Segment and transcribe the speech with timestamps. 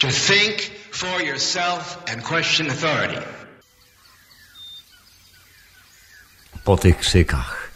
[0.00, 3.22] To think for yourself and question authority.
[6.64, 7.70] Po tych krzykach.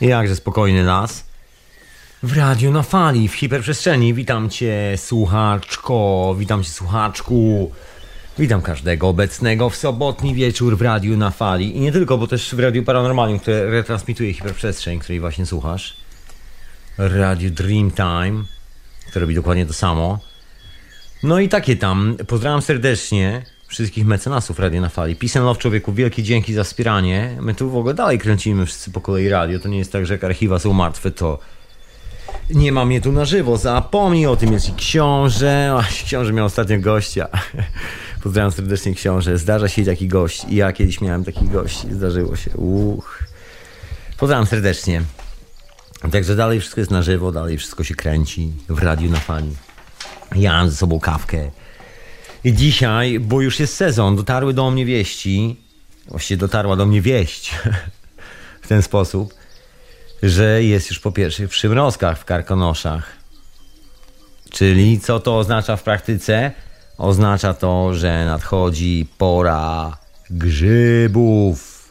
[0.00, 1.24] Jakże spokojny las.
[2.22, 4.14] W radiu na fali, w hiperprzestrzeni.
[4.14, 7.72] Witam cię, słuchaczko, witam cię, słuchaczku.
[8.38, 11.76] Witam każdego obecnego w sobotni wieczór w radiu na fali.
[11.76, 15.96] I nie tylko, bo też w radiu Paranormalium, które retransmituje hiperprzestrzeń, której właśnie słuchasz.
[16.98, 18.44] Radio Dreamtime,
[19.06, 20.31] które robi dokładnie to samo.
[21.22, 22.16] No i takie tam.
[22.26, 25.16] Pozdrawiam serdecznie wszystkich mecenasów Radio na Fali.
[25.16, 27.36] Peace and love człowieku, wielkie dzięki za wspieranie.
[27.40, 29.58] My tu w ogóle dalej kręcimy wszyscy po kolei radio.
[29.58, 31.38] To nie jest tak, że jak archiwa są martwe, to
[32.50, 33.56] nie mam je tu na żywo.
[33.56, 35.74] Zapomnij o tym, jest i książę.
[35.78, 37.28] Ach, książę miał ostatnio gościa.
[38.22, 39.38] Pozdrawiam serdecznie książę.
[39.38, 40.44] Zdarza się taki gość.
[40.48, 41.86] I ja kiedyś miałem taki gość.
[41.90, 42.50] Zdarzyło się.
[42.50, 43.22] Uch.
[44.18, 45.02] Pozdrawiam serdecznie.
[46.12, 49.50] Także dalej wszystko jest na żywo, dalej wszystko się kręci w radiu na fali.
[50.36, 51.50] Ja mam ze sobą kawkę.
[52.44, 55.56] I dzisiaj, bo już jest sezon, dotarły do mnie wieści,
[56.08, 57.54] właściwie dotarła do mnie wieść
[58.62, 59.34] w ten sposób,
[60.22, 63.12] że jest już po pierwszych przymrozkach w Karkonoszach.
[64.50, 66.52] Czyli co to oznacza w praktyce?
[66.98, 69.96] Oznacza to, że nadchodzi pora
[70.30, 71.90] grzybów.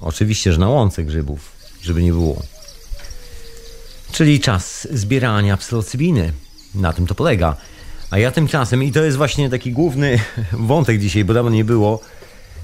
[0.00, 2.42] Oczywiście, że na łące grzybów, żeby nie było.
[4.12, 6.32] Czyli czas zbierania psylocybiny.
[6.74, 7.56] Na tym to polega.
[8.10, 10.18] A ja tymczasem, i to jest właśnie taki główny
[10.52, 12.00] wątek dzisiaj, bo dawno nie było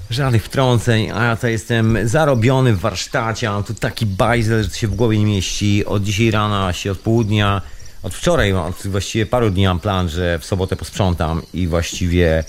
[0.09, 4.87] żadnych wtrąceń, a ja to jestem zarobiony w warsztacie, mam tu taki bajzel, że się
[4.87, 5.85] w głowie nie mieści.
[5.85, 7.61] Od dzisiaj rana, się od południa,
[8.03, 12.43] od wczoraj, od właściwie paru dni mam plan, że w sobotę posprzątam i właściwie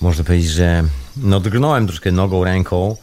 [0.00, 0.84] można powiedzieć, że
[1.16, 2.96] no drgnąłem troszkę nogą, ręką,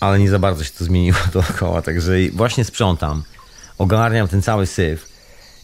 [0.00, 3.22] ale nie za bardzo się to zmieniło dookoła, także właśnie sprzątam,
[3.78, 5.08] ogarniam ten cały syf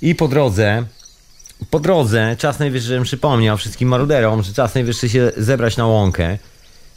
[0.03, 0.85] i po drodze
[1.71, 6.39] po drodze czas najwyższy, żebym przypomniał wszystkim maruderom, że czas najwyższy się zebrać na łąkę,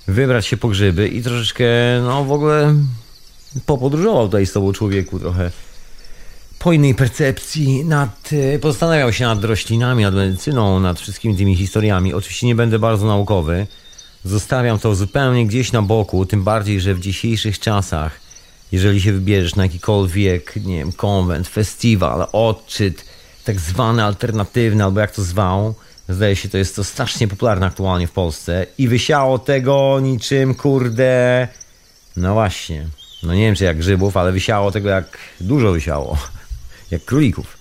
[0.07, 1.65] wybrać się po grzyby i troszeczkę,
[2.03, 2.73] no w ogóle
[3.65, 5.51] popodróżował tutaj z tobą człowieku trochę
[6.59, 8.29] po innej percepcji, nad,
[8.61, 12.13] pozastanawiał się nad roślinami, nad medycyną, nad wszystkimi tymi historiami.
[12.13, 13.67] Oczywiście nie będę bardzo naukowy,
[14.25, 18.19] zostawiam to zupełnie gdzieś na boku, tym bardziej, że w dzisiejszych czasach,
[18.71, 23.05] jeżeli się wybierzesz na jakikolwiek, nie wiem, konwent, festiwal, odczyt,
[23.43, 25.75] tak zwany alternatywny, albo jak to zwał.
[26.09, 28.65] Zdaje się, to jest to strasznie popularne aktualnie w Polsce.
[28.77, 31.47] I wysiało tego niczym, kurde.
[32.17, 32.87] No właśnie.
[33.23, 36.17] No nie wiem, czy jak grzybów, ale wysiało tego jak dużo wysiało.
[36.91, 37.57] Jak królików.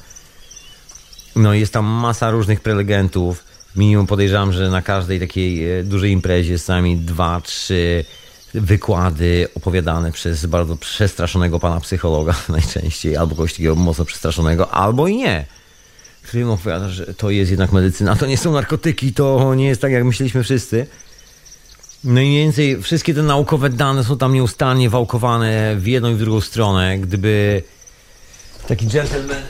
[1.36, 3.44] No jest tam masa różnych prelegentów.
[3.76, 8.04] Minimum podejrzewam, że na każdej takiej e, dużej imprezie jest sami dwa, trzy
[8.54, 15.16] wykłady opowiadane przez bardzo przestraszonego pana psychologa najczęściej, albo kogoś takiego mocno przestraszonego, albo i
[15.16, 15.46] nie
[16.48, 20.04] opowiada, że to jest jednak medycyna, to nie są narkotyki, to nie jest tak, jak
[20.04, 20.86] myśleliśmy wszyscy.
[22.04, 26.14] No i mniej więcej wszystkie te naukowe dane są tam nieustannie wałkowane w jedną i
[26.14, 26.98] w drugą stronę.
[26.98, 27.62] Gdyby
[28.68, 29.42] taki gentleman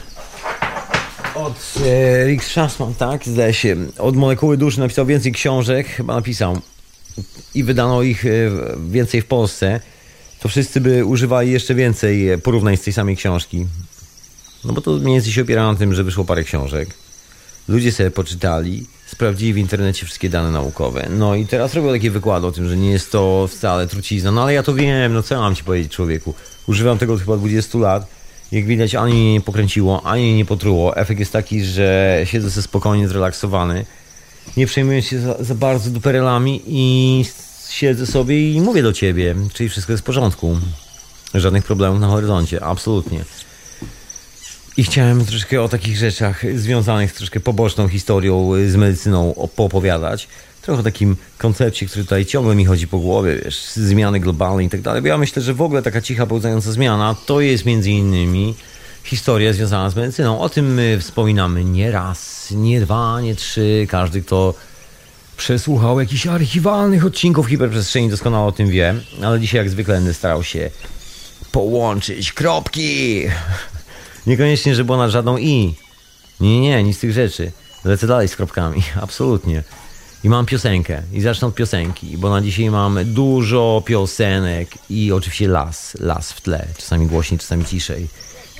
[1.35, 6.61] od e, Rick Strassman, tak, zdaje się, od Molekuły Duszy napisał więcej książek, chyba napisał,
[7.55, 8.29] i wydano ich e,
[8.89, 9.79] więcej w Polsce,
[10.39, 13.65] to wszyscy by używali jeszcze więcej porównań z tej samej książki.
[14.65, 16.89] No bo to mniej więcej się opiera na tym, że wyszło parę książek.
[17.67, 21.07] Ludzie sobie poczytali, sprawdzili w internecie wszystkie dane naukowe.
[21.09, 24.31] No i teraz robią takie wykłady o tym, że nie jest to wcale trucizna.
[24.31, 26.33] No ale ja to wiem, no co mam ci powiedzieć człowieku.
[26.67, 28.07] Używam tego od chyba 20 lat.
[28.51, 30.97] Jak widać, ani mnie nie pokręciło, ani mnie nie potruło.
[30.97, 33.85] Efekt jest taki, że siedzę sobie spokojnie, zrelaksowany.
[34.57, 37.25] Nie przejmuję się za, za bardzo duperelami i
[37.69, 39.35] siedzę sobie i mówię do ciebie.
[39.53, 40.57] Czyli wszystko jest w porządku.
[41.33, 43.25] Żadnych problemów na horyzoncie, absolutnie.
[44.77, 50.27] I chciałem troszkę o takich rzeczach związanych z troszkę poboczną historią z medycyną poopowiadać.
[50.61, 54.69] Trochę o takim koncepcie, który tutaj ciągle mi chodzi po głowie, wiesz, zmiany globalne i
[54.69, 55.01] tak dalej.
[55.01, 58.55] Bo ja myślę, że w ogóle taka cicha, pełzająca zmiana to jest między innymi
[59.03, 60.39] historia związana z medycyną.
[60.39, 63.87] O tym my wspominamy nie raz, nie dwa, nie trzy.
[63.89, 64.53] Każdy, kto
[65.37, 68.95] przesłuchał jakichś archiwalnych odcinków hiperprzestrzeni doskonale o tym wie.
[69.23, 70.69] Ale dzisiaj jak zwykle będę starał się
[71.51, 73.23] połączyć kropki
[74.27, 75.75] Niekoniecznie, że było nad żadną i.
[76.39, 77.51] Nie, nie, nic z tych rzeczy.
[77.85, 79.63] Lecę dalej z kropkami, absolutnie.
[80.23, 81.01] I mam piosenkę.
[81.13, 86.41] I zacznę od piosenki, bo na dzisiaj mam dużo piosenek i oczywiście las, las w
[86.41, 86.67] tle.
[86.77, 88.07] Czasami głośniej, czasami ciszej.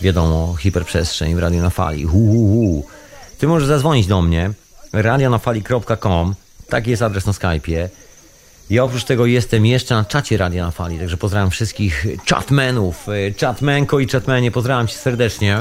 [0.01, 2.03] Wiadomo, hiperprzestrzeń w Radio na Fali.
[2.03, 2.85] Hu, hu, hu.
[3.37, 4.51] Ty możesz zadzwonić do mnie
[4.93, 6.35] radionafali.com
[6.69, 7.89] Taki jest adres na Skype'ie.
[8.69, 13.07] Ja oprócz tego jestem jeszcze na czacie Radia na Fali, także pozdrawiam wszystkich chatmenów,
[13.39, 15.57] chatmenko i chatmenie, pozdrawiam cię serdecznie.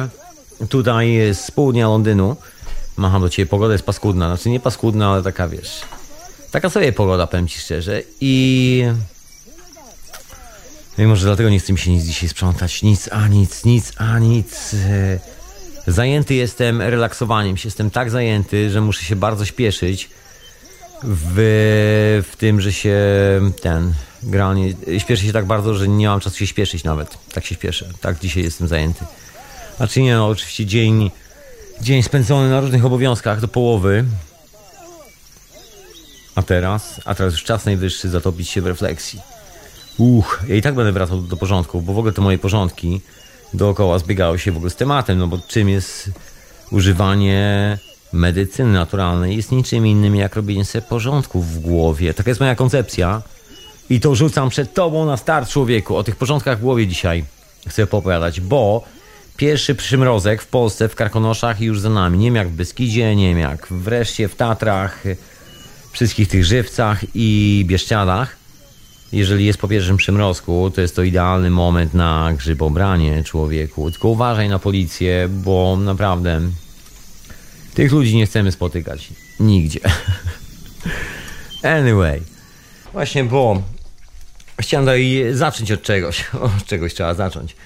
[0.69, 2.37] Tutaj z południa Londynu.
[2.97, 4.27] Macham do ciebie, pogoda jest paskudna.
[4.37, 5.81] Znaczy nie paskudna, ale taka wiesz.
[6.51, 8.03] Taka sobie pogoda, powiem ci szczerze.
[8.21, 8.85] I.
[10.99, 12.83] No i może dlatego nie chce mi się nic dzisiaj sprzątać.
[12.83, 14.75] Nic, a nic, nic, a nic.
[14.75, 15.19] E,
[15.87, 17.67] Zajęty jestem relaksowaniem się.
[17.67, 20.11] Jestem tak zajęty, że muszę się bardzo śpieszyć
[21.05, 23.01] w, w tym, że się
[23.63, 24.75] ten granie.
[24.99, 27.19] Śpieszę się tak bardzo, że nie mam czasu się śpieszyć nawet.
[27.35, 27.89] Tak się śpieszę.
[28.01, 29.05] Tak dzisiaj jestem zajęty.
[29.77, 31.11] Znaczy nie, no oczywiście dzień,
[31.81, 34.05] dzień spędzony na różnych obowiązkach do połowy.
[36.35, 37.01] A teraz?
[37.05, 39.21] A teraz już czas najwyższy zatopić się w refleksji.
[39.99, 43.01] Uch, ja i tak będę wracał do porządku, bo w ogóle te moje porządki
[43.55, 46.11] dookoła zbiegały się w ogóle z tematem, no bo czym jest
[46.71, 47.79] używanie
[48.13, 52.15] medycyny naturalnej jest niczym innym jak robienie sobie porządków w głowie.
[52.15, 53.23] Taka jest moja koncepcja
[53.91, 55.97] i to rzucam przed tobą na start człowieku.
[55.97, 57.25] O tych porządkach w głowie dzisiaj
[57.69, 58.85] chcę popowiadać, bo
[59.37, 62.19] pierwszy przymrozek w Polsce, w Karkonoszach już za nami.
[62.19, 65.05] Nie wiem jak w Beskidzie, nie wiem jak wreszcie w Tatrach,
[65.93, 68.37] wszystkich tych żywcach i Bieszczadach.
[69.13, 73.91] Jeżeli jest po pierwszym przymrozku, to jest to idealny moment na grzybobranie człowieku.
[73.91, 76.41] Tylko uważaj na policję, bo naprawdę
[77.75, 79.09] tych ludzi nie chcemy spotykać
[79.41, 79.81] nigdzie.
[81.63, 82.23] Anyway,
[82.93, 83.63] właśnie, bo
[84.61, 86.25] chciałem tutaj zacząć od czegoś.
[86.59, 87.57] Od czegoś trzeba zacząć.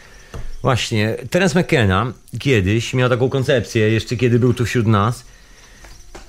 [0.62, 5.24] Właśnie, Terence McKenna kiedyś miał taką koncepcję, jeszcze kiedy był tu wśród nas,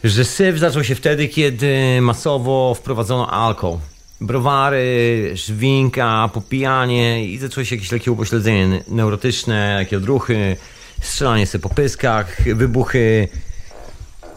[0.04, 3.80] że syf zaczął się wtedy, kiedy masowo wprowadzono alkohol.
[4.22, 10.58] Browary, szwinka, popijanie i zaczęło się jakieś lekkie upośledzenie neurotyczne, jakie odruchy,
[11.02, 13.28] strzelanie sobie po pyskach, wybuchy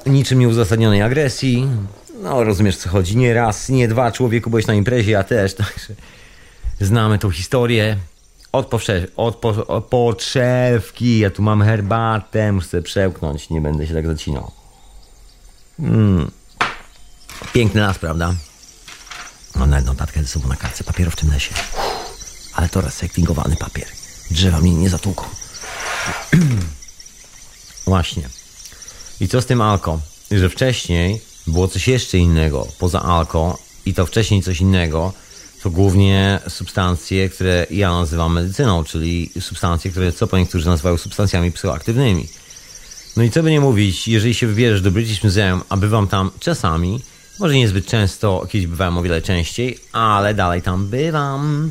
[0.07, 1.67] niczym nieuzasadnionej agresji.
[2.23, 3.17] No, rozumiesz co chodzi.
[3.17, 5.95] Nie raz, nie dwa człowieku byłeś na imprezie, ja też, także
[6.81, 7.97] znamy tą historię.
[8.53, 9.91] Od, powsze- od, po- od
[11.01, 14.51] ja tu mam herbatę, muszę przełknąć, nie będę się tak zacinał.
[15.79, 16.31] Mm.
[17.53, 18.35] Piękny las, prawda?
[19.55, 21.55] Mam nawet notatkę ze sobą na kartce papieru w tym lesie.
[22.55, 23.87] Ale to recyklingowany papier.
[24.31, 25.25] Drzewa mnie nie zatłuką.
[27.87, 28.29] Właśnie.
[29.21, 30.01] I co z tym alko?
[30.31, 35.13] Że wcześniej było coś jeszcze innego poza alko i to wcześniej coś innego
[35.63, 41.53] to głównie substancje, które ja nazywam medycyną, czyli substancje, które co po niektórzy nazywają substancjami
[41.53, 42.27] psychoaktywnymi.
[43.17, 46.31] No i co by nie mówić, jeżeli się wybierzesz do British Museum, a bywam tam
[46.41, 47.01] czasami,
[47.39, 51.71] może niezbyt często, kiedyś bywałem o wiele częściej, ale dalej tam bywam.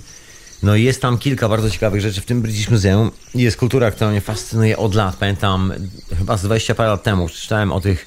[0.63, 3.11] No i jest tam kilka bardzo ciekawych rzeczy w tym British Museum.
[3.35, 5.15] Jest kultura, która mnie fascynuje od lat.
[5.15, 5.73] Pamiętam,
[6.17, 8.05] chyba z 20 parę lat temu czytałem o tych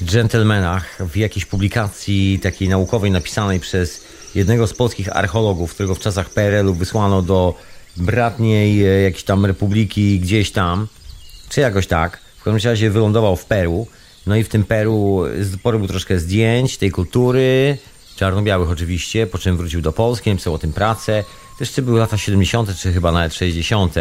[0.00, 6.30] gentlemanach w jakiejś publikacji takiej naukowej napisanej przez jednego z polskich archeologów, którego w czasach
[6.30, 7.54] PRL-u wysłano do
[7.96, 10.86] bratniej e, jakiejś tam republiki gdzieś tam,
[11.48, 12.18] czy jakoś tak.
[12.38, 13.86] W każdym razie wylądował w Peru.
[14.26, 15.22] No i w tym Peru
[15.62, 17.78] porobił troszkę zdjęć tej kultury,
[18.20, 21.24] czarno-białych oczywiście, po czym wrócił do Polski, napisał o tym pracę.
[21.58, 23.94] To jeszcze były lata 70., czy chyba nawet 60.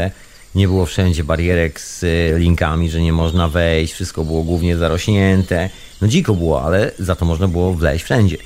[0.55, 5.69] Nie było wszędzie barierek z e, linkami, że nie można wejść, wszystko było głównie zarośnięte.
[6.01, 8.37] No dziko było, ale za to można było wleźć wszędzie.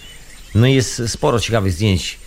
[0.55, 2.19] No i jest sporo ciekawych zdjęć.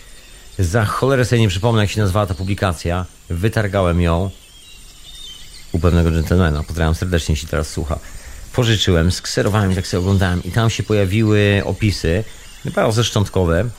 [0.59, 3.05] Za cholerę sobie nie przypomnę, jak się nazywała ta publikacja.
[3.29, 4.29] Wytargałem ją
[5.71, 6.63] u pewnego dżentelmena.
[6.63, 7.99] Pozdrawiam serdecznie, jeśli teraz słucha.
[8.53, 10.43] Pożyczyłem, skserowałem tak sobie oglądałem.
[10.43, 12.23] I tam się pojawiły opisy,
[12.71, 13.69] bardzo szczątkowe,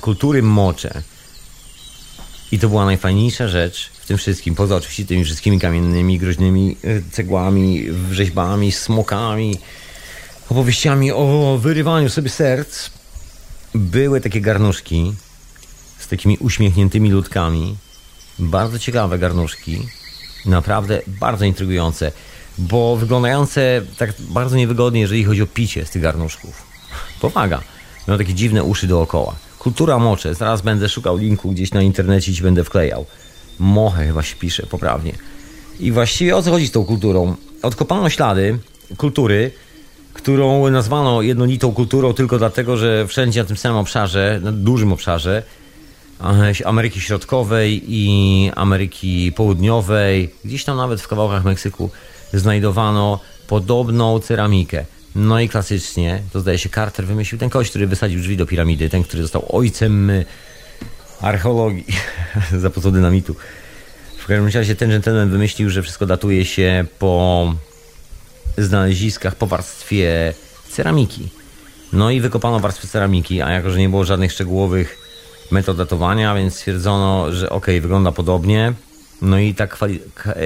[0.00, 1.02] kultury mocze.
[2.52, 7.10] I to była najfajniejsza rzecz w tym wszystkim, poza oczywiście tymi wszystkimi kamiennymi, groźnymi e,
[7.10, 9.58] cegłami, rzeźbami, smokami,
[10.48, 12.90] opowieściami o wyrywaniu sobie serc.
[13.74, 15.14] Były takie garnuszki
[15.98, 17.76] z takimi uśmiechniętymi ludkami.
[18.38, 19.88] Bardzo ciekawe garnuszki.
[20.46, 22.12] Naprawdę bardzo intrygujące,
[22.58, 26.62] bo wyglądające tak bardzo niewygodnie, jeżeli chodzi o picie z tych garnuszków.
[27.20, 27.62] Powaga.
[28.08, 29.34] Miał takie dziwne uszy dookoła.
[29.58, 30.34] Kultura mocze.
[30.34, 33.06] Zaraz będę szukał linku gdzieś na internecie i ci będę wklejał.
[33.58, 35.12] Moche chyba się pisze poprawnie.
[35.80, 37.36] I właściwie o co chodzi z tą kulturą?
[37.62, 38.58] Odkopano ślady
[38.96, 39.50] kultury,
[40.12, 45.42] którą nazwano jednolitą kulturą tylko dlatego, że wszędzie na tym samym obszarze, na dużym obszarze
[46.20, 51.90] e, Ameryki Środkowej i Ameryki Południowej, gdzieś tam nawet w kawałkach Meksyku
[52.32, 54.84] znajdowano podobną ceramikę.
[55.14, 58.88] No i klasycznie, to zdaje się Carter wymyślił ten kość, który wysadził drzwi do piramidy,
[58.88, 60.24] ten, który został ojcem y,
[61.20, 61.86] archeologii
[62.60, 63.36] za pomocą dynamitu.
[64.18, 67.54] W każdym razie ten gentleman wymyślił, że wszystko datuje się po
[68.58, 70.34] znaleziskach, po warstwie
[70.70, 71.28] ceramiki.
[71.92, 74.98] No i wykopano warstwę ceramiki, a jako, że nie było żadnych szczegółowych
[75.50, 78.72] metod datowania, więc stwierdzono, że ok, wygląda podobnie.
[79.22, 79.78] No i tak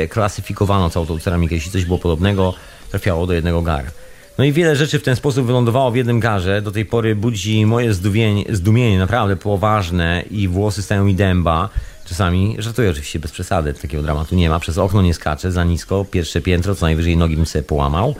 [0.08, 1.54] klasyfikowano całą tą ceramikę.
[1.54, 2.54] Jeśli coś było podobnego,
[2.90, 3.90] trafiało do jednego gara.
[4.38, 6.62] No i wiele rzeczy w ten sposób wylądowało w jednym garze.
[6.62, 11.68] Do tej pory budzi moje zdumienie, zdumienie naprawdę poważne i włosy stają mi dęba.
[12.04, 14.60] Czasami, żartuję oczywiście bez przesady, takiego dramatu nie ma.
[14.60, 18.14] Przez okno nie skaczę za nisko, pierwsze piętro, co najwyżej nogi bym sobie połamał.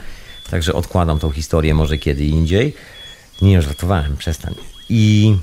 [0.51, 2.75] Także odkładam tą historię może kiedy indziej.
[3.43, 4.55] Nie, żartowałem, przestań.
[4.89, 5.37] I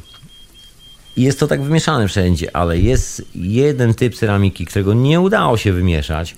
[1.17, 6.35] jest to tak wymieszane wszędzie, ale jest jeden typ ceramiki, którego nie udało się wymieszać,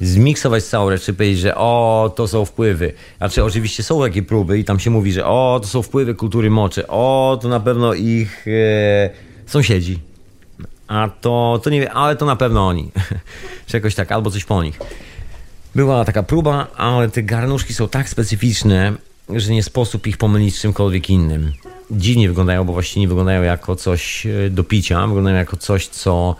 [0.00, 2.92] zmiksować całą rzecz, czy powiedzieć, że o, to są wpływy.
[3.18, 6.50] Znaczy, oczywiście są takie próby i tam się mówi, że o, to są wpływy kultury
[6.50, 9.10] moczy, o, to na pewno ich e,
[9.46, 9.98] sąsiedzi.
[10.88, 12.90] A to, to nie wiem, ale to na pewno oni.
[13.66, 14.78] czy jakoś tak, albo coś po nich.
[15.74, 18.92] Była taka próba, ale te garnuszki są tak specyficzne,
[19.28, 21.52] że nie sposób ich pomylić z czymkolwiek innym
[21.90, 26.36] dziwnie wyglądają, bo właściwie nie wyglądają jako coś e, do picia, wyglądają jako coś, co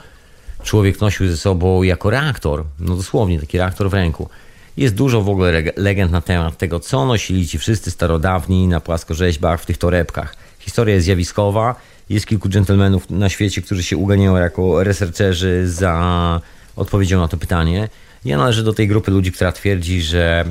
[0.62, 2.64] człowiek nosił ze sobą jako reaktor.
[2.78, 4.28] No dosłownie, taki reaktor w ręku.
[4.76, 9.60] Jest dużo w ogóle legend na temat tego, co nosili ci wszyscy starodawni na płaskorzeźbach
[9.60, 10.36] w tych torebkach.
[10.58, 11.74] Historia jest zjawiskowa.
[12.08, 16.40] Jest kilku dżentelmenów na świecie, którzy się uganiają jako researcherzy za
[16.76, 17.88] odpowiedzią na to pytanie.
[18.24, 20.44] Ja należę do tej grupy ludzi, która twierdzi, że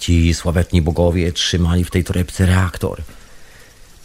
[0.00, 3.02] ci sławetni bogowie trzymali w tej torebce reaktor.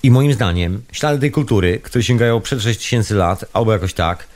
[0.04, 4.28] I moim zdaniem ślady tej kultury, które sięgają przed 6000 lat, albo jakoś tak,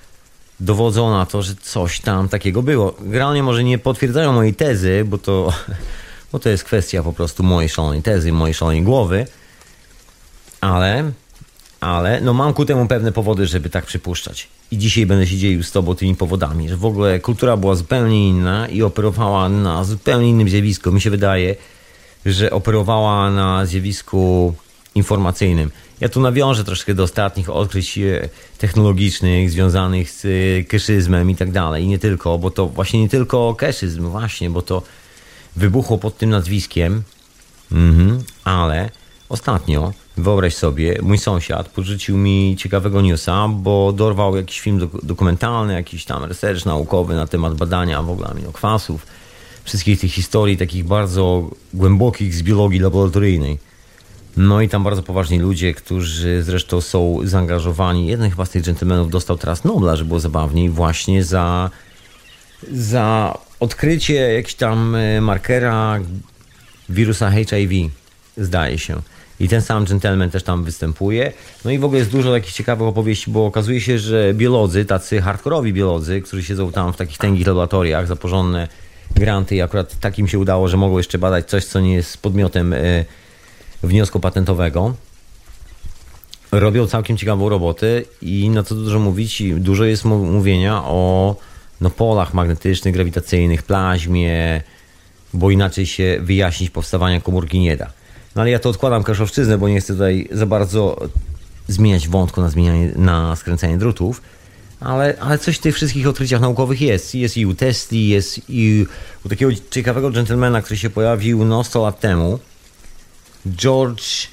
[0.63, 2.93] dowodzą na to, że coś tam takiego było.
[2.99, 5.53] Generalnie może nie potwierdzają mojej tezy, bo to,
[6.31, 9.25] bo to jest kwestia po prostu mojej szalonej tezy, mojej szalonej głowy,
[10.61, 11.11] ale,
[11.79, 14.47] ale no mam ku temu pewne powody, żeby tak przypuszczać.
[14.71, 18.29] I dzisiaj będę się dzielił z Tobą tymi powodami, że w ogóle kultura była zupełnie
[18.29, 20.91] inna i operowała na zupełnie innym zjawisku.
[20.91, 21.55] Mi się wydaje,
[22.25, 24.53] że operowała na zjawisku
[24.95, 25.71] informacyjnym.
[26.03, 31.51] Ja tu nawiążę troszkę do ostatnich odkryć e, technologicznych związanych z e, keszyzmem i tak
[31.51, 31.83] dalej.
[31.83, 34.81] I nie tylko, bo to właśnie nie tylko keszyzm, właśnie, bo to
[35.55, 37.03] wybuchło pod tym nazwiskiem,
[37.71, 38.89] mhm, ale
[39.29, 46.05] ostatnio, wyobraź sobie, mój sąsiad porzucił mi ciekawego newsa, bo dorwał jakiś film dokumentalny, jakiś
[46.05, 49.05] tam research naukowy na temat badania w ogóle aminokwasów,
[49.63, 53.72] wszystkich tych historii takich bardzo głębokich z biologii laboratoryjnej
[54.37, 58.07] no i tam bardzo poważni ludzie, którzy zresztą są zaangażowani.
[58.07, 61.69] Jeden chyba z tych dżentelmenów dostał teraz Nobla, że było zabawniej, właśnie za,
[62.71, 65.99] za odkrycie jakiegoś tam e, markera
[66.89, 67.75] wirusa HIV,
[68.37, 69.01] zdaje się.
[69.39, 71.33] I ten sam gentleman też tam występuje.
[71.65, 75.21] No i w ogóle jest dużo takich ciekawych opowieści, bo okazuje się, że biolodzy, tacy
[75.21, 78.67] hardkorowi biolodzy, którzy siedzą tam w takich tęgich laboratoriach za porządne
[79.15, 82.71] granty i akurat takim się udało, że mogą jeszcze badać coś, co nie jest podmiotem...
[82.71, 83.05] Yy,
[83.83, 84.93] wniosku patentowego.
[86.51, 91.35] Robią całkiem ciekawą robotę i na co dużo mówić, dużo jest mówienia o
[91.81, 94.61] no, polach magnetycznych, grawitacyjnych, plaźmie,
[95.33, 97.91] bo inaczej się wyjaśnić powstawania komórki nie da.
[98.35, 100.97] No ale ja to odkładam kaszowszczyznę, bo nie chcę tutaj za bardzo
[101.67, 104.21] zmieniać wątku na, zmienianie, na skręcanie drutów,
[104.79, 107.15] ale, ale coś w tych wszystkich odkryciach naukowych jest.
[107.15, 108.85] Jest i u Tesli, jest i
[109.25, 112.39] u takiego ciekawego dżentelmena, który się pojawił no 100 lat temu,
[113.47, 114.27] George,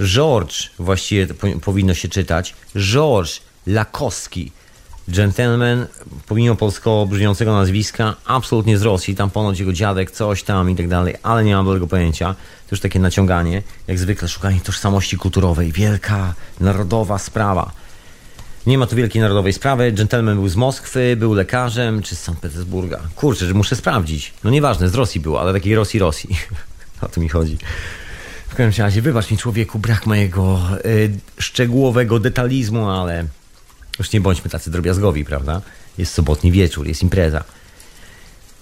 [0.00, 1.26] George właściwie
[1.64, 4.52] powinno się czytać, George Lakowski.
[5.08, 5.86] Gentleman,
[6.26, 10.88] pomimo polskiego brzmiącego nazwiska, absolutnie z Rosji, tam ponoć jego dziadek, coś tam i tak
[10.88, 12.34] dalej, ale nie mam dobrego pojęcia.
[12.34, 15.72] To już takie naciąganie, jak zwykle szukanie tożsamości kulturowej.
[15.72, 17.72] Wielka, narodowa sprawa.
[18.66, 19.92] Nie ma tu wielkiej narodowej sprawy.
[19.92, 23.00] Gentleman był z Moskwy, był lekarzem, czy z Sankt Petersburga.
[23.16, 24.32] Kurczę, że muszę sprawdzić.
[24.44, 26.36] No nieważne, z Rosji był, ale takiej Rosji, Rosji.
[27.00, 27.58] o to mi chodzi.
[28.48, 33.24] W każdym razie, wybacz mi człowieku brak mojego y, szczegółowego detalizmu, ale
[33.98, 35.60] już nie bądźmy tacy drobiazgowi, prawda?
[35.98, 37.44] Jest sobotni wieczór, jest impreza.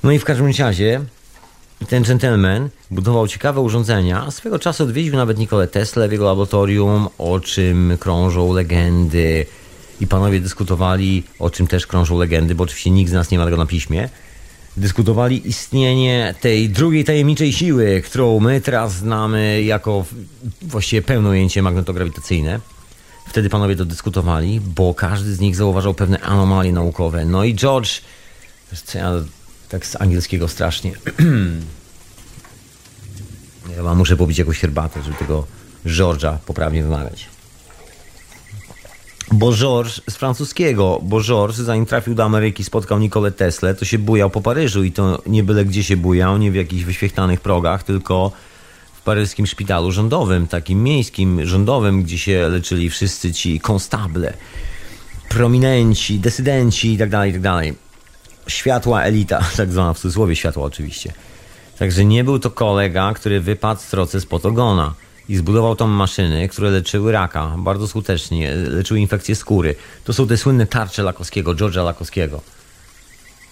[0.02, 1.00] No i w każdym razie
[1.88, 4.30] ten gentleman budował ciekawe urządzenia.
[4.30, 9.46] Swego czasu odwiedził nawet Nikolę Tesla w jego laboratorium, o czym krążą legendy.
[10.00, 13.44] I panowie dyskutowali, o czym też krążą legendy, bo oczywiście nikt z nas nie ma
[13.44, 14.08] tego na piśmie
[14.76, 20.04] dyskutowali istnienie tej drugiej tajemniczej siły, którą my teraz znamy jako
[20.62, 22.61] właściwie pełne ujęcie magnetograwitacyjne.
[23.28, 27.25] Wtedy panowie to dyskutowali, bo każdy z nich zauważał pewne anomalie naukowe.
[27.25, 27.90] No i George,
[28.85, 29.12] co ja
[29.68, 30.92] tak z angielskiego strasznie.
[33.76, 35.47] ja muszę pobić jakąś herbatę, żeby tego
[35.87, 37.35] George'a poprawnie wymawiać.
[39.33, 43.99] Bo Georges z francuskiego, bo Georges zanim trafił do Ameryki spotkał Nikolę Tesla, to się
[43.99, 47.83] bujał po Paryżu i to nie byle gdzie się bujał, nie w jakichś wyświechtanych progach,
[47.83, 48.33] tylko
[48.95, 54.33] w paryskim szpitalu rządowym, takim miejskim, rządowym, gdzie się leczyli wszyscy ci konstable,
[55.28, 57.42] prominenci, desydenci itd., tak itd.
[57.42, 57.75] Tak
[58.52, 61.12] Światła elita, tak zwana w cudzysłowie światła oczywiście.
[61.78, 64.95] Także nie był to kolega, który wypadł z trocy z potogona
[65.28, 69.75] i zbudował tam maszyny, które leczyły raka bardzo skutecznie, leczyły infekcje skóry.
[70.04, 72.40] To są te słynne tarcze Lakowskiego, George'a Lakowskiego.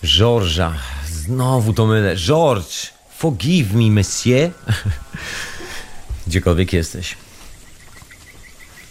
[0.04, 0.70] George'a,
[1.06, 2.16] znowu to mylę.
[2.16, 4.50] George, forgive me, monsieur.
[6.26, 7.16] Gdziekolwiek jesteś.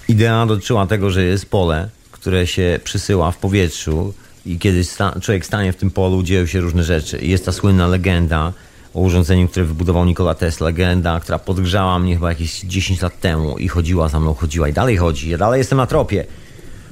[0.07, 4.13] Idea dotyczyła tego, że jest pole, które się przysyła w powietrzu
[4.45, 7.19] i kiedy sta człowiek stanie w tym polu, dzieją się różne rzeczy.
[7.21, 8.53] Jest ta słynna legenda
[8.93, 10.65] o urządzeniu, które wybudował Nikola Tesla.
[10.65, 14.73] Legenda, która podgrzała mnie chyba jakieś 10 lat temu i chodziła za mną, chodziła i
[14.73, 15.29] dalej chodzi.
[15.29, 16.25] Ja dalej jestem na tropie.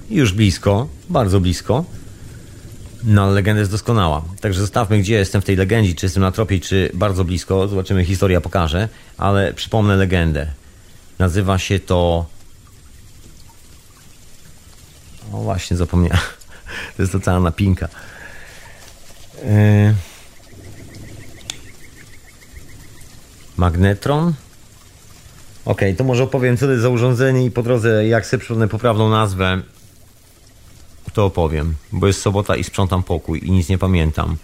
[0.10, 1.86] Już blisko, bardzo blisko.
[3.03, 4.22] No, ale legenda jest doskonała.
[4.41, 7.67] Także zostawmy, gdzie jestem w tej legendzie, czy jestem na tropie, czy bardzo blisko.
[7.67, 8.89] Zobaczymy, historia pokaże.
[9.17, 10.48] Ale przypomnę legendę.
[11.20, 12.25] Nazywa się to...
[15.34, 16.20] O właśnie, zapomniałem.
[16.98, 17.88] To jest to cała napinka.
[19.43, 19.93] Yy...
[23.62, 24.34] Magnetron?
[25.65, 28.68] Okay, to może opowiem co to jest za urządzenie i po drodze jak sobie przypomnę
[28.68, 29.62] poprawną nazwę,
[31.13, 31.75] to opowiem.
[31.91, 34.38] Bo jest sobota i sprzątam pokój i nic nie pamiętam,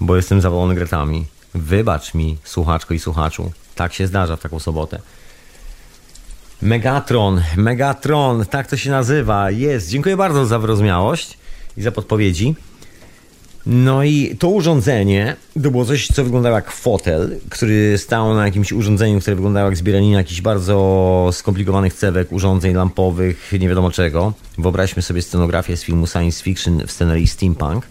[0.00, 1.26] bo jestem zawalony gretami.
[1.54, 3.52] Wybacz mi, słuchaczko i słuchaczu.
[3.74, 5.00] Tak się zdarza w taką sobotę.
[6.62, 9.50] Megatron, Megatron, tak to się nazywa.
[9.50, 9.88] Jest.
[9.88, 11.38] Dziękuję bardzo za wyrozumiałość
[11.76, 12.54] i za podpowiedzi.
[13.66, 18.72] No i to urządzenie to było coś, co wyglądało jak fotel, który stał na jakimś
[18.72, 24.32] urządzeniu, które wyglądało jak zbieranina jakichś bardzo skomplikowanych cewek, urządzeń lampowych, nie wiadomo czego.
[24.58, 27.86] Wyobraźmy sobie scenografię z filmu science fiction w scenerii steampunk.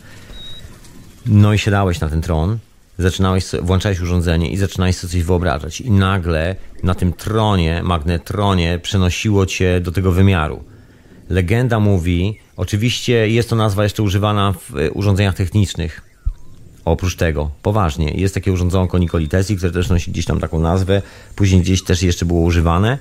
[1.25, 2.57] No i siadałeś na ten tron,
[2.97, 5.81] zaczynałeś, włączałeś urządzenie i zaczynałeś sobie coś wyobrażać.
[5.81, 10.63] I nagle na tym tronie, magnetronie przenosiło cię do tego wymiaru.
[11.29, 16.01] Legenda mówi, oczywiście jest to nazwa jeszcze używana w e, urządzeniach technicznych.
[16.85, 21.01] Oprócz tego, poważnie, jest takie urządzonko Nikoli Tesli, które też nosi gdzieś tam taką nazwę,
[21.35, 22.97] później gdzieś też jeszcze było używane.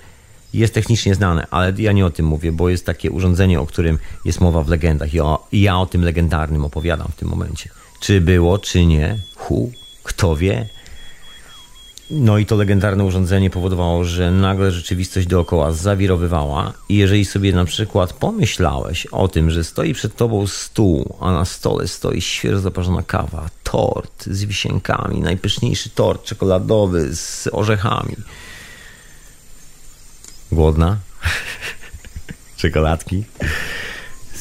[0.54, 3.98] Jest technicznie znane, ale ja nie o tym mówię, bo jest takie urządzenie, o którym
[4.24, 7.70] jest mowa w legendach i, o, i ja o tym legendarnym opowiadam w tym momencie.
[8.00, 10.68] Czy było, czy nie, hu, kto wie,
[12.10, 17.64] no i to legendarne urządzenie powodowało, że nagle rzeczywistość dookoła zawirowywała i jeżeli sobie na
[17.64, 23.02] przykład pomyślałeś o tym, że stoi przed tobą stół, a na stole stoi świeżo zaparzona
[23.02, 28.16] kawa, tort z wisienkami, najpyszniejszy tort czekoladowy z orzechami.
[30.52, 30.96] Głodna?
[32.56, 33.24] Czekoladki?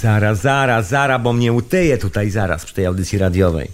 [0.01, 3.71] Zaraz, zaraz, zaraz, bo mnie utyje tutaj zaraz przy tej audycji radiowej.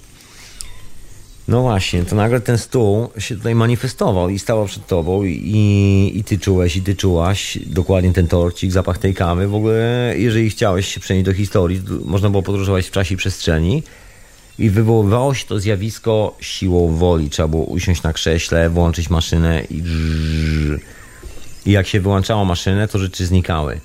[1.47, 6.23] No właśnie, to nagle ten stół się tutaj manifestował i stał przed tobą i, i
[6.23, 9.47] ty czułeś i ty czułaś dokładnie ten torcik, zapach tej kawy.
[9.47, 13.83] W ogóle, jeżeli chciałeś się przenieść do historii, można było podróżować w czasie i przestrzeni
[14.59, 17.29] i wywoływało się to zjawisko siłą woli.
[17.29, 19.83] Trzeba było usiąść na krześle, włączyć maszynę i
[21.65, 23.79] i jak się wyłączało maszynę, to rzeczy znikały.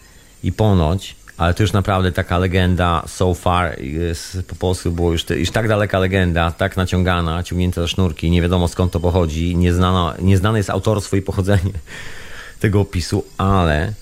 [0.45, 5.31] I ponoć ale to już naprawdę taka legenda so far jest, po polsku było już,
[5.31, 10.15] już tak daleka legenda, tak naciągana, ciągnięta za sznurki, nie wiadomo skąd to pochodzi, nieznana,
[10.19, 11.73] nieznane jest autorstwo i pochodzenie
[12.61, 13.93] tego opisu, ale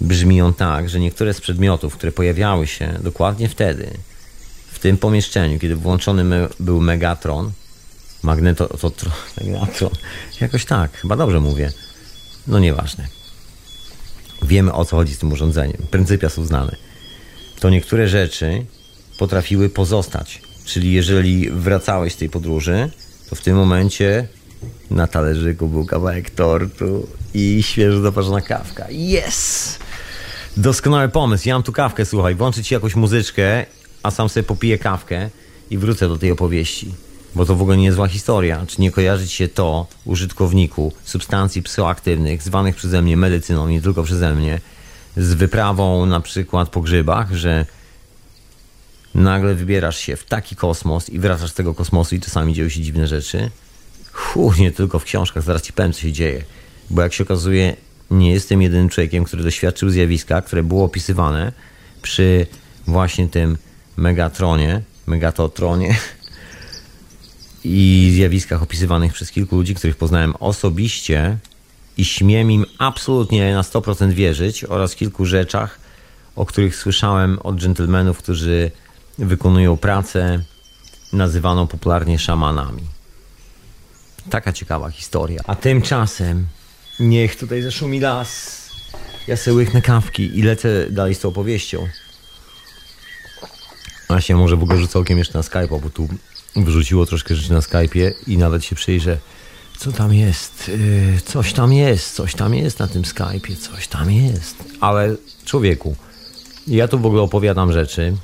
[0.00, 3.90] brzmi on tak, że niektóre z przedmiotów, które pojawiały się dokładnie wtedy,
[4.72, 7.52] w tym pomieszczeniu, kiedy włączony me, był Megatron,
[8.22, 9.06] magneto, to, to,
[9.44, 9.90] Megatron,
[10.40, 11.72] jakoś tak, chyba dobrze mówię,
[12.46, 13.21] no nieważne
[14.42, 15.76] wiemy o co chodzi z tym urządzeniem.
[15.90, 16.76] Pryncypia są znane.
[17.60, 18.66] To niektóre rzeczy
[19.18, 20.42] potrafiły pozostać.
[20.64, 22.90] Czyli jeżeli wracałeś z tej podróży,
[23.30, 24.28] to w tym momencie
[24.90, 28.86] na talerzyku był kawałek tortu i świeżo zaparzona kawka.
[28.90, 29.78] Yes!
[30.56, 31.48] Doskonały pomysł.
[31.48, 32.34] Ja mam tu kawkę, słuchaj.
[32.34, 33.66] Włączyć ci jakąś muzyczkę,
[34.02, 35.30] a sam sobie popiję kawkę
[35.70, 36.94] i wrócę do tej opowieści.
[37.34, 38.64] Bo to w ogóle nie jest zła historia.
[38.66, 44.02] Czy nie kojarzy ci się to, użytkowniku, substancji psychoaktywnych, zwanych przeze mnie medycyną, nie tylko
[44.02, 44.60] przeze mnie,
[45.16, 47.66] z wyprawą na przykład po grzybach, że
[49.14, 52.80] nagle wybierasz się w taki kosmos i wracasz z tego kosmosu i czasami dzieją się
[52.80, 53.50] dziwne rzeczy?
[54.12, 56.44] Hu, nie tylko w książkach, zaraz ci powiem, co się dzieje.
[56.90, 57.76] Bo jak się okazuje,
[58.10, 61.52] nie jestem jedynym człowiekiem, który doświadczył zjawiska, które było opisywane
[62.02, 62.46] przy
[62.86, 63.58] właśnie tym
[63.96, 65.96] Megatronie, Megatotronie,
[67.64, 71.38] i zjawiskach opisywanych przez kilku ludzi, których poznałem osobiście
[71.96, 75.78] i śmiem im absolutnie na 100% wierzyć oraz kilku rzeczach,
[76.36, 78.70] o których słyszałem od dżentelmenów, którzy
[79.18, 80.42] wykonują pracę
[81.12, 82.82] nazywaną popularnie szamanami.
[84.30, 85.40] Taka ciekawa historia.
[85.46, 86.46] A tymczasem
[87.00, 88.62] niech tutaj zeszumi las.
[89.28, 91.88] Ja sobie łyknę kawki i lecę dalej z tą opowieścią.
[94.08, 96.08] A się może w ogóle rzucę okiem jeszcze na Skype'a, bo tu
[96.56, 99.18] wrzuciło troszkę rzeczy na Skype'ie i nawet się przyjrzę,
[99.78, 100.68] co tam jest?
[100.68, 104.56] Yy, coś tam jest, coś tam jest na tym Skype'ie, coś tam jest.
[104.80, 105.96] Ale człowieku,
[106.66, 108.16] ja tu w ogóle opowiadam rzeczy.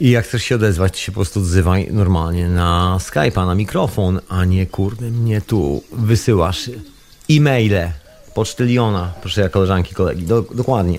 [0.00, 4.20] I jak chcesz się odezwać, to się po prostu odzywaj normalnie na Skype'a, na mikrofon,
[4.28, 6.70] a nie kurde mnie tu wysyłasz
[7.30, 7.90] e-maile,
[8.34, 10.98] pocztyliona, proszę ja koleżanki, kolegi, do, dokładnie.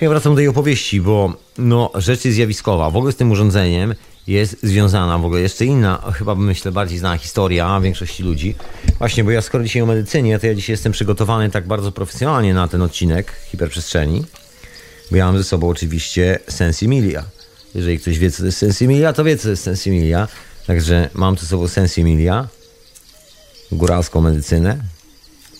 [0.00, 2.90] Ja wracam do tej opowieści, bo no, rzecz jest zjawiskowa.
[2.90, 3.94] W ogóle z tym urządzeniem
[4.26, 8.54] jest związana w ogóle jeszcze inna, chyba myślę bardziej znana historia większości ludzi.
[8.98, 12.54] Właśnie, bo ja skoro dzisiaj o medycynie, to ja dzisiaj jestem przygotowany tak bardzo profesjonalnie
[12.54, 14.24] na ten odcinek hiperprzestrzeni,
[15.10, 17.24] bo ja mam ze sobą oczywiście Sensimilia.
[17.74, 20.28] Jeżeli ktoś wie, co to jest Sensimilia, to wie, co to jest Sensimilia.
[20.66, 22.48] Także mam ze sobą Sensimilia,
[23.72, 24.78] góralską medycynę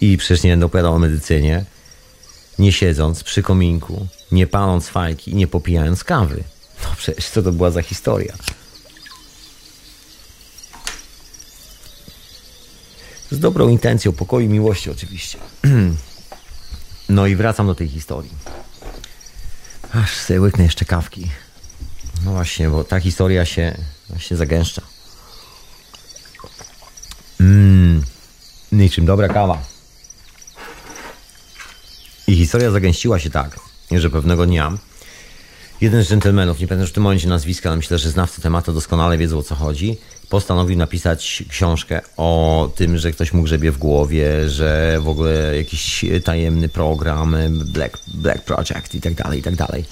[0.00, 1.64] i przecież nie będę opowiadał o medycynie,
[2.58, 6.44] nie siedząc przy kominku, nie paląc fajki i nie popijając kawy.
[6.82, 8.34] No przecież co to była za historia?
[13.36, 15.38] Z dobrą intencją, pokoju i miłości oczywiście.
[17.08, 18.30] No i wracam do tej historii.
[19.92, 21.30] Aż sobie łyknę jeszcze kawki.
[22.24, 23.76] No właśnie, bo ta historia się
[24.08, 24.82] właśnie zagęszcza.
[27.40, 28.02] Mmm,
[28.72, 29.62] niczym dobra kawa.
[32.26, 34.72] I historia zagęściła się tak, że pewnego dnia
[35.80, 38.72] jeden z dżentelmenów, nie pamiętam już w tym momencie nazwiska, ale myślę, że znawcy tematu
[38.72, 39.98] doskonale wiedzą o co chodzi,
[40.30, 46.04] postanowił napisać książkę o tym, że ktoś mu grzebie w głowie, że w ogóle jakiś
[46.24, 49.84] tajemny program, Black, Black Project i tak dalej, i tak dalej.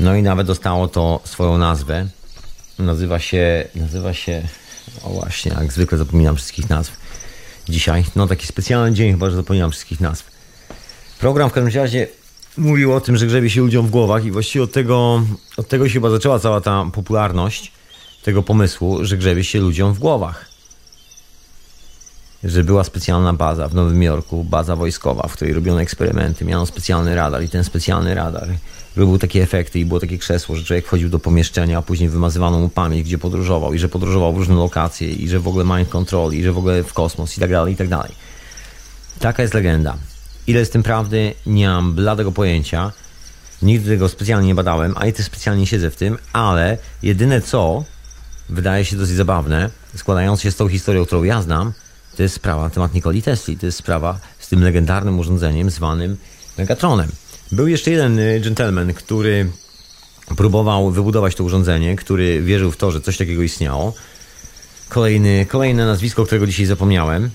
[0.00, 2.06] No i nawet dostało to swoją nazwę.
[2.78, 4.42] Nazywa się, nazywa się,
[5.02, 6.96] o właśnie, jak zwykle zapominam wszystkich nazw
[7.68, 8.04] dzisiaj.
[8.16, 10.30] No taki specjalny dzień chyba, że zapominam wszystkich nazw.
[11.18, 12.06] Program w każdym razie
[12.56, 15.22] mówił o tym, że grzebie się ludziom w głowach i właściwie od tego,
[15.56, 17.72] od tego się chyba zaczęła cała ta popularność
[18.26, 20.44] tego pomysłu, że grzebie się ludziom w głowach.
[22.44, 27.14] Że była specjalna baza w Nowym Jorku, baza wojskowa, w której robiono eksperymenty, miano specjalny
[27.14, 28.48] radar i ten specjalny radar
[28.96, 32.58] robił takie efekty i było takie krzesło, że człowiek wchodził do pomieszczenia, a później wymazywano
[32.58, 35.88] mu pamięć, gdzie podróżował i że podróżował w różne lokacje i że w ogóle mind
[35.88, 38.12] control i że w ogóle w kosmos i tak dalej, i tak dalej.
[39.18, 39.96] Taka jest legenda.
[40.46, 42.92] Ile jest tym prawdy, nie mam bladego pojęcia.
[43.62, 47.84] Nigdy tego specjalnie nie badałem, a i też specjalnie siedzę w tym, ale jedyne co
[48.48, 51.72] wydaje się dosyć zabawne, składając się z tą historią, którą ja znam,
[52.16, 53.58] to jest sprawa temat Nikoli Tesli.
[53.58, 56.16] To jest sprawa z tym legendarnym urządzeniem zwanym
[56.58, 57.08] Megatronem.
[57.52, 59.50] Był jeszcze jeden y, gentleman, który
[60.36, 63.94] próbował wybudować to urządzenie, który wierzył w to, że coś takiego istniało.
[64.88, 67.30] Kolejny, kolejne nazwisko, którego dzisiaj zapomniałem.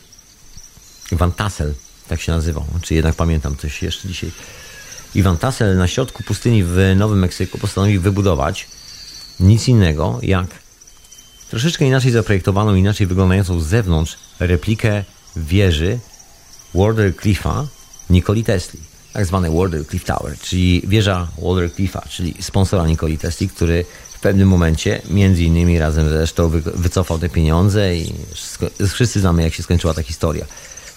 [1.12, 1.74] Van Tassel
[2.08, 2.66] tak się nazywał.
[2.82, 4.32] Czy jednak pamiętam coś jeszcze dzisiaj.
[5.16, 8.68] Iwan Tassel na środku pustyni w Nowym Meksyku postanowił wybudować
[9.40, 10.48] nic innego jak
[11.52, 15.04] troszeczkę inaczej zaprojektowaną, inaczej wyglądającą z zewnątrz replikę
[15.36, 16.00] wieży
[16.76, 17.68] Warder Cliffa
[18.10, 18.80] Nikoli Tesli.
[19.14, 24.20] Tak zwany Warder Cliff Tower, czyli wieża Warder Cliffa, czyli sponsora Nikoli Tesli, który w
[24.20, 28.14] pewnym momencie, między innymi razem zresztą, wycofał te pieniądze i
[28.94, 30.46] wszyscy znamy, jak się skończyła ta historia.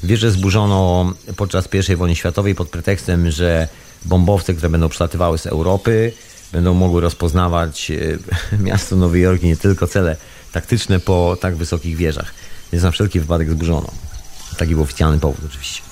[0.03, 3.69] Wieżę zburzono podczas I wojny światowej pod pretekstem, że
[4.05, 6.13] bombowce, które będą przelatywały z Europy,
[6.53, 8.19] będą mogły rozpoznawać e,
[8.69, 10.17] miasto Nowy Jork i nie tylko cele
[10.55, 12.35] taktyczne po tak wysokich wieżach.
[12.73, 13.91] Więc na wszelki wypadek zburzono.
[14.59, 15.83] Taki był oficjalny powód oczywiście.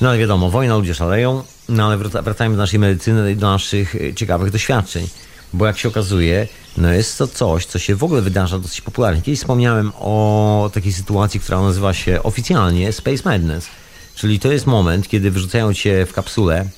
[0.00, 3.96] No ale wiadomo, wojna, ludzie szaleją, no ale wracajmy do naszej medycyny i do naszych
[3.96, 5.08] e, ciekawych doświadczeń.
[5.52, 9.22] Bo jak się okazuje, no jest to coś, co się w ogóle wydarza dosyć popularnie.
[9.22, 13.66] Kiedyś wspomniałem o takiej sytuacji, która nazywa się oficjalnie Space Madness.
[14.14, 16.68] Czyli to jest moment, kiedy wyrzucają cię w kapsule,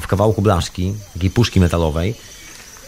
[0.00, 2.14] w kawałku blaszki, takiej puszki metalowej,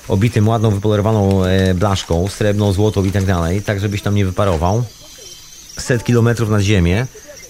[0.09, 4.83] obitym ładną, wypolerowaną e, blaszką, srebrną, złotą i tak dalej, tak żebyś tam nie wyparował.
[5.79, 7.07] Set kilometrów nad ziemię,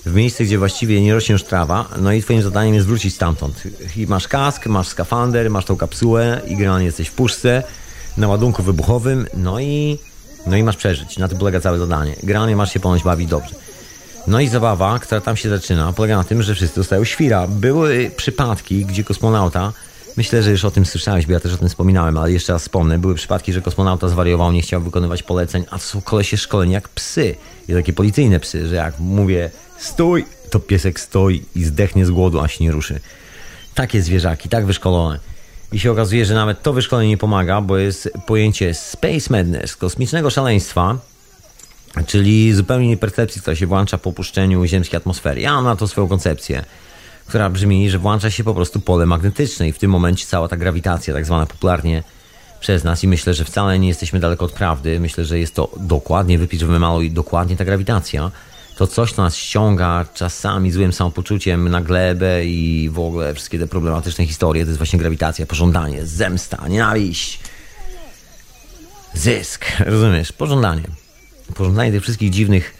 [0.06, 3.62] w miejsce, gdzie właściwie nie rośnie już trawa, no i twoim zadaniem jest wrócić stamtąd.
[3.96, 7.62] I masz kask, masz skafander, masz tą kapsułę i generalnie jesteś w puszce,
[8.16, 9.98] na ładunku wybuchowym, no i,
[10.46, 11.18] no i masz przeżyć.
[11.18, 12.16] Na tym polega całe zadanie.
[12.22, 13.54] Generalnie masz się ponoć bawić dobrze.
[14.26, 17.46] No i zabawa, która tam się zaczyna, polega na tym, że wszyscy dostają świra.
[17.46, 19.72] Były przypadki, gdzie kosmonauta,
[20.16, 22.62] myślę, że już o tym słyszałeś, bo ja też o tym wspominałem, ale jeszcze raz
[22.62, 26.72] wspomnę, były przypadki, że kosmonauta zwariował, nie chciał wykonywać poleceń, a to są kolesie szkoleni
[26.72, 27.34] jak psy.
[27.68, 32.40] I takie policyjne psy, że jak mówię stój, to piesek stoi i zdechnie z głodu,
[32.40, 33.00] a się nie ruszy.
[33.74, 35.18] Takie zwierzaki, tak wyszkolone.
[35.72, 40.30] I się okazuje, że nawet to wyszkolenie nie pomaga, bo jest pojęcie space madness, kosmicznego
[40.30, 40.98] szaleństwa,
[42.06, 45.40] czyli zupełnie percepcji, która się włącza po opuszczeniu ziemskiej atmosfery.
[45.40, 46.64] Ja mam na to swoją koncepcję,
[47.30, 50.56] która brzmi, że włącza się po prostu pole magnetyczne i w tym momencie cała ta
[50.56, 52.02] grawitacja, tak zwana popularnie
[52.60, 55.00] przez nas i myślę, że wcale nie jesteśmy daleko od prawdy.
[55.00, 58.30] Myślę, że jest to dokładnie wypisz w mało i dokładnie ta grawitacja.
[58.76, 63.66] To coś, co nas ściąga czasami złym samopoczuciem na glebę i w ogóle wszystkie te
[63.66, 67.40] problematyczne historie, to jest właśnie grawitacja, pożądanie, zemsta, nienawiść,
[69.14, 70.32] zysk, rozumiesz?
[70.32, 70.82] Pożądanie.
[71.54, 72.74] Pożądanie tych wszystkich dziwnych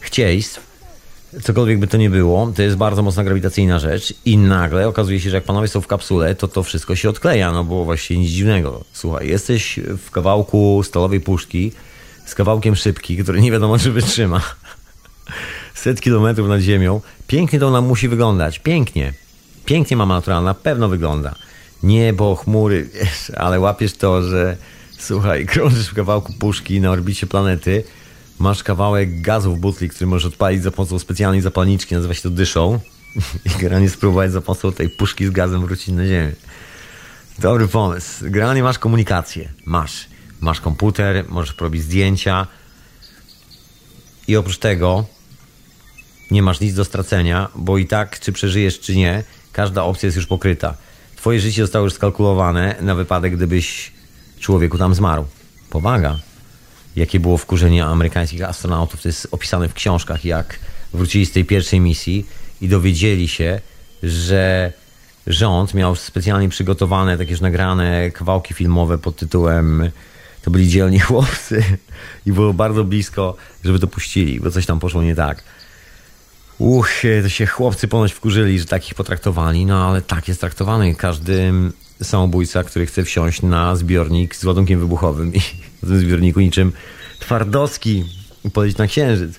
[0.00, 0.67] chcieństw
[1.42, 5.30] cokolwiek by to nie było, to jest bardzo mocna grawitacyjna rzecz i nagle okazuje się,
[5.30, 8.30] że jak panowie są w kapsule, to to wszystko się odkleja, no bo właściwie nic
[8.30, 8.84] dziwnego.
[8.92, 11.72] Słuchaj, jesteś w kawałku stalowej puszki
[12.26, 14.40] z kawałkiem szybki, który nie wiadomo czy wytrzyma.
[15.74, 17.00] Set kilometrów nad ziemią.
[17.26, 18.58] Pięknie to ona musi wyglądać.
[18.58, 19.12] Pięknie.
[19.64, 21.34] Pięknie mama naturalna, na pewno wygląda.
[21.82, 24.56] Niebo, chmury, wiesz, ale łapiesz to, że
[24.98, 27.84] słuchaj, krążysz w kawałku puszki na orbicie planety,
[28.38, 32.30] masz kawałek gazu w butli, który możesz odpalić za pomocą specjalnej zapalniczki, nazywa się to
[32.30, 32.80] dyszą
[33.46, 36.32] i generalnie spróbować za pomocą tej puszki z gazem wrócić na ziemię.
[37.38, 38.24] Dobry pomysł.
[38.30, 39.48] Generalnie masz komunikację.
[39.64, 40.06] Masz.
[40.40, 42.46] Masz komputer, możesz robić zdjęcia
[44.28, 45.04] i oprócz tego
[46.30, 50.16] nie masz nic do stracenia, bo i tak, czy przeżyjesz, czy nie, każda opcja jest
[50.16, 50.74] już pokryta.
[51.16, 53.92] Twoje życie zostało już skalkulowane na wypadek, gdybyś
[54.40, 55.24] człowieku tam zmarł.
[55.70, 56.18] Powaga
[56.98, 59.02] jakie było wkurzenie amerykańskich astronautów.
[59.02, 60.58] To jest opisane w książkach, jak
[60.92, 62.26] wrócili z tej pierwszej misji
[62.60, 63.60] i dowiedzieli się,
[64.02, 64.72] że
[65.26, 69.90] rząd miał specjalnie przygotowane takie już nagrane kawałki filmowe pod tytułem
[70.42, 71.64] to byli dzielni chłopcy
[72.26, 75.42] i było bardzo blisko, żeby to puścili, bo coś tam poszło nie tak.
[76.58, 76.90] Uch,
[77.22, 81.52] to się chłopcy ponoć wkurzyli, że takich potraktowali, no ale tak jest traktowany każdy
[82.02, 85.40] samobójca, który chce wsiąść na zbiornik z ładunkiem wybuchowym i
[85.82, 86.72] w tym zbiorniku niczym
[87.18, 88.04] Twardowski
[88.52, 89.34] polecieć na księżyc.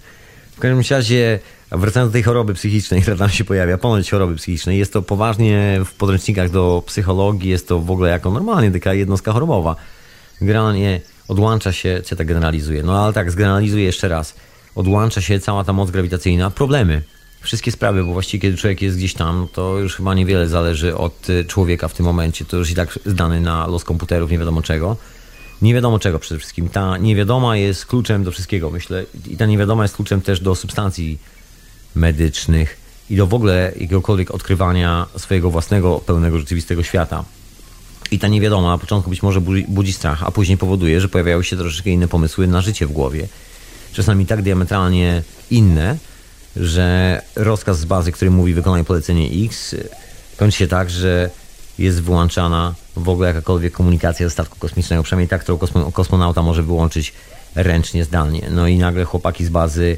[0.51, 1.39] W każdym razie,
[1.71, 5.79] wracając do tej choroby psychicznej, która tam się pojawia, ponoć choroby psychicznej, jest to poważnie
[5.85, 9.75] w podręcznikach do psychologii, jest to w ogóle jako normalnie taka jednostka chorobowa.
[10.41, 14.35] Generalnie odłącza się, ja tak generalizuję, no ale tak, zgeneralizuję jeszcze raz.
[14.75, 17.01] Odłącza się cała ta moc grawitacyjna, problemy
[17.41, 21.29] wszystkie sprawy, bo właściwie kiedy człowiek jest gdzieś tam, to już chyba niewiele zależy od
[21.29, 22.45] y, człowieka w tym momencie.
[22.45, 24.97] To już i tak zdany na los komputerów, nie wiadomo czego.
[25.61, 26.69] Nie wiadomo czego przede wszystkim.
[26.69, 29.05] Ta niewiadoma jest kluczem do wszystkiego, myślę.
[29.27, 31.19] I ta niewiadoma jest kluczem też do substancji
[31.95, 32.77] medycznych
[33.09, 37.23] i do w ogóle jakiegokolwiek odkrywania swojego własnego, pełnego, rzeczywistego świata.
[38.11, 41.57] I ta niewiadoma na początku być może budzi, strach, a później powoduje, że pojawiają się
[41.57, 43.27] troszeczkę inne pomysły na życie w głowie.
[43.93, 45.97] Czasami tak diametralnie inne,
[46.55, 49.75] że rozkaz z bazy, który mówi wykonaj polecenie X,
[50.37, 51.29] kończy się tak, że
[51.79, 55.57] jest wyłączana w ogóle jakakolwiek komunikacja ze statku kosmicznego, przynajmniej tak, którą
[55.91, 57.13] kosmonauta może wyłączyć
[57.55, 58.49] ręcznie, zdalnie.
[58.51, 59.97] No i nagle chłopaki z bazy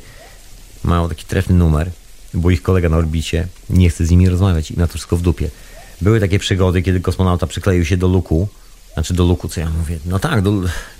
[0.83, 1.91] mają taki trefny numer,
[2.33, 5.21] bo ich kolega na orbicie nie chce z nimi rozmawiać i ma to wszystko w
[5.21, 5.49] dupie.
[6.01, 8.47] Były takie przygody, kiedy kosmonauta przykleił się do luku,
[8.93, 9.99] znaczy do luku, co ja mówię?
[10.05, 10.51] No tak, do,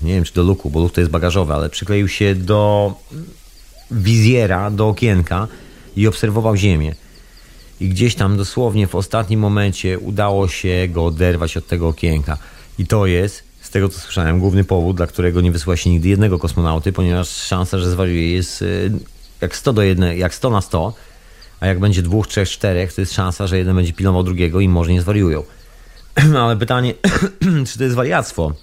[0.02, 2.94] nie wiem czy do luku, bo luk to jest bagażowy, ale przykleił się do
[3.92, 5.48] wizjera do okienka
[5.96, 6.96] i obserwował Ziemię.
[7.82, 12.38] I gdzieś tam dosłownie w ostatnim momencie udało się go oderwać od tego okienka.
[12.80, 16.10] I to jest, z tego co słyszałem, główny powód, dla którego nie wysyła się nigdy
[16.10, 18.92] jednego kosmonauty, ponieważ szansa, że zwariuje jest y,
[19.42, 20.94] jak 100 do 1, jak 100 na 100,
[21.60, 24.70] a jak będzie dwóch, trzech, czterech, to jest szansa, że jeden będzie pilnował drugiego i
[24.70, 25.44] może nie zwariują.
[26.44, 26.94] Ale pytanie,
[27.68, 28.54] czy to jest wariactwo?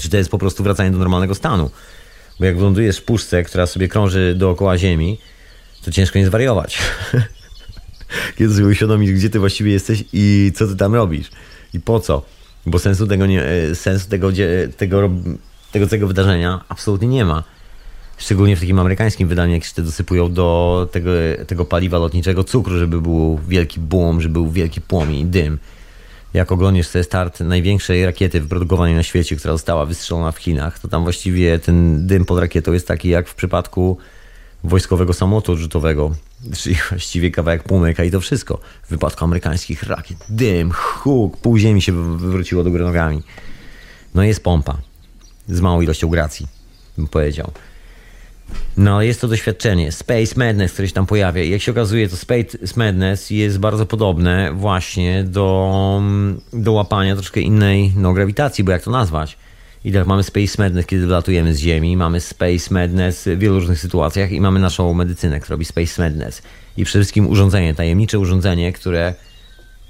[0.00, 1.70] Czy to jest po prostu wracanie do normalnego stanu?
[2.40, 5.18] Bo jak wylądujesz w puszce, która sobie krąży dookoła Ziemi,
[5.84, 6.78] to ciężko nie zwariować.
[8.36, 11.30] Kiedy sobie uświadomić, gdzie ty właściwie jesteś i co ty tam robisz.
[11.74, 12.22] I po co.
[12.66, 14.28] Bo sensu tego, nie, e, sensu tego,
[14.76, 15.10] tego,
[15.72, 17.44] tego, tego wydarzenia absolutnie nie ma.
[18.18, 21.10] Szczególnie w takim amerykańskim wydaniu, jak się dosypują do tego,
[21.46, 25.58] tego paliwa lotniczego cukru, żeby był wielki boom, żeby był wielki płomień, dym
[26.34, 30.88] jak oglądasz sobie start największej rakiety wyprodukowanej na świecie, która została wystrzelona w Chinach, to
[30.88, 33.98] tam właściwie ten dym pod rakietą jest taki jak w przypadku
[34.64, 36.10] wojskowego samolotu odrzutowego,
[36.56, 38.60] czyli właściwie kawałek płomyka i to wszystko.
[38.82, 43.22] W wypadku amerykańskich rakiet dym, huk, pół ziemi się wywróciło do góry nogami.
[44.14, 44.76] No jest pompa
[45.48, 46.46] z małą ilością gracji,
[46.96, 47.52] bym powiedział.
[48.76, 49.92] No, jest to doświadczenie.
[49.92, 51.42] Space Madness, które się tam pojawia.
[51.42, 56.02] I jak się okazuje, to Space Madness jest bardzo podobne właśnie do,
[56.52, 59.36] do łapania troszkę innej no, grawitacji, bo jak to nazwać?
[59.84, 63.78] I tak mamy Space Madness, kiedy wylatujemy z Ziemi, mamy Space Madness w wielu różnych
[63.78, 66.42] sytuacjach i mamy naszą medycynę, która robi Space Madness.
[66.76, 69.14] I przede wszystkim urządzenie, tajemnicze urządzenie, które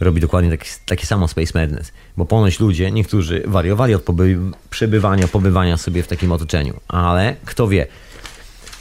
[0.01, 1.93] robi dokładnie taki, takie samo Space Madness.
[2.17, 4.39] Bo ponoć ludzie, niektórzy wariowali od poby
[4.71, 6.81] przebywania, pobywania sobie w takim otoczeniu.
[6.89, 7.87] Ale kto wie,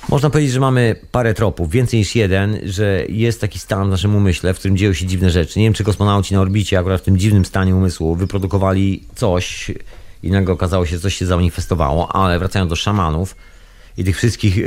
[0.09, 4.15] można powiedzieć, że mamy parę tropów, więcej niż jeden, że jest taki stan w naszym
[4.15, 5.59] umyśle, w którym dzieją się dziwne rzeczy.
[5.59, 9.71] Nie wiem, czy kosmonauci na orbicie, akurat w tym dziwnym stanie umysłu, wyprodukowali coś,
[10.23, 13.35] i nagle okazało się, że coś się zamanifestowało, ale wracając do szamanów
[13.97, 14.61] i tych wszystkich e,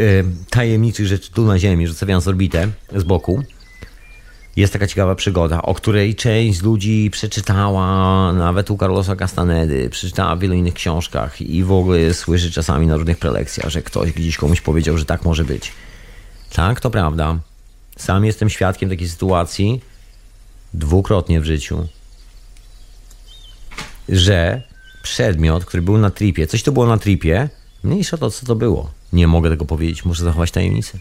[0.51, 3.43] tajemniczych rzeczy tu na ziemi, zostawiając orbitę z boku,
[4.57, 10.41] jest taka ciekawa przygoda, o której część ludzi przeczytała nawet u Carlosa Castanedy, przeczytała w
[10.41, 14.61] wielu innych książkach i w ogóle słyszy czasami na różnych prelekcjach, że ktoś gdzieś komuś
[14.61, 15.73] powiedział, że tak może być.
[16.53, 17.39] Tak, to prawda.
[17.97, 19.81] Sam jestem świadkiem takiej sytuacji
[20.75, 21.89] dwukrotnie w życiu,
[24.09, 24.63] że
[25.05, 27.49] przedmiot, który był na tripie, coś to było na tripie,
[27.85, 28.91] mniejsza to, co to było.
[29.13, 30.99] Nie mogę tego powiedzieć, muszę zachować tajemnicę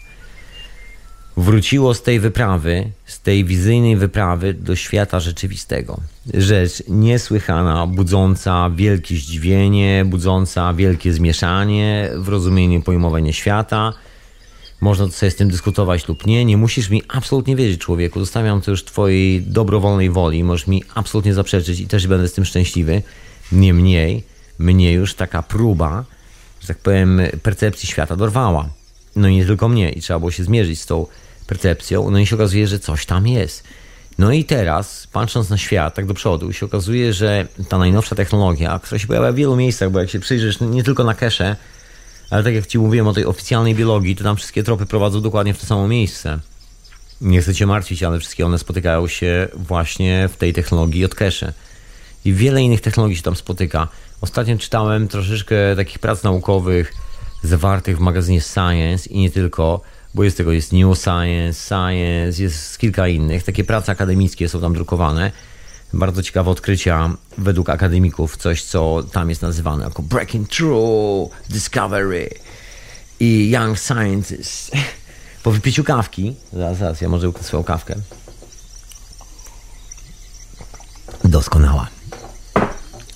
[1.37, 5.99] wróciło z tej wyprawy, z tej wizyjnej wyprawy do świata rzeczywistego.
[6.33, 13.93] Rzecz niesłychana, budząca wielkie zdziwienie, budząca wielkie zmieszanie w rozumieniu pojmowania świata.
[14.81, 16.45] Można sobie z tym dyskutować lub nie.
[16.45, 18.19] Nie musisz mi absolutnie wiedzieć, człowieku.
[18.19, 20.43] Zostawiam to już twojej dobrowolnej woli.
[20.43, 23.01] Możesz mi absolutnie zaprzeczyć i też będę z tym szczęśliwy.
[23.53, 24.23] Niemniej,
[24.59, 26.05] mnie już taka próba,
[26.61, 28.69] że tak powiem, percepcji świata dorwała.
[29.15, 29.91] No i nie tylko mnie.
[29.91, 31.05] I trzeba było się zmierzyć z tą
[31.47, 33.63] percepcją, no i się okazuje, że coś tam jest.
[34.17, 38.79] No i teraz, patrząc na świat tak do przodu, się okazuje, że ta najnowsza technologia,
[38.83, 41.55] która się pojawia w wielu miejscach, bo jak się przyjrzysz nie tylko na kesze,
[42.29, 45.53] ale tak jak Ci mówiłem o tej oficjalnej biologii, to tam wszystkie tropy prowadzą dokładnie
[45.53, 46.39] w to samo miejsce.
[47.21, 51.53] Nie chcę Cię martwić, ale wszystkie one spotykają się właśnie w tej technologii od kesze.
[52.25, 53.87] I wiele innych technologii się tam spotyka.
[54.21, 56.93] Ostatnio czytałem troszeczkę takich prac naukowych
[57.43, 59.81] zawartych w magazynie Science i nie tylko,
[60.13, 63.43] bo jest tego jest New Science, Science, jest kilka innych.
[63.43, 65.31] Takie prace akademickie są tam drukowane.
[65.93, 72.29] Bardzo ciekawe odkrycia według akademików, coś co tam jest nazywane jako Breaking Through Discovery
[73.19, 74.71] i Young Scientist.
[75.43, 77.95] Po wypiciu kawki, zaraz, zaraz, ja może ukryć swoją kawkę.
[81.23, 81.87] Doskonała.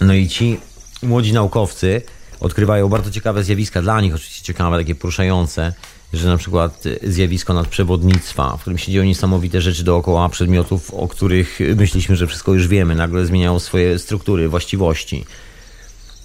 [0.01, 0.59] No i ci
[1.03, 2.01] młodzi naukowcy
[2.39, 4.15] odkrywają bardzo ciekawe zjawiska, dla nich.
[4.15, 5.73] Oczywiście ciekawe, takie poruszające,
[6.13, 11.59] że na przykład zjawisko nadprzewodnictwa, w którym się dzieją niesamowite rzeczy dookoła przedmiotów, o których
[11.75, 15.25] myśleliśmy, że wszystko już wiemy, nagle zmieniają swoje struktury, właściwości,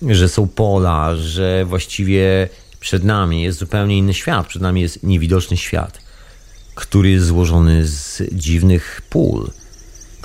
[0.09, 2.49] że są pola, że właściwie
[2.81, 5.99] przed nami jest zupełnie inny świat, przed nami jest niewidoczny świat,
[6.75, 9.51] który jest złożony z dziwnych pól,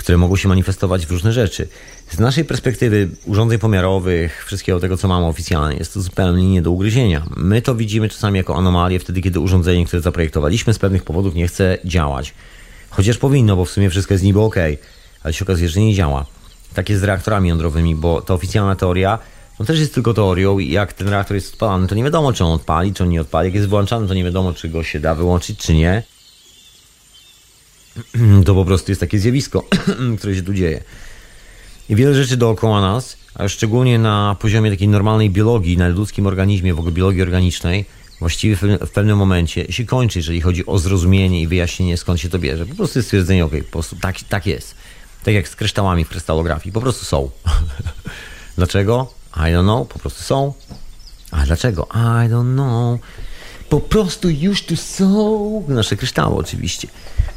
[0.08, 1.67] które mogą się manifestować w różne rzeczy.
[2.10, 6.72] Z naszej perspektywy urządzeń pomiarowych, wszystkiego tego, co mamy oficjalnie, jest to zupełnie nie do
[6.72, 7.26] ugryzienia.
[7.38, 11.48] My to widzimy czasami jako anomalię wtedy, kiedy urządzenie, które zaprojektowaliśmy z pewnych powodów nie
[11.48, 12.34] chce działać.
[12.89, 14.56] Chociaż powinno, bo w sumie wszystko jest niby ok,
[15.24, 16.26] ale się okazuje, że nie działa.
[16.74, 19.20] Tak jest z reaktorami jądrowymi, bo ta oficjalna teoria
[19.60, 22.43] no też jest tylko teorią i jak ten reaktor jest odpalany, to nie wiadomo, czy
[22.43, 23.48] on odpali, czy on nie odpali.
[23.48, 26.04] Jak jest włączany, to nie wiadomo, czy go się da wyłączyć, czy nie.
[28.45, 29.63] To po prostu jest takie zjawisko,
[30.17, 30.83] które się tu dzieje.
[31.89, 36.73] I wiele rzeczy dookoła nas, a szczególnie na poziomie takiej normalnej biologii, na ludzkim organizmie,
[36.73, 37.86] w ogóle biologii organicznej,
[38.19, 42.39] właściwie w pewnym momencie się kończy, jeżeli chodzi o zrozumienie i wyjaśnienie, skąd się to
[42.39, 42.65] bierze.
[42.65, 44.75] Po prostu jest stwierdzenie, ok, po prostu tak, tak jest.
[45.23, 47.29] Tak jak z kryształami w krystalografii, po prostu są.
[48.57, 49.13] dlaczego?
[49.36, 50.53] I don't know, po prostu są.
[51.31, 51.88] A dlaczego?
[51.93, 52.99] I don't know.
[53.69, 56.88] Po prostu już tu są nasze kryształy oczywiście.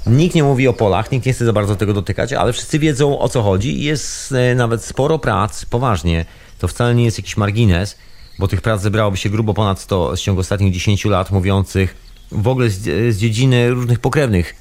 [0.07, 3.19] Nikt nie mówi o polach, nikt nie chce za bardzo tego dotykać, ale wszyscy wiedzą
[3.19, 6.25] o co chodzi i jest e, nawet sporo prac, poważnie.
[6.59, 7.97] To wcale nie jest jakiś margines,
[8.38, 11.97] bo tych prac zebrałoby się grubo ponad 100 w ciągu ostatnich 10 lat, mówiących
[12.33, 14.55] w ogóle z, z dziedziny różnych pokrewnych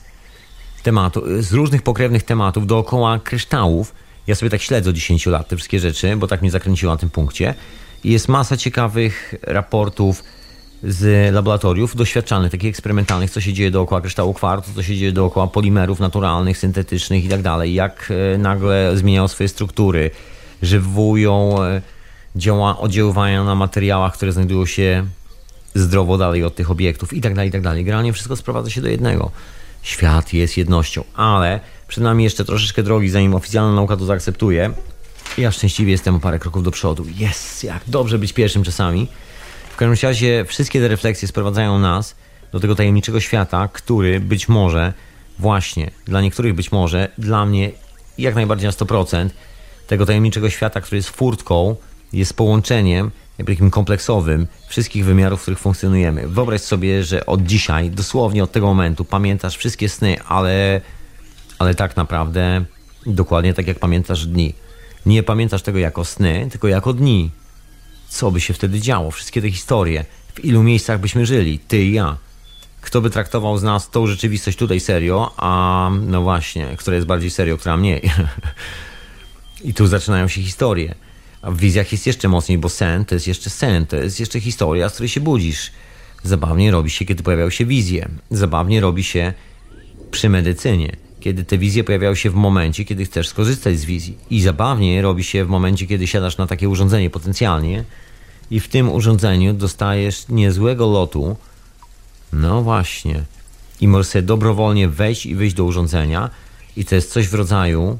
[0.83, 3.93] tematów, z różnych pokrewnych tematów dookoła kryształów.
[4.27, 6.97] Ja sobie tak śledzę od 10 lat te wszystkie rzeczy, bo tak mnie zakręciło na
[6.97, 7.55] tym punkcie.
[8.03, 10.23] I jest masa ciekawych raportów,
[10.83, 15.47] z laboratoriów doświadczalnych, takich eksperymentalnych, co się dzieje dookoła kryształu kwarcu, co się dzieje dookoła
[15.47, 20.11] polimerów naturalnych, syntetycznych i tak dalej, jak e, nagle zmieniają swoje struktury,
[20.61, 21.81] że wywołują e,
[22.35, 25.05] działa, oddziaływania na materiałach, które znajdują się
[25.75, 27.85] zdrowo dalej od tych obiektów i tak dalej, i tak dalej.
[27.85, 29.31] Generalnie wszystko sprowadza się do jednego.
[29.81, 34.73] Świat jest jednością, ale przed nami jeszcze troszeczkę drogi, zanim oficjalna nauka to zaakceptuje.
[35.37, 37.05] Ja szczęśliwie jestem o parę kroków do przodu.
[37.17, 39.07] Jest, jak dobrze być pierwszym czasami
[39.79, 42.15] każdym razie wszystkie te refleksje sprowadzają nas
[42.51, 44.93] do tego tajemniczego świata, który być może,
[45.39, 47.71] właśnie, dla niektórych być może, dla mnie
[48.17, 49.29] jak najbardziej na 100%,
[49.87, 51.75] tego tajemniczego świata, który jest furtką,
[52.13, 56.27] jest połączeniem jakby takim kompleksowym wszystkich wymiarów, w których funkcjonujemy.
[56.27, 60.81] Wyobraź sobie, że od dzisiaj, dosłownie od tego momentu, pamiętasz wszystkie sny, ale,
[61.59, 62.65] ale tak naprawdę
[63.05, 64.53] dokładnie tak jak pamiętasz dni.
[65.05, 67.31] Nie pamiętasz tego jako sny, tylko jako dni
[68.09, 71.93] co by się wtedy działo, wszystkie te historie, w ilu miejscach byśmy żyli, ty i
[71.93, 72.17] ja.
[72.81, 77.29] Kto by traktował z nas tą rzeczywistość tutaj serio, a no właśnie, która jest bardziej
[77.29, 78.01] serio, która mniej.
[79.63, 80.95] I tu zaczynają się historie.
[81.41, 84.39] A w wizjach jest jeszcze mocniej, bo sen to jest jeszcze sen, to jest jeszcze
[84.39, 85.71] historia, z której się budzisz.
[86.23, 88.09] Zabawnie robi się, kiedy pojawiają się wizje.
[88.31, 89.33] Zabawnie robi się
[90.11, 94.17] przy medycynie, kiedy te wizje pojawiają się w momencie, kiedy chcesz skorzystać z wizji.
[94.29, 97.83] I zabawnie robi się w momencie, kiedy siadasz na takie urządzenie potencjalnie
[98.51, 101.35] i w tym urządzeniu dostajesz niezłego lotu.
[102.33, 103.23] No właśnie.
[103.81, 106.29] I możesz sobie dobrowolnie wejść i wyjść do urządzenia
[106.77, 107.97] i to jest coś w rodzaju,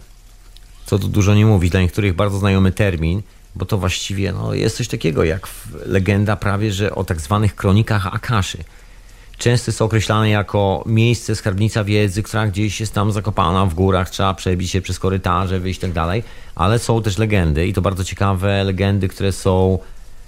[0.86, 3.22] co tu dużo nie mówi, dla niektórych bardzo znajomy termin,
[3.56, 5.48] bo to właściwie no, jest coś takiego jak
[5.86, 8.58] legenda prawie, że o tak zwanych kronikach Akaszy.
[9.40, 14.34] Często jest określane jako miejsce, skarbnica wiedzy, która gdzieś jest tam zakopana w górach, trzeba
[14.34, 16.24] przebić się przez korytarze, wyjść i tak dalej,
[16.56, 19.80] ale są też legendy i to bardzo ciekawe legendy, które są,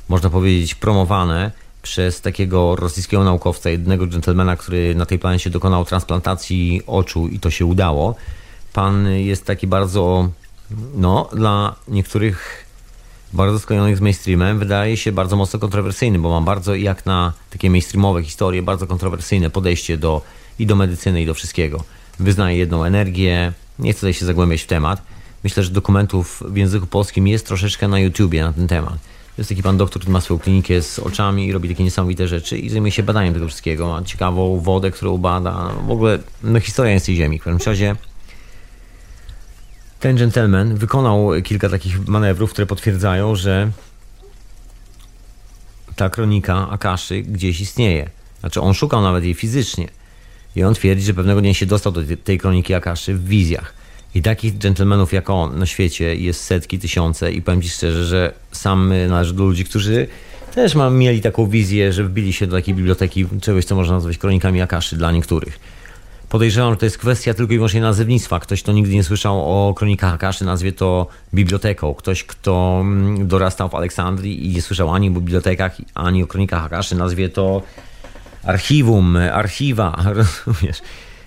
[0.10, 1.52] można powiedzieć, promowane
[1.82, 7.50] przez takiego rosyjskiego naukowca, jednego dżentelmena, który na tej planecie dokonał transplantacji oczu i to
[7.50, 8.16] się udało.
[8.74, 10.30] Pan jest taki bardzo,
[10.96, 12.66] no, dla niektórych
[13.34, 17.70] bardzo skojarzonych z mainstreamem, wydaje się bardzo mocno kontrowersyjny, bo ma bardzo, jak na takie
[17.70, 20.22] mainstreamowe historie, bardzo kontrowersyjne podejście do,
[20.60, 21.84] i do medycyny, i do wszystkiego.
[22.20, 25.02] Wyznaje jedną energię, nie chcę tutaj się zagłębiać w temat.
[25.44, 28.98] Myślę, że dokumentów w języku polskim jest troszeczkę na YouTubie na ten temat.
[29.38, 32.58] Jest taki pan doktor, który ma swoją klinikę z oczami i robi takie niesamowite rzeczy
[32.58, 33.88] i zajmuje się badaniem tego wszystkiego.
[33.88, 35.72] Ma ciekawą wodę, którą bada.
[35.88, 37.40] W ogóle no, historia jest tej ziemi.
[37.40, 37.96] W każdym razie
[40.02, 43.72] ten gentleman wykonał kilka takich manewrów, które potwierdzają, że
[45.96, 48.10] ta kronika Akaszy gdzieś istnieje.
[48.40, 49.88] Znaczy on szukał nawet jej fizycznie.
[50.56, 53.74] I on twierdzi, że pewnego dnia się dostał do tej kroniki Akaszy w wizjach.
[54.16, 58.34] I takich dżentelmenów jak on na świecie jest setki, tysiące i powiem Ci szczerze, że
[58.52, 60.08] sam należy do ludzi, którzy
[60.56, 64.62] też mieli taką wizję, że wbili się do takiej biblioteki czegoś, co można nazwać kronikami
[64.62, 65.60] Akaszy dla niektórych.
[66.32, 68.40] Podejrzewam, że to jest kwestia tylko i wyłącznie nazewnictwa.
[68.40, 71.94] Ktoś, kto nigdy nie słyszał o kronikach Akaszy, nazwie to biblioteką.
[71.94, 76.64] Ktoś, kto mm, dorastał w Aleksandrii i nie słyszał ani o bibliotekach, ani o kronikach
[76.64, 77.62] Akaszy, nazwie to
[78.44, 80.04] archiwum, archiwa,
[80.46, 80.82] rozumiesz?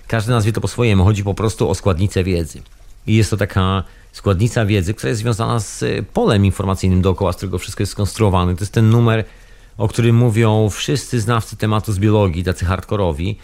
[0.07, 1.03] Każdy nazwie to po swojemu.
[1.03, 2.61] Chodzi po prostu o składnicę wiedzy.
[3.07, 5.83] I jest to taka składnica wiedzy, która jest związana z
[6.13, 8.55] polem informacyjnym dookoła, z którego wszystko jest skonstruowane.
[8.55, 9.25] To jest ten numer,
[9.77, 13.37] o którym mówią wszyscy znawcy tematu z biologii, tacy hardkorowi,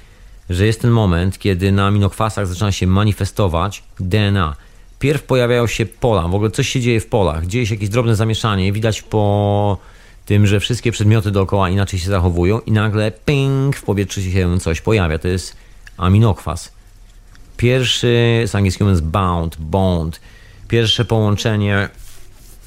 [0.49, 4.55] że jest ten moment, kiedy na aminokwasach zaczyna się manifestować DNA.
[4.99, 8.15] Pierw pojawiają się pola, w ogóle coś się dzieje w polach, dzieje się jakieś drobne
[8.15, 9.77] zamieszanie, widać po
[10.25, 14.81] tym, że wszystkie przedmioty dookoła inaczej się zachowują i nagle ping, w powietrzu się coś
[14.81, 15.19] pojawia.
[15.19, 15.55] To jest
[15.97, 16.71] aminokwas.
[17.57, 20.21] Pierwszy z angielskiego jest bound, bond.
[20.67, 21.89] Pierwsze połączenie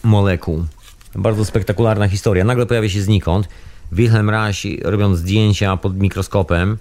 [0.03, 0.65] molekuł.
[1.15, 2.45] Bardzo spektakularna historia.
[2.45, 3.49] Nagle pojawia się znikąd.
[3.93, 6.79] Wilhelm Reich robiąc zdjęcia pod mikroskopem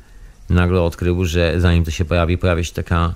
[0.54, 3.14] nagle odkrył, że zanim to się pojawi, pojawia się taka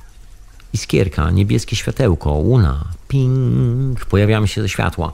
[0.74, 5.14] iskierka, niebieskie światełko, łuna, ping, pojawiamy się ze światła.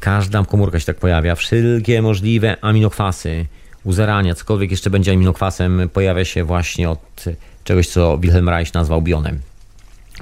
[0.00, 1.34] Każda komórka się tak pojawia.
[1.34, 3.46] Wszelkie możliwe aminokwasy,
[3.84, 7.24] u zarania, cokolwiek jeszcze będzie aminokwasem, pojawia się właśnie od
[7.64, 9.40] czegoś, co Wilhelm Reich nazwał bionem.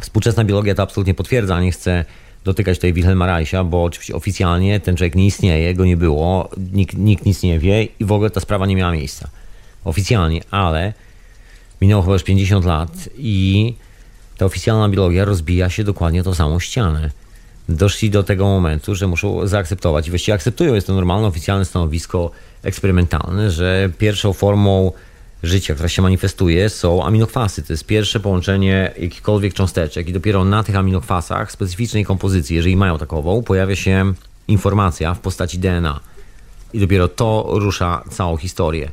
[0.00, 2.04] Współczesna biologia to absolutnie potwierdza, nie chcę
[2.44, 6.98] dotykać tutaj Wilhelma Reicha, bo oczywiście oficjalnie ten człowiek nie istnieje, go nie było, nikt,
[6.98, 9.28] nikt nic nie wie i w ogóle ta sprawa nie miała miejsca.
[9.84, 10.92] Oficjalnie, ale
[11.80, 13.74] minęło chyba już 50 lat i
[14.36, 17.10] ta oficjalna biologia rozbija się dokładnie tą samą ścianę.
[17.68, 22.30] Doszli do tego momentu, że muszą zaakceptować i właściwie akceptują, jest to normalne, oficjalne stanowisko
[22.62, 24.92] eksperymentalne, że pierwszą formą
[25.42, 27.62] życia, która się manifestuje, są aminokwasy.
[27.62, 32.98] To jest pierwsze połączenie jakichkolwiek cząsteczek i dopiero na tych aminokwasach specyficznej kompozycji, jeżeli mają
[32.98, 34.12] takową, pojawia się
[34.48, 36.00] informacja w postaci DNA.
[36.72, 38.90] I dopiero to rusza całą historię.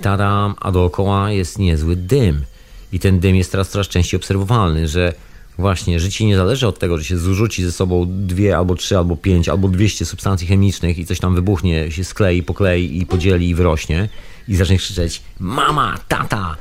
[0.00, 2.44] Tadam, a dookoła jest niezły dym.
[2.92, 5.12] I ten dym jest teraz coraz częściej obserwowalny, że
[5.58, 9.16] właśnie życie nie zależy od tego, że się zrzuci ze sobą dwie, albo trzy, albo
[9.16, 13.54] pięć, albo dwieście substancji chemicznych i coś tam wybuchnie, się sklei, poklei i podzieli i
[13.54, 14.08] wyrośnie
[14.48, 16.56] i zacznie krzyczeć mama, tata.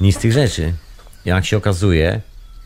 [0.00, 0.72] Nic z tych rzeczy.
[1.24, 2.20] Jak się okazuje,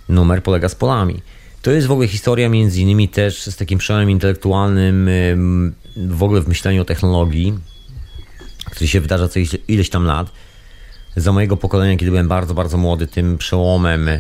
[0.08, 1.22] numer polega z polami.
[1.62, 5.10] To jest w ogóle historia między innymi też z takim przełomem intelektualnym
[5.96, 7.54] w ogóle w myśleniu o technologii,
[8.70, 10.32] który się wydarza co ileś tam lat.
[11.16, 14.10] Za mojego pokolenia, kiedy byłem bardzo, bardzo młody, tym przełomem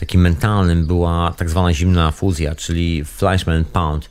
[0.00, 4.10] takim mentalnym była tak zwana zimna fuzja, czyli Fleischmann Pound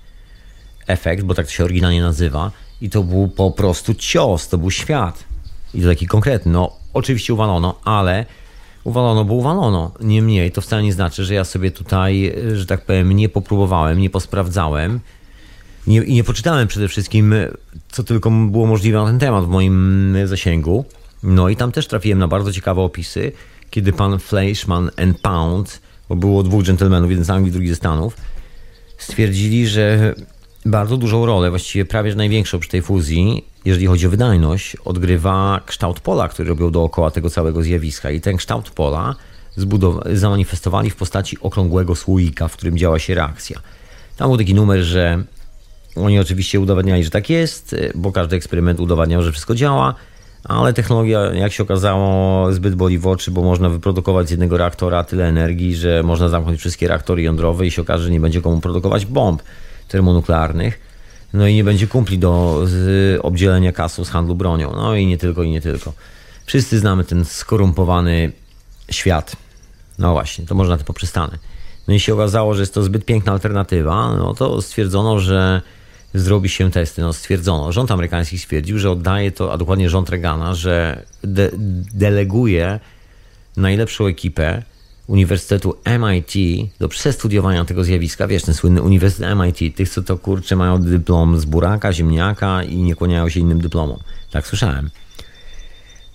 [0.88, 2.52] efekt, bo tak to się oryginalnie nazywa.
[2.82, 5.24] I to był po prostu cios, to był świat.
[5.74, 6.52] I to taki konkretny.
[6.52, 8.26] No, oczywiście uwalono, ale
[8.84, 9.92] uwalono, bo uwalono.
[10.02, 14.10] Niemniej to wcale nie znaczy, że ja sobie tutaj, że tak powiem, nie popróbowałem, nie
[14.10, 15.00] posprawdzałem
[15.88, 17.36] i nie poczytałem przede wszystkim,
[17.90, 20.86] co tylko było możliwe na ten temat w moim zasięgu.
[21.24, 23.32] No i tam też trafiłem na bardzo ciekawe opisy,
[23.70, 28.18] kiedy pan Fleischman and Pound, bo było dwóch dżentelmenów, jeden z Anglii, drugi ze Stanów,
[28.98, 30.16] stwierdzili, że
[30.66, 36.00] bardzo dużą rolę, właściwie prawie największą przy tej fuzji, jeżeli chodzi o wydajność, odgrywa kształt
[36.00, 38.12] pola, który robią dookoła tego całego zjawiska.
[38.12, 39.16] I ten kształt pola
[40.14, 43.60] zamanifestowali w postaci okrągłego słoika, w którym działa się reakcja.
[44.18, 45.24] Tam był taki numer, że
[46.02, 49.96] oni oczywiście udowadniali, że tak jest, bo każdy eksperyment udowadniał, że wszystko działa,
[50.44, 55.04] ale technologia, jak się okazało, zbyt boli w oczy, bo można wyprodukować z jednego reaktora
[55.04, 58.62] tyle energii, że można zamknąć wszystkie reaktory jądrowe i się okaże, że nie będzie komu
[58.62, 59.44] produkować bomb
[59.88, 60.80] termonuklearnych.
[61.34, 62.66] No i nie będzie kumpli do
[63.22, 64.72] obdzielenia kasu z handlu bronią.
[64.76, 65.94] No i nie tylko, i nie tylko.
[66.46, 68.32] Wszyscy znamy ten skorumpowany
[68.92, 69.36] świat.
[70.00, 71.38] No właśnie, to może na tym poprzystanę.
[71.88, 75.62] No i się okazało, że jest to zbyt piękna alternatywa, no to stwierdzono, że
[76.14, 77.02] zrobi się testy.
[77.02, 81.52] No stwierdzono, rząd amerykański stwierdził, że oddaje to, a dokładnie rząd Reagana, że de
[81.94, 82.80] deleguje
[83.58, 84.64] najlepszą ekipę
[85.08, 86.34] Uniwersytetu MIT
[86.80, 88.28] do przestudiowania tego zjawiska.
[88.28, 92.76] Wiesz, ten słynny Uniwersytet MIT, tych co to kurczę mają dyplom z buraka, ziemniaka i
[92.76, 94.00] nie kłaniają się innym dyplomom.
[94.32, 94.90] Tak słyszałem.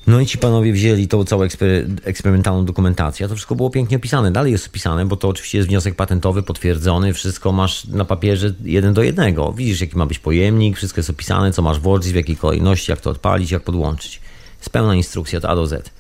[0.07, 3.97] No i ci panowie wzięli tą całą ekspery eksperymentalną dokumentację, a to wszystko było pięknie
[3.97, 4.33] opisane.
[4.33, 8.95] Dalej jest opisane, bo to oczywiście jest wniosek patentowy, potwierdzony, wszystko masz na papierze jeden
[8.95, 9.53] do jednego.
[9.53, 13.01] Widzisz, jaki ma być pojemnik, wszystko jest opisane, co masz włożyć, w jakiej kolejności, jak
[13.01, 14.21] to odpalić, jak podłączyć.
[14.59, 15.91] Jest pełna instrukcja od A do Z.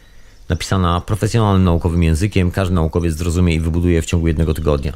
[0.48, 4.92] Napisana profesjonalnym naukowym językiem, każdy naukowiec zrozumie i wybuduje w ciągu jednego tygodnia.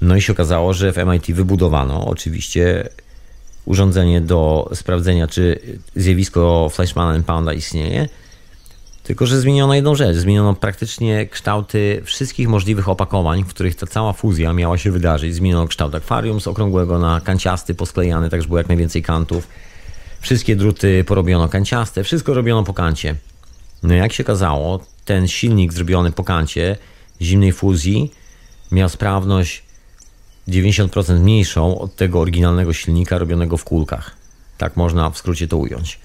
[0.00, 2.88] No i się okazało, że w MIT wybudowano oczywiście
[3.64, 5.60] urządzenie do sprawdzenia, czy
[5.96, 8.08] zjawisko Fleischmana Pounda istnieje,
[9.02, 10.16] tylko, że zmieniono jedną rzecz.
[10.16, 15.34] Zmieniono praktycznie kształty wszystkich możliwych opakowań, w których ta cała fuzja miała się wydarzyć.
[15.34, 19.48] Zmieniono kształt akwarium z okrągłego na kanciasty, posklejany, tak żeby było jak najwięcej kantów.
[20.20, 23.14] Wszystkie druty porobiono kanciaste, wszystko robiono po kancie.
[23.82, 26.76] No jak się okazało, ten silnik zrobiony po kancie
[27.22, 28.12] zimnej fuzji
[28.72, 29.62] miał sprawność
[30.48, 34.16] 90% mniejszą od tego oryginalnego silnika robionego w kulkach.
[34.58, 35.98] Tak można w skrócie to ująć.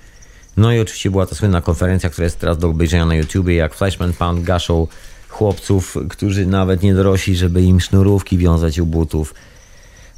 [0.58, 3.74] No i oczywiście była ta słynna konferencja, która jest teraz do obejrzenia na YouTubie, jak
[3.74, 4.88] Flashman Pound gaszą
[5.30, 9.34] chłopców, którzy nawet nie dorośli, żeby im sznurówki wiązać u butów.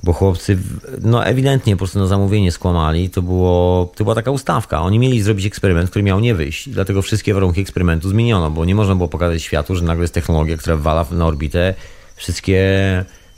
[0.04, 0.58] Bo chłopcy,
[1.02, 3.10] no ewidentnie po prostu na zamówienie skłamali.
[3.10, 4.82] To, było, to była taka ustawka.
[4.82, 6.70] Oni mieli zrobić eksperyment, który miał nie wyjść.
[6.70, 10.58] Dlatego wszystkie warunki eksperymentu zmieniono, bo nie można było pokazać światu, że nagle jest technologia,
[10.58, 11.74] która wwala na orbitę
[12.16, 12.66] wszystkie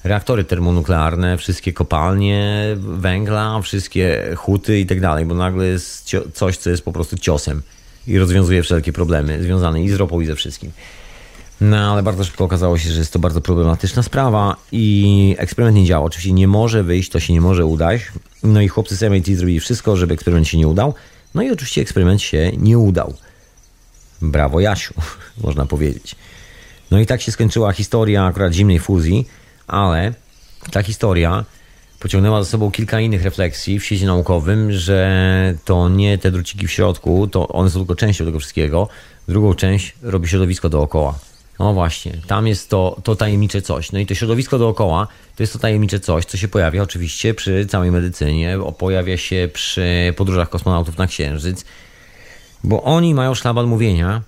[0.03, 6.69] reaktory termonuklearne, wszystkie kopalnie węgla, wszystkie huty i tak dalej, bo nagle jest coś, co
[6.69, 7.61] jest po prostu ciosem
[8.07, 10.71] i rozwiązuje wszelkie problemy związane i z ropą, i ze wszystkim.
[11.61, 15.85] No ale bardzo szybko okazało się, że jest to bardzo problematyczna sprawa i eksperyment nie
[15.85, 16.05] działa.
[16.05, 18.01] Oczywiście nie może wyjść, to się nie może udać.
[18.43, 20.93] No i chłopcy z MIT zrobili wszystko, żeby eksperyment się nie udał.
[21.35, 23.13] No i oczywiście eksperyment się nie udał.
[24.21, 24.93] Brawo Jasiu,
[25.43, 26.15] można powiedzieć.
[26.91, 29.27] No i tak się skończyła historia akurat zimnej fuzji
[29.71, 30.13] ale
[30.71, 31.45] ta historia
[31.99, 36.71] pociągnęła za sobą kilka innych refleksji w świecie naukowym, że to nie te druciki w
[36.71, 38.87] środku, to one są tylko częścią tego wszystkiego.
[39.27, 41.19] Drugą część robi środowisko dookoła.
[41.59, 43.91] No właśnie, tam jest to, to tajemnicze coś.
[43.91, 47.65] No i to środowisko dookoła to jest to tajemnicze coś, co się pojawia oczywiście przy
[47.65, 51.65] całej medycynie, pojawia się przy podróżach kosmonautów na Księżyc,
[52.63, 54.21] bo oni mają szlaban mówienia,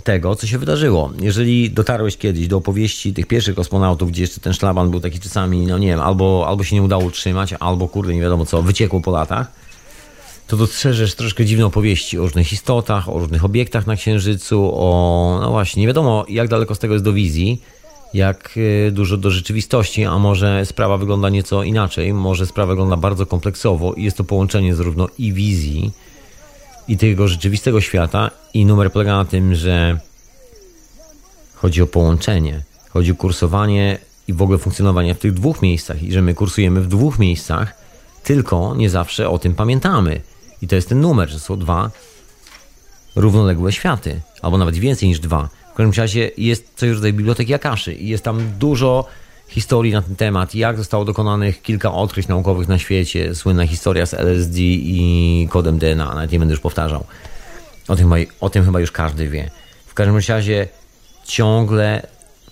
[0.00, 1.12] tego, co się wydarzyło.
[1.20, 5.66] Jeżeli dotarłeś kiedyś do opowieści tych pierwszych kosmonautów, gdzie jeszcze ten szlaban był taki czasami,
[5.66, 9.00] no nie wiem, albo, albo się nie udało utrzymać, albo kurde, nie wiadomo co, wyciekło
[9.00, 9.52] po latach,
[10.46, 15.50] to dostrzeżesz troszkę dziwne opowieści o różnych istotach, o różnych obiektach na Księżycu, o, no
[15.50, 17.62] właśnie, nie wiadomo jak daleko z tego jest do wizji,
[18.14, 23.26] jak y, dużo do rzeczywistości, a może sprawa wygląda nieco inaczej, może sprawa wygląda bardzo
[23.26, 25.92] kompleksowo i jest to połączenie zarówno i wizji,
[26.90, 29.98] i tego rzeczywistego świata i numer polega na tym, że
[31.54, 36.12] chodzi o połączenie, chodzi o kursowanie i w ogóle funkcjonowanie w tych dwóch miejscach i
[36.12, 37.74] że my kursujemy w dwóch miejscach,
[38.22, 40.20] tylko nie zawsze o tym pamiętamy.
[40.62, 41.90] I to jest ten numer, że są dwa
[43.16, 45.48] równoległe światy, albo nawet więcej niż dwa.
[45.72, 49.06] W każdym razie jest coś rodzaju biblioteki Akaszy i jest tam dużo
[49.50, 54.14] historii na ten temat, jak zostało dokonanych kilka odkryć naukowych na świecie, słynna historia z
[54.14, 57.04] LSD i kodem DNA, nawet nie będę już powtarzał.
[57.88, 59.50] O tym, o tym chyba już każdy wie.
[59.86, 60.68] W każdym razie
[61.24, 62.06] ciągle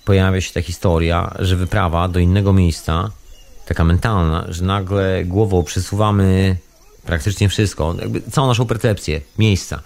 [0.05, 3.11] pojawia się ta historia, że wyprawa do innego miejsca,
[3.66, 6.57] taka mentalna, że nagle głową przesuwamy
[7.05, 9.80] praktycznie wszystko, jakby całą naszą percepcję miejsca.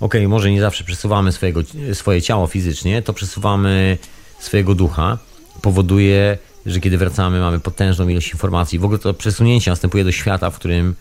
[0.00, 1.60] Ok, może nie zawsze przesuwamy swojego,
[1.92, 3.98] swoje ciało fizycznie, to przesuwamy
[4.40, 5.18] swojego ducha,
[5.62, 8.78] powoduje że kiedy wracamy, mamy potężną ilość informacji.
[8.78, 10.94] W ogóle to przesunięcie następuje do świata, w którym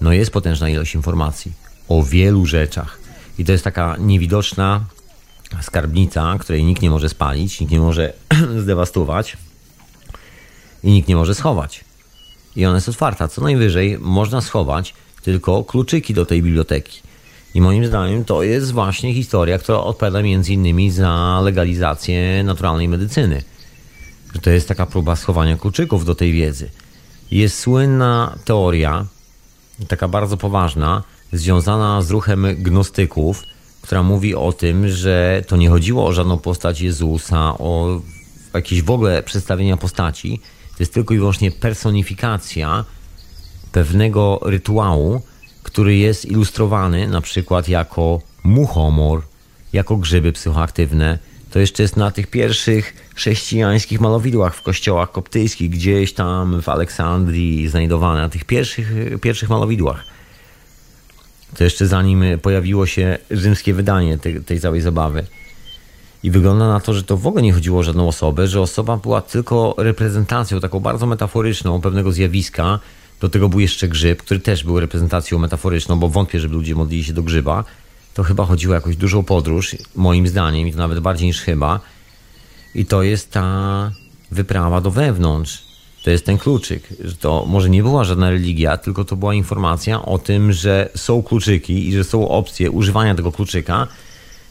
[0.00, 1.52] no, jest potężna ilość informacji
[1.88, 2.98] o wielu rzeczach.
[3.38, 4.84] I to jest taka niewidoczna
[5.62, 8.12] skarbnica, której nikt nie może spalić, nikt nie może
[8.62, 9.36] zdewastować
[10.82, 11.84] i nikt nie może schować.
[12.56, 13.28] i ona jest otwarta.
[13.28, 17.00] Co najwyżej można schować tylko kluczyki do tej biblioteki.
[17.54, 23.42] I moim zdaniem to jest właśnie historia, która odpowiada między innymi za legalizację naturalnej medycyny.
[24.34, 26.70] Że to jest taka próba schowania kluczyków do tej wiedzy.
[27.30, 29.06] Jest słynna teoria,
[29.88, 33.42] taka bardzo poważna, związana z ruchem gnostyków,
[33.82, 38.00] która mówi o tym, że to nie chodziło o żadną postać Jezusa, o
[38.54, 40.40] jakieś w ogóle przedstawienia postaci.
[40.68, 42.84] To jest tylko i wyłącznie personifikacja
[43.72, 45.22] pewnego rytuału,
[45.62, 49.22] który jest ilustrowany na przykład jako muchomor,
[49.72, 51.18] jako grzyby psychoaktywne.
[51.54, 57.68] To jeszcze jest na tych pierwszych chrześcijańskich malowidłach w kościołach koptyjskich, gdzieś tam w Aleksandrii
[57.68, 60.04] znajdowane, na tych pierwszych, pierwszych malowidłach.
[61.56, 65.26] To jeszcze zanim pojawiło się rzymskie wydanie tej, tej całej zabawy.
[66.22, 68.96] I wygląda na to, że to w ogóle nie chodziło o żadną osobę, że osoba
[68.96, 72.80] była tylko reprezentacją taką bardzo metaforyczną pewnego zjawiska.
[73.20, 77.04] Do tego był jeszcze grzyb, który też był reprezentacją metaforyczną, bo wątpię, żeby ludzie modlili
[77.04, 77.64] się do grzyba.
[78.14, 81.80] To chyba chodziło o jakąś dużą podróż, moim zdaniem, i to nawet bardziej niż chyba.
[82.74, 83.92] I to jest ta
[84.30, 85.64] wyprawa do wewnątrz.
[86.04, 86.88] To jest ten kluczyk.
[87.04, 91.22] Że to może nie była żadna religia, tylko to była informacja o tym, że są
[91.22, 93.86] kluczyki i że są opcje używania tego kluczyka,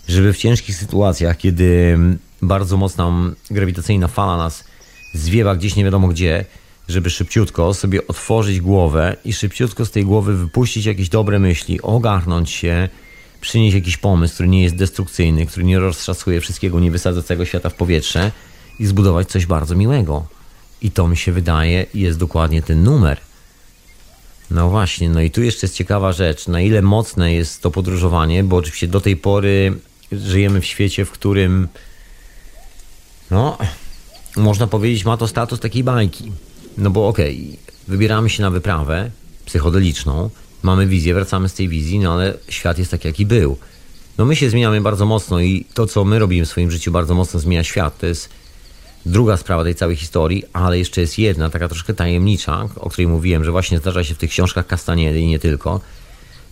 [0.07, 1.97] żeby w ciężkich sytuacjach, kiedy
[2.41, 3.11] bardzo mocna
[3.51, 4.63] grawitacyjna fala nas
[5.13, 6.45] zwiewa gdzieś nie wiadomo gdzie,
[6.87, 12.49] żeby szybciutko sobie otworzyć głowę i szybciutko z tej głowy wypuścić jakieś dobre myśli, ogarnąć
[12.49, 12.89] się,
[13.43, 17.69] przynieść jakiś pomysł, który nie jest destrukcyjny, który nie roztrzasuje wszystkiego, nie wysadza całego świata
[17.69, 18.31] w powietrze
[18.79, 20.25] i zbudować coś bardzo miłego.
[20.81, 23.17] I to mi się wydaje jest dokładnie ten numer.
[24.51, 28.43] No właśnie, no i tu jeszcze jest ciekawa rzecz, na ile mocne jest to podróżowanie,
[28.43, 29.73] bo oczywiście do tej pory
[30.11, 31.67] żyjemy w świecie, w którym
[33.31, 33.57] no,
[34.37, 36.31] można powiedzieć, ma to status takiej bajki.
[36.77, 39.11] No bo okej, okay, wybieramy się na wyprawę
[39.45, 40.29] psychodeliczną,
[40.63, 43.57] mamy wizję, wracamy z tej wizji, no ale świat jest tak, jaki był.
[44.17, 47.15] No my się zmieniamy bardzo mocno i to, co my robimy w swoim życiu, bardzo
[47.15, 47.99] mocno zmienia świat.
[47.99, 48.29] To jest
[49.05, 53.43] druga sprawa tej całej historii, ale jeszcze jest jedna, taka troszkę tajemnicza, o której mówiłem,
[53.43, 55.81] że właśnie zdarza się w tych książkach Castaniedy i nie tylko.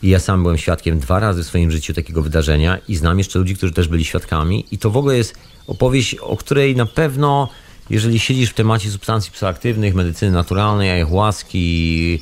[0.04, 3.40] I ja sam byłem świadkiem dwa razy w swoim życiu takiego wydarzenia i znam jeszcze
[3.40, 4.66] ludzi, którzy też byli świadkami.
[4.72, 5.36] I to w ogóle jest
[5.68, 7.50] opowieść, o której na pewno,
[7.90, 12.20] jeżeli siedzisz w temacie substancji psychoaktywnych, medycyny naturalnej, ayahuaski,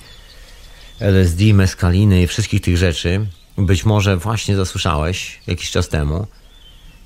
[0.99, 3.25] LSD, meskaliny i wszystkich tych rzeczy,
[3.57, 6.27] być może właśnie zasłyszałeś jakiś czas temu,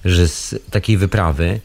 [0.05, 1.61] że z takiej wyprawy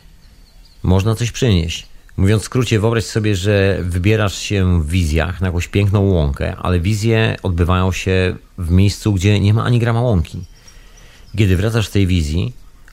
[0.82, 1.86] można coś przynieść.
[2.16, 6.80] Mówiąc w skrócie, wyobraź sobie, że wybierasz się w wizjach na jakąś piękną łąkę, ale
[6.80, 10.44] wizje odbywają się w miejscu, gdzie nie ma ani grama łąki.
[11.38, 12.52] Kiedy wracasz z tej wizji,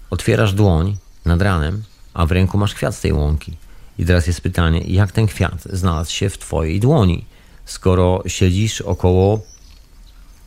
[0.10, 1.84] otwierasz dłoń nad ranem,
[2.14, 3.58] a w ręku masz kwiat z tej łąki.
[4.00, 7.26] I teraz jest pytanie, jak ten kwiat znalazł się w twojej dłoni,
[7.66, 9.41] skoro siedzisz około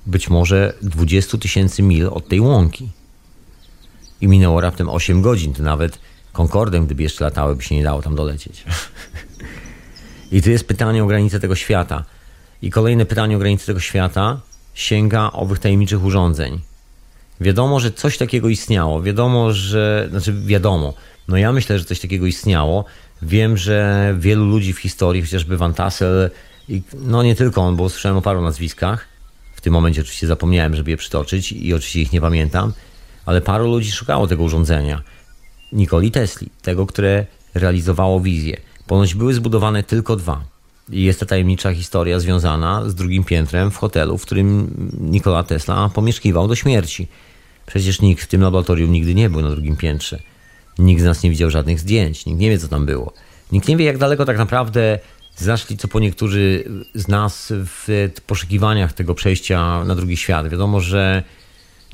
[0.07, 2.89] być może 20 tysięcy mil od tej łąki.
[4.21, 5.99] I minęło raptem 8 godzin, to nawet
[6.33, 8.65] Concordem, gdyby jeszcze latały, by się nie dało tam dolecieć.
[10.33, 12.05] I tu jest pytanie o granicę tego świata.
[12.63, 14.41] I kolejne pytanie o granicę tego świata
[14.75, 16.61] sięga owych tajemniczych urządzeń.
[17.41, 19.03] Wiadomo, że coś takiego istniało.
[19.03, 20.07] Wiadomo, że.
[20.11, 20.95] Znaczy, wiadomo.
[21.29, 22.85] No ja myślę, że coś takiego istniało.
[23.23, 26.31] Wiem, że wielu ludzi w historii, chociażby Van Tassel,
[26.69, 29.09] i, no nie tylko on, bo słyszałem o paru nazwiskach.
[29.55, 32.73] W tym momencie oczywiście zapomniałem, żeby je przytoczyć i oczywiście ich nie pamiętam,
[33.27, 35.03] ale paru ludzi szukało tego urządzenia.
[35.73, 38.61] Nikoli Tesli, tego, które realizowało wizję.
[38.87, 40.45] Ponoć były zbudowane tylko dwa.
[40.91, 45.91] I jest to tajemnicza historia związana z drugim piętrem w hotelu, w którym Nikola Tesla
[45.95, 47.09] pomieszkiwał do śmierci.
[47.67, 50.21] Przecież nikt w tym laboratorium nigdy nie był na drugim piętrze.
[50.79, 53.13] Nikt z nas nie widział żadnych zdjęć, nikt nie wie, co tam było.
[53.53, 54.99] Nikt nie wie, jak daleko tak naprawdę
[55.39, 56.65] zaszli, co po niektórzy
[56.95, 60.49] z nas w poszukiwaniach tego przejścia na drugi świat.
[60.49, 61.23] Wiadomo, że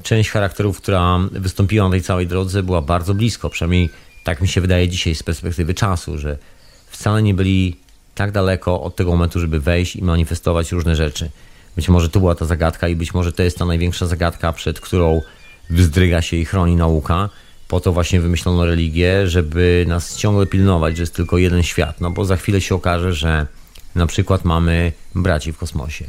[0.03, 3.51] część charakterów, która wystąpiła na tej całej drodze, była bardzo blisko.
[3.51, 3.91] Przynajmniej
[4.25, 6.39] tak mi się wydaje dzisiaj z perspektywy czasu, że
[6.87, 7.77] wcale nie byli
[8.15, 11.31] tak daleko od tego momentu, żeby wejść i manifestować różne rzeczy.
[11.77, 14.81] Być może to była ta zagadka i być może to jest ta największa zagadka, przed
[14.81, 15.23] którą
[15.71, 17.29] wzdryga się i chroni nauka.
[17.75, 22.01] Po to właśnie wymyślono religię, żeby nas ciągle pilnować, że jest tylko jeden świat.
[22.01, 23.47] No bo za chwilę się okaże, że
[23.95, 26.05] na przykład mamy braci w kosmosie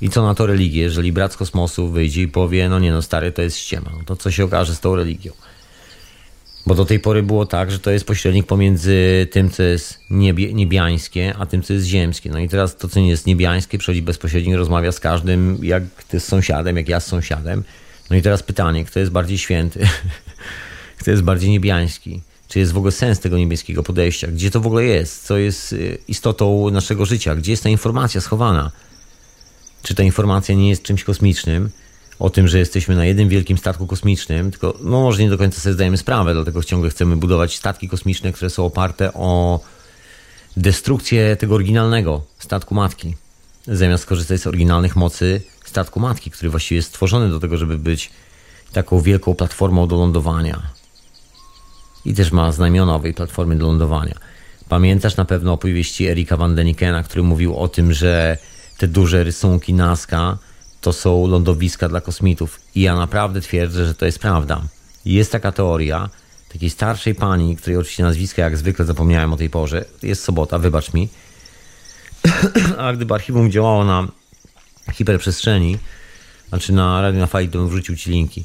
[0.00, 3.02] i co na to religię, jeżeli brat z kosmosu wyjdzie i powie, no nie no
[3.02, 5.32] stary, to jest ściema, no to co się okaże z tą religią?
[6.66, 10.54] Bo do tej pory było tak, że to jest pośrednik pomiędzy tym, co jest niebie,
[10.54, 12.30] niebiańskie, a tym, co jest ziemskie.
[12.30, 16.20] No i teraz to, co nie jest niebiańskie, przychodzi bezpośrednio, rozmawia z każdym, jak ty
[16.20, 17.64] z sąsiadem, jak ja z sąsiadem.
[18.10, 19.80] No i teraz pytanie, kto jest bardziej święty?
[21.02, 22.20] kto jest bardziej niebiański?
[22.48, 24.28] Czy jest w ogóle sens tego niebieskiego podejścia?
[24.28, 25.26] Gdzie to w ogóle jest?
[25.26, 27.34] Co jest y, istotą naszego życia?
[27.34, 28.70] Gdzie jest ta informacja schowana?
[29.82, 31.70] Czy ta informacja nie jest czymś kosmicznym?
[32.18, 35.60] O tym, że jesteśmy na jednym wielkim statku kosmicznym, tylko no może nie do końca
[35.60, 39.60] sobie zdajemy sprawę, dlatego ciągle chcemy budować statki kosmiczne, które są oparte o
[40.56, 43.16] destrukcję tego oryginalnego statku matki,
[43.66, 48.10] zamiast korzystać z oryginalnych mocy statku matki, który właściwie jest stworzony do tego, żeby być
[48.72, 50.62] taką wielką platformą do lądowania.
[52.04, 54.14] I też ma znamiona owej platformy do lądowania.
[54.68, 58.38] Pamiętasz na pewno opowieści Erika Van Denikena, który mówił o tym, że
[58.78, 60.38] te duże rysunki Nazca
[60.80, 62.60] to są lądowiska dla kosmitów.
[62.74, 64.62] I ja naprawdę twierdzę, że to jest prawda.
[65.04, 66.10] Jest taka teoria
[66.52, 69.84] takiej starszej pani, której oczywiście nazwiska jak zwykle zapomniałem o tej porze.
[70.02, 71.08] Jest sobota, wybacz mi.
[72.78, 74.08] A gdyby archiwum działało na
[74.92, 75.78] hiperprzestrzeni,
[76.48, 78.44] znaczy na radio na fali, to bym wrzucił ci linki.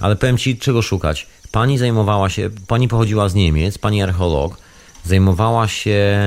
[0.00, 1.26] Ale powiem ci, czego szukać.
[1.52, 4.56] Pani zajmowała się, pani pochodziła z Niemiec, pani archeolog,
[5.04, 6.18] zajmowała się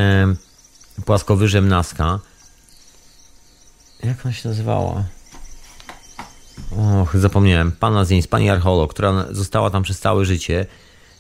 [1.06, 2.20] płaskowyżem Nazca.
[4.04, 5.04] Jak ona się nazywała?
[6.72, 7.72] Och, zapomniałem.
[7.72, 10.66] Pana z Niemiec, pani archeolog, która została tam przez całe życie.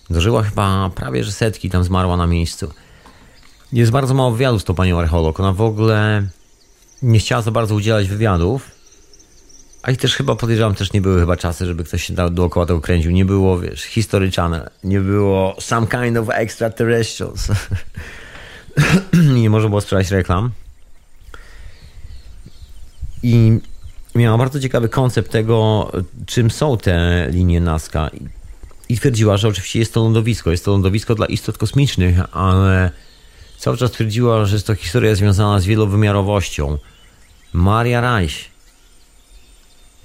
[0.09, 2.71] Dożyła chyba prawie że setki, tam zmarła na miejscu.
[3.73, 5.39] Jest bardzo mało wywiadów z tą panią archeolog.
[5.39, 6.27] Ona w ogóle
[7.01, 8.74] nie chciała za bardzo udzielać wywiadów.
[9.85, 12.81] A i też chyba podejrzewam, też nie były chyba czasy, żeby ktoś się dookoła tego
[12.81, 13.11] kręcił.
[13.11, 17.47] Nie było, wiesz, History Channel, nie było some kind of extraterrestrials.
[19.41, 20.51] nie można było sprzedać reklam.
[23.23, 23.59] I
[24.15, 25.91] miała bardzo ciekawy koncept tego,
[26.25, 28.09] czym są te linie Nazca.
[28.89, 30.51] I twierdziła, że oczywiście jest to lądowisko.
[30.51, 32.91] Jest to lądowisko dla istot kosmicznych, ale
[33.57, 36.77] cały czas twierdziła, że jest to historia związana z wielowymiarowością.
[37.53, 38.54] Maria Reich.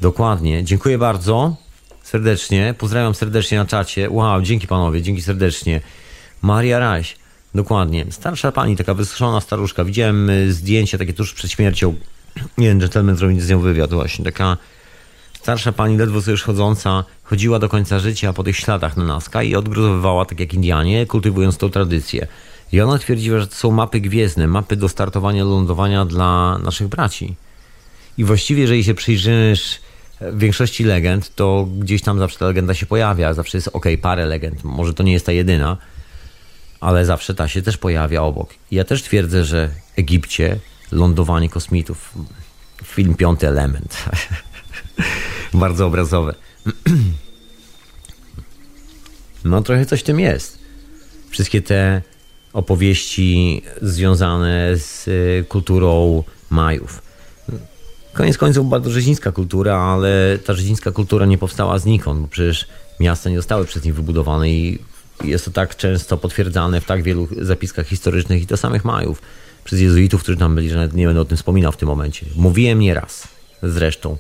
[0.01, 0.65] Dokładnie.
[0.65, 1.57] Dziękuję bardzo
[2.03, 2.75] serdecznie.
[2.79, 4.11] Pozdrawiam serdecznie na czacie.
[4.11, 5.81] Wow, dzięki panowie, dzięki serdecznie.
[6.43, 7.17] Maria Reich.
[7.55, 8.07] Dokładnie.
[8.11, 9.85] Starsza pani, taka wysuszona staruszka.
[9.85, 11.95] Widziałem y, zdjęcie takie tuż przed śmiercią.
[12.59, 14.25] Jeden gentleman zrobił z nią wywiad właśnie.
[14.25, 14.57] Taka
[15.33, 19.43] starsza pani, ledwo sobie już chodząca, chodziła do końca życia po tych śladach na Nazca
[19.43, 22.27] i odgruzowywała tak jak Indianie, kultywując tą tradycję.
[22.73, 27.35] I ona twierdziła, że to są mapy gwiezdne, mapy do startowania, lądowania dla naszych braci.
[28.19, 29.81] I właściwie, jeżeli się przyjrzysz
[30.21, 33.35] w większości legend, to gdzieś tam zawsze ta legenda się pojawia.
[33.35, 34.65] Zawsze jest ok, parę legend.
[34.65, 35.77] Może to nie jest ta jedyna,
[36.81, 38.55] ale zawsze ta się też pojawia obok.
[38.71, 40.59] Ja też twierdzę, że w Egipcie
[40.93, 42.15] lądowanie kosmitów,
[42.85, 43.97] film Piąty Element.
[45.55, 46.35] Bardzo obrazowe.
[49.45, 50.59] no trochę coś w tym jest.
[51.31, 52.03] Wszystkie te
[52.53, 57.10] opowieści związane z y, kulturą Majów.
[58.13, 62.67] Koniec końców bardzo rzeźnicka kultura, ale ta rzeźnicka kultura nie powstała znikąd, bo przecież
[63.01, 64.79] miasta nie zostały przez nich wybudowane i
[65.25, 69.23] jest to tak często potwierdzane w tak wielu zapiskach historycznych i to samych Majów
[69.65, 72.27] przez jezuitów, którzy tam byli, że nawet nie będę o tym wspominał w tym momencie.
[72.37, 73.29] Mówiłem nieraz
[73.63, 74.17] zresztą.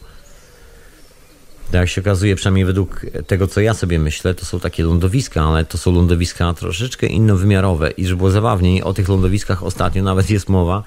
[1.66, 5.44] Tak jak się okazuje, przynajmniej według tego, co ja sobie myślę, to są takie lądowiska,
[5.44, 7.90] ale to są lądowiska troszeczkę innowymiarowe.
[7.90, 10.82] I żeby było zabawniej, o tych lądowiskach ostatnio nawet jest mowa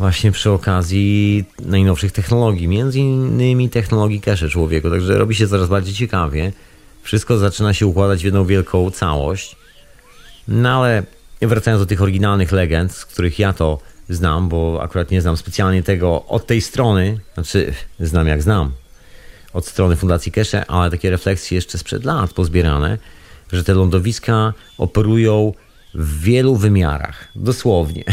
[0.00, 4.90] właśnie przy okazji najnowszych technologii, między innymi technologii cache człowieku.
[4.90, 6.52] Także robi się coraz bardziej ciekawie.
[7.02, 9.56] Wszystko zaczyna się układać w jedną wielką całość.
[10.48, 11.02] No ale
[11.42, 13.78] wracając do tych oryginalnych legend, z których ja to
[14.08, 18.72] znam, bo akurat nie znam specjalnie tego od tej strony, znaczy znam jak znam,
[19.52, 22.98] od strony Fundacji Kesze, ale takie refleksje jeszcze sprzed lat pozbierane,
[23.52, 25.54] że te lądowiska operują
[25.94, 28.04] w wielu wymiarach, dosłownie.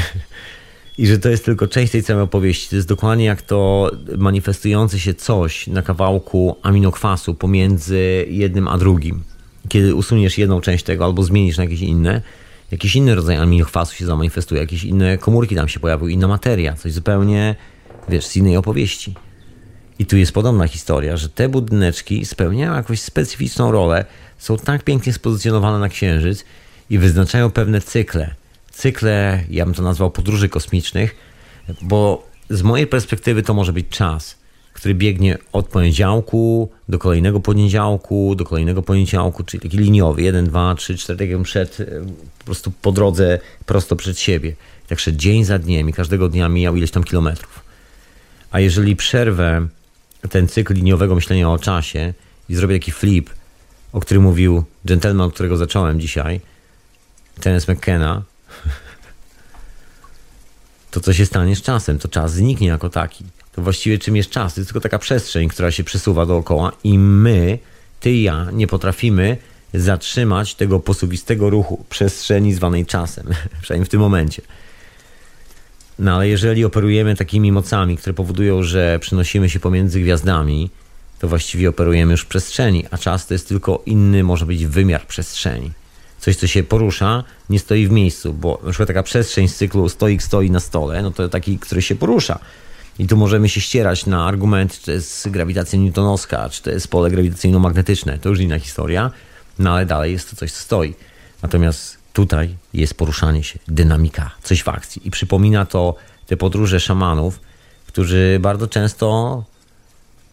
[0.98, 2.70] I że to jest tylko część tej całej opowieści.
[2.70, 9.24] To jest dokładnie jak to manifestujące się coś na kawałku aminokwasu pomiędzy jednym a drugim.
[9.70, 12.22] Kiedy usuniesz jedną część tego albo zmienisz na jakieś inne,
[12.72, 16.93] jakiś inny rodzaj aminokwasu się zamanifestuje, jakieś inne komórki tam się pojawią, inna materia, coś
[16.93, 17.56] zupełnie,
[18.10, 19.16] wiesz, z innej opowieści.
[20.00, 24.06] I tu jest podobna historia, że te budyneczki spełniają jakąś specyficzną rolę,
[24.38, 26.45] są tak pięknie spozycjonowane na Księżyc
[26.89, 28.36] i wyznaczają pewne cykle.
[28.78, 31.15] Cykle, ja bym to nazwał podróży kosmicznych,
[31.82, 34.38] bo z mojej perspektywy to może być czas,
[34.73, 40.75] który biegnie od poniedziałku do kolejnego poniedziałku, do kolejnego poniedziałku, czyli taki liniowy, 1, 2,
[40.75, 41.71] 3, 4, tak jakbym szedł
[42.39, 44.55] po prostu po drodze prosto przed siebie.
[44.88, 47.63] Tak szedł dzień za dniem i każdego dnia mijał ileś tam kilometrów.
[48.51, 49.67] A jeżeli przerwę
[50.30, 52.13] ten cykl liniowego myślenia o czasie
[52.49, 53.30] i zrobię taki flip,
[53.93, 56.41] o którym mówił gentleman, którego zacząłem dzisiaj,
[57.41, 58.23] Tennis McKenna,
[60.98, 62.00] to co się stanie z czasem?
[62.00, 63.26] To czas zniknie jako taki.
[63.52, 64.54] To właściwie czym jest czas?
[64.54, 67.60] To jest tylko taka przestrzeń, która się przesuwa dookoła i my,
[68.00, 69.38] ty i ja, nie potrafimy
[69.74, 73.28] zatrzymać tego posuwistego ruchu przestrzeni zwanej czasem,
[73.62, 74.41] przynajmniej w tym momencie.
[76.00, 80.70] No ale jeżeli operujemy takimi mocami, które powodują, że przenosimy się pomiędzy gwiazdami,
[81.20, 85.08] to właściwie operujemy już w przestrzeni, a czas to jest tylko inny, może być wymiar
[85.08, 85.72] przestrzeni.
[86.20, 89.89] Coś, co się porusza, nie stoi w miejscu, bo na przykład taka przestrzeń z cyklu
[89.89, 92.39] stoik stoi na stole, no to taki, który się porusza.
[92.99, 96.88] I tu możemy się ścierać na argument, czy to jest grawitacja newtonowska, czy to jest
[96.88, 98.20] pole grawitacyjno-magnetyczne.
[98.20, 99.11] To już inna historia,
[99.59, 100.93] no ale dalej jest to coś, co stoi.
[101.43, 105.07] Natomiast tutaj jest poruszanie się, dynamika, coś w akcji.
[105.07, 105.95] I przypomina to
[106.28, 107.39] te podróże szamanów,
[107.88, 109.43] którzy bardzo często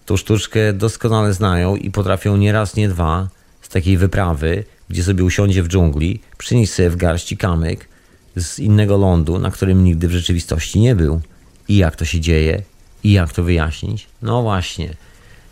[0.07, 3.29] tą sztuczkę doskonale znają i potrafią nie raz, nie dwa
[3.63, 7.89] z takiej wyprawy, gdzie sobie usiądzie w dżungli, przynieść sobie w garści kamyk
[8.37, 11.21] z innego lądu, na którym nigdy w rzeczywistości nie był.
[11.69, 12.63] I jak to się dzieje?
[13.05, 14.07] I jak to wyjaśnić?
[14.23, 14.95] No właśnie.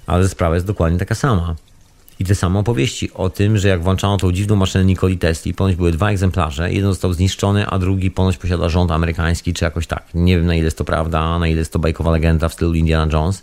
[0.07, 1.57] Ale sprawa jest dokładnie taka sama.
[2.21, 5.77] I te same opowieści o tym, że jak włączano tą dziwną maszynę Nikoli Tesli, ponoć
[5.77, 10.05] były dwa egzemplarze, jeden został zniszczony, a drugi ponoć posiada rząd amerykański, czy jakoś tak.
[10.15, 12.75] Nie wiem na ile jest to prawda, na ile jest to bajkowa legenda w stylu
[12.75, 13.43] Indiana Jones.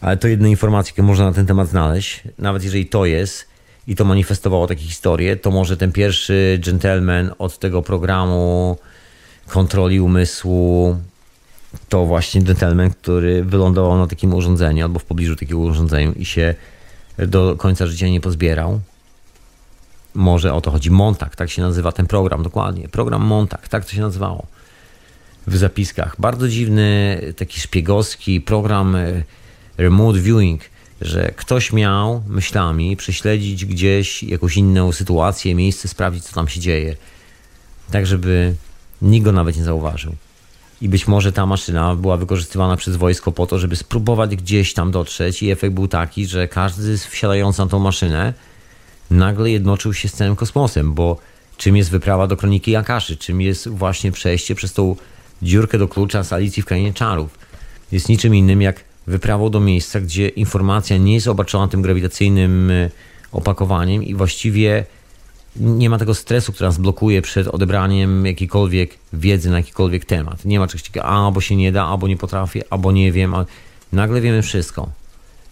[0.00, 2.22] Ale to jedne informacje, które można na ten temat znaleźć.
[2.38, 3.53] Nawet jeżeli to jest
[3.86, 8.76] i to manifestowało takie historie, to może ten pierwszy gentleman od tego programu
[9.46, 10.96] kontroli umysłu,
[11.88, 16.54] to właśnie gentleman, który wylądował na takim urządzeniu albo w pobliżu takiego urządzenia i się
[17.18, 18.80] do końca życia nie pozbierał.
[20.14, 20.90] Może o to chodzi.
[20.90, 22.88] Montag, tak się nazywa ten program, dokładnie.
[22.88, 24.46] Program Montag, tak to się nazywało
[25.46, 26.16] w zapiskach.
[26.18, 29.22] Bardzo dziwny, taki szpiegowski program e,
[29.78, 30.60] remote viewing,
[31.00, 36.96] że ktoś miał myślami prześledzić gdzieś jakąś inną sytuację, miejsce, sprawdzić, co tam się dzieje.
[37.90, 38.54] Tak, żeby
[39.02, 40.14] nikt go nawet nie zauważył.
[40.80, 44.90] I być może ta maszyna była wykorzystywana przez wojsko po to, żeby spróbować gdzieś tam
[44.90, 48.34] dotrzeć, i efekt był taki, że każdy wsiadający na tą maszynę
[49.10, 51.18] nagle jednoczył się z całym kosmosem, bo
[51.56, 54.96] czym jest wyprawa do kroniki Akaszy, czym jest właśnie przejście przez tą
[55.42, 57.38] dziurkę do klucza z Alicji w Krainie Czarów.
[57.92, 62.90] Jest niczym innym jak wyprawą do miejsca, gdzie informacja nie jest obarczona tym grawitacyjnym e,
[63.32, 64.84] opakowaniem i właściwie
[65.56, 70.44] nie ma tego stresu, który nas blokuje przed odebraniem jakiejkolwiek wiedzy na jakikolwiek temat.
[70.44, 73.34] Nie ma czegoś takiego, albo się nie da, albo nie potrafię, albo nie wiem.
[73.34, 73.44] A
[73.92, 74.88] nagle wiemy wszystko.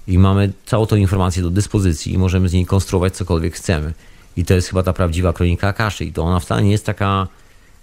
[0.09, 3.93] I mamy całą tą informację do dyspozycji i możemy z niej konstruować cokolwiek chcemy.
[4.37, 6.05] I to jest chyba ta prawdziwa kronika Akaszy.
[6.05, 7.29] I to ona wcale nie jest taka,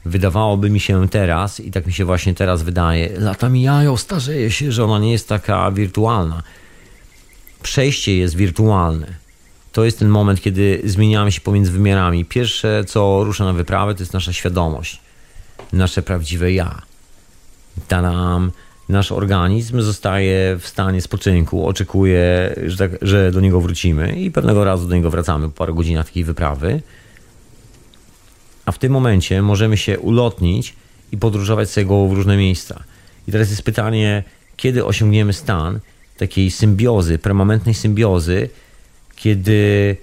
[0.06, 4.72] wydawałoby mi się teraz, i tak mi się właśnie teraz wydaje, lata mijają, starzeje się,
[4.72, 6.43] że ona nie jest taka wirtualna.
[7.62, 9.30] Przejście jest wirtualne
[9.72, 12.26] to jest ten moment, kiedy zmieniamy się pomiędzy wymiarami.
[12.26, 15.02] Pierwsze, co rusza na wyprawę, to jest nasza świadomość,
[15.74, 16.82] nasze prawdziwe ja.
[17.88, 18.52] Tam
[18.89, 24.64] nasz organizm zostaje w stanie spoczynku, oczekuje, że, tak, że do niego wrócimy i pewnego
[24.64, 26.82] razu do niego wracamy po paru godzinach takiej wyprawy.
[28.70, 30.76] A w tym momencie możemy się ulotnić
[31.11, 32.84] i podróżować sobie go w różne miejsca.
[33.28, 34.24] I teraz jest pytanie,
[34.57, 35.80] kiedy osiągniemy stan
[36.17, 38.49] takiej symbiozy, permanentnej symbiozy
[39.15, 39.97] kiedy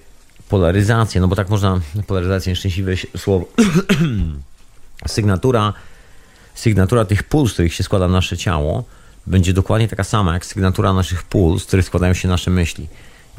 [0.48, 3.46] polaryzacja, no bo tak można, polaryzacja, nieszczęśliwe słowo,
[5.16, 5.72] sygnatura,
[6.54, 8.84] sygnatura tych pól, z których się składa nasze ciało,
[9.26, 12.88] będzie dokładnie taka sama jak sygnatura naszych pól, z których składają się nasze myśli.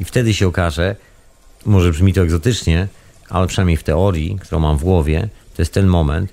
[0.00, 0.96] I wtedy się okaże,
[1.66, 2.88] może brzmi to egzotycznie,
[3.30, 6.32] ale przynajmniej w teorii, którą mam w głowie, to jest ten moment,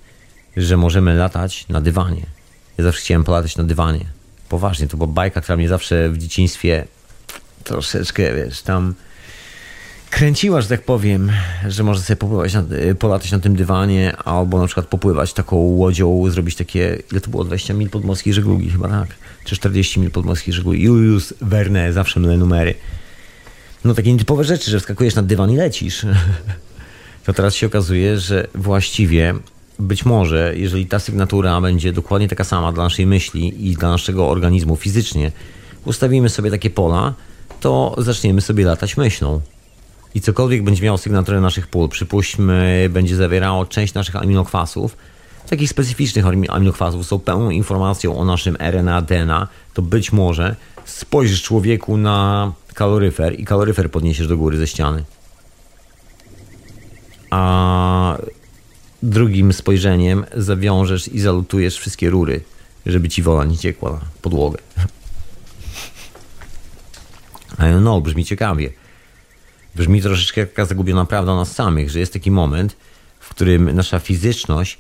[0.58, 2.26] że możemy latać na dywanie.
[2.78, 4.06] Ja zawsze chciałem polatać na dywanie.
[4.50, 6.86] Poważnie, to była bajka, która mnie zawsze w dzieciństwie
[7.64, 8.94] troszeczkę, wiesz, tam
[10.10, 11.32] kręciła, że tak powiem,
[11.68, 12.64] że może sobie popływać, na,
[13.00, 17.44] polatać na tym dywanie, albo na przykład popływać taką łodzią, zrobić takie, ile to było,
[17.44, 19.08] 20 mil podmorskiej żeglugi chyba, tak?
[19.44, 20.84] Czy 40 mil podmorskiej żeglugi.
[20.84, 22.74] Julius Verne, zawsze mylę numery.
[23.84, 26.06] No takie nietypowe rzeczy, że wskakujesz na dywan i lecisz.
[27.26, 29.36] To teraz się okazuje, że właściwie
[29.80, 34.30] być może, jeżeli ta sygnatura będzie dokładnie taka sama dla naszej myśli i dla naszego
[34.30, 35.32] organizmu fizycznie,
[35.86, 37.14] ustawimy sobie takie pola,
[37.60, 39.42] to zaczniemy sobie latać myślą.
[40.16, 44.98] I cokolwiek będzie miało sygnaturę naszych pól, przypuśćmy, będzie zawierało część naszych aminokwasów,
[45.50, 50.56] takich specyficznych aminokwasów, są pełną informacją o naszym RNA, DNA, to być może
[50.86, 55.04] spojrzysz człowieku na kaloryfer i kaloryfer podniesiesz do góry ze ściany.
[57.30, 58.18] A
[59.04, 62.42] drugim spojrzeniem zawiążesz i zalutujesz wszystkie rury,
[62.86, 64.58] żeby ci wola nie ciekła na podłogę.
[67.60, 68.70] Don't know, brzmi ciekawie
[69.76, 72.76] brzmi troszeczkę jak zagubiona prawda nas samych, że jest taki moment,
[73.20, 74.78] w którym nasza fizyczność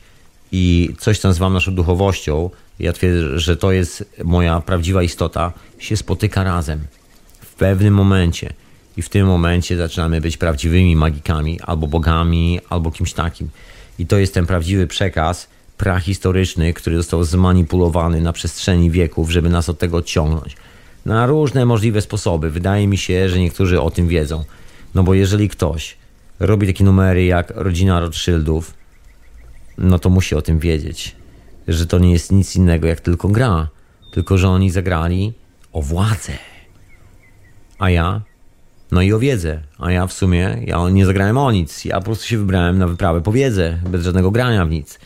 [0.51, 5.97] i coś, co nazywam naszą duchowością, ja twierdzę, że to jest moja prawdziwa istota, się
[5.97, 6.79] spotyka razem
[7.41, 8.53] w pewnym momencie.
[8.97, 13.49] I w tym momencie zaczynamy być prawdziwymi magikami, albo bogami, albo kimś takim.
[13.99, 19.69] I to jest ten prawdziwy przekaz prahistoryczny, który został zmanipulowany na przestrzeni wieków, żeby nas
[19.69, 20.55] od tego odciągnąć.
[21.05, 22.49] Na różne możliwe sposoby.
[22.49, 24.43] Wydaje mi się, że niektórzy o tym wiedzą.
[24.95, 25.97] No bo jeżeli ktoś
[26.39, 28.73] robi takie numery jak rodzina Rothschildów,
[29.77, 31.15] no to musi o tym wiedzieć,
[31.67, 33.67] że to nie jest nic innego jak tylko gra,
[34.11, 35.33] tylko że oni zagrali
[35.73, 36.33] o władzę.
[37.79, 38.21] A ja?
[38.91, 39.59] No i o wiedzę.
[39.79, 41.85] A ja w sumie, ja nie zagrałem o nic.
[41.85, 44.99] Ja po prostu się wybrałem na wyprawę po wiedzę, bez żadnego grania w nic.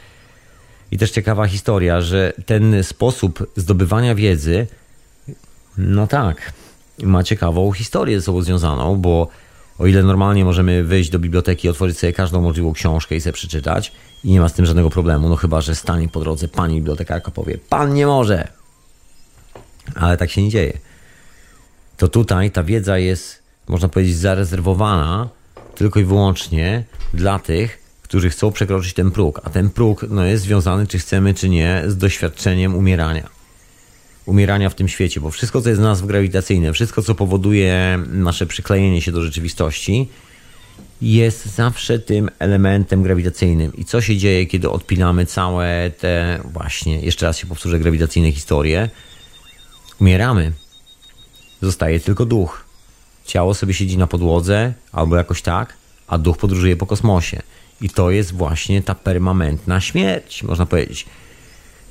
[0.92, 4.68] I też ciekawa historia, że ten sposób zdobywania wiedzy,
[5.78, 6.54] no tak,
[7.04, 9.28] ma ciekawą historię ze sobą związaną, bo
[9.80, 13.92] o ile normalnie możemy wyjść do biblioteki, otworzyć sobie każdą możliwą książkę i sobie przeczytać
[14.24, 17.32] i nie ma z tym żadnego problemu, no chyba, że stanie po drodze pani bibliotekarka
[17.32, 18.48] powie, pan nie może.
[19.96, 20.78] Ale tak się nie dzieje.
[21.98, 25.30] To tutaj ta wiedza jest, można powiedzieć, zarezerwowana
[25.76, 30.44] tylko i wyłącznie dla tych, którzy chcą przekroczyć ten próg, a ten próg no, jest
[30.44, 33.30] związany, czy chcemy, czy nie, z doświadczeniem umierania.
[34.26, 39.02] Umierania w tym świecie, bo wszystko, co jest nas grawitacyjne, wszystko, co powoduje nasze przyklejenie
[39.02, 40.10] się do rzeczywistości,
[41.02, 43.76] jest zawsze tym elementem grawitacyjnym.
[43.76, 48.90] I co się dzieje, kiedy odpinamy całe te, właśnie, jeszcze raz się powtórzę, grawitacyjne historie?
[50.02, 50.52] Umieramy.
[51.62, 52.69] Zostaje tylko duch.
[53.30, 55.74] Ciało sobie siedzi na podłodze, albo jakoś tak,
[56.08, 57.42] a duch podróżuje po kosmosie.
[57.82, 61.06] I to jest właśnie ta permanentna śmierć, można powiedzieć.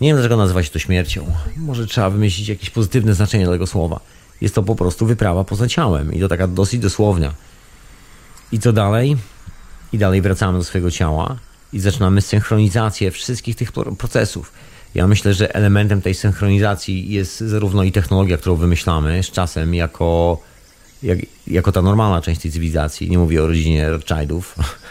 [0.01, 1.26] Nie wiem, dlaczego nazywa się to śmiercią.
[1.57, 4.01] Może trzeba wymyślić jakieś pozytywne znaczenie tego słowa.
[4.41, 7.34] Jest to po prostu wyprawa poza ciałem i to taka dosyć dosłowna.
[8.53, 9.16] I co dalej?
[9.93, 11.36] I dalej wracamy do swojego ciała
[11.72, 14.53] i zaczynamy synchronizację wszystkich tych procesów.
[14.95, 20.39] Ja myślę, że elementem tej synchronizacji jest zarówno i technologia, którą wymyślamy z czasem jako,
[21.03, 23.11] jak, jako ta normalna część tej cywilizacji.
[23.11, 24.55] Nie mówię o rodzinie Rothschildów,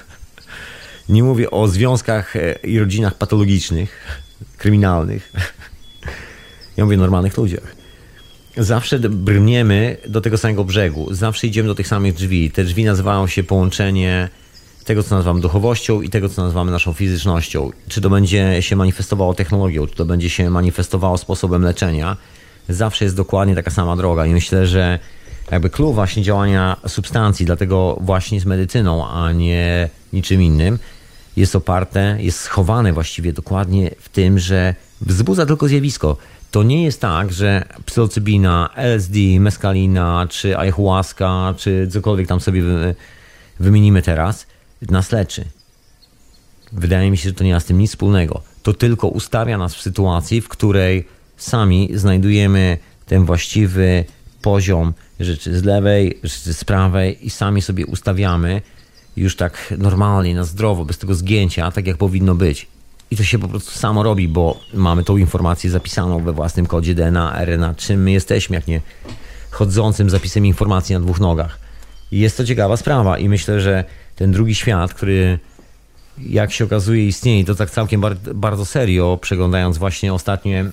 [1.10, 4.22] Nie mówię o związkach e, i rodzinach patologicznych,
[4.58, 5.34] kryminalnych.
[6.78, 7.76] Ja mówię o normalnych ludziach.
[8.58, 12.52] Zawsze brniemy do tego samego brzegu, zawsze idziemy do tych samych drzwi.
[12.52, 14.30] Te drzwi nazywają się połączenie
[14.86, 17.72] tego, co nazywamy duchowością i tego, co nazywamy naszą fizycznością.
[17.88, 22.18] Czy to będzie się manifestowało technologią, czy to będzie się manifestowało sposobem leczenia,
[22.70, 24.26] zawsze jest dokładnie taka sama droga.
[24.26, 25.00] I myślę, że
[25.52, 30.80] jakby klucz właśnie działania substancji, dlatego właśnie z medycyną, a nie niczym innym,
[31.38, 36.18] jest oparte, jest schowane właściwie dokładnie w tym, że wzbudza tylko zjawisko.
[36.52, 42.64] To nie jest tak, że psylocybina, LSD, meskalina, czy ayahuasca, czy cokolwiek tam sobie
[43.60, 44.48] wymienimy teraz,
[44.82, 45.46] nas leczy.
[46.72, 48.42] Wydaje mi się, że to nie ma z tym nic wspólnego.
[48.64, 54.06] To tylko ustawia nas w sytuacji, w której sami znajdujemy ten właściwy
[54.48, 58.62] poziom rzeczy z lewej, rzeczy z prawej i sami sobie ustawiamy
[59.18, 62.68] już tak normalnie, na zdrowo, bez tego zgięcia, tak jak powinno być.
[63.12, 66.96] I to się po prostu samo robi, bo mamy tą informację zapisaną we własnym kodzie
[66.96, 68.82] DNA, RNA, czym my jesteśmy, jak nie
[69.52, 71.60] chodzącym zapisem informacji na dwóch nogach.
[72.12, 73.84] I jest to ciekawa sprawa i myślę, że
[74.16, 75.40] ten drugi świat, który
[76.18, 80.66] jak się okazuje istnieje, to tak całkiem bar bardzo serio, przeglądając właśnie ostatnie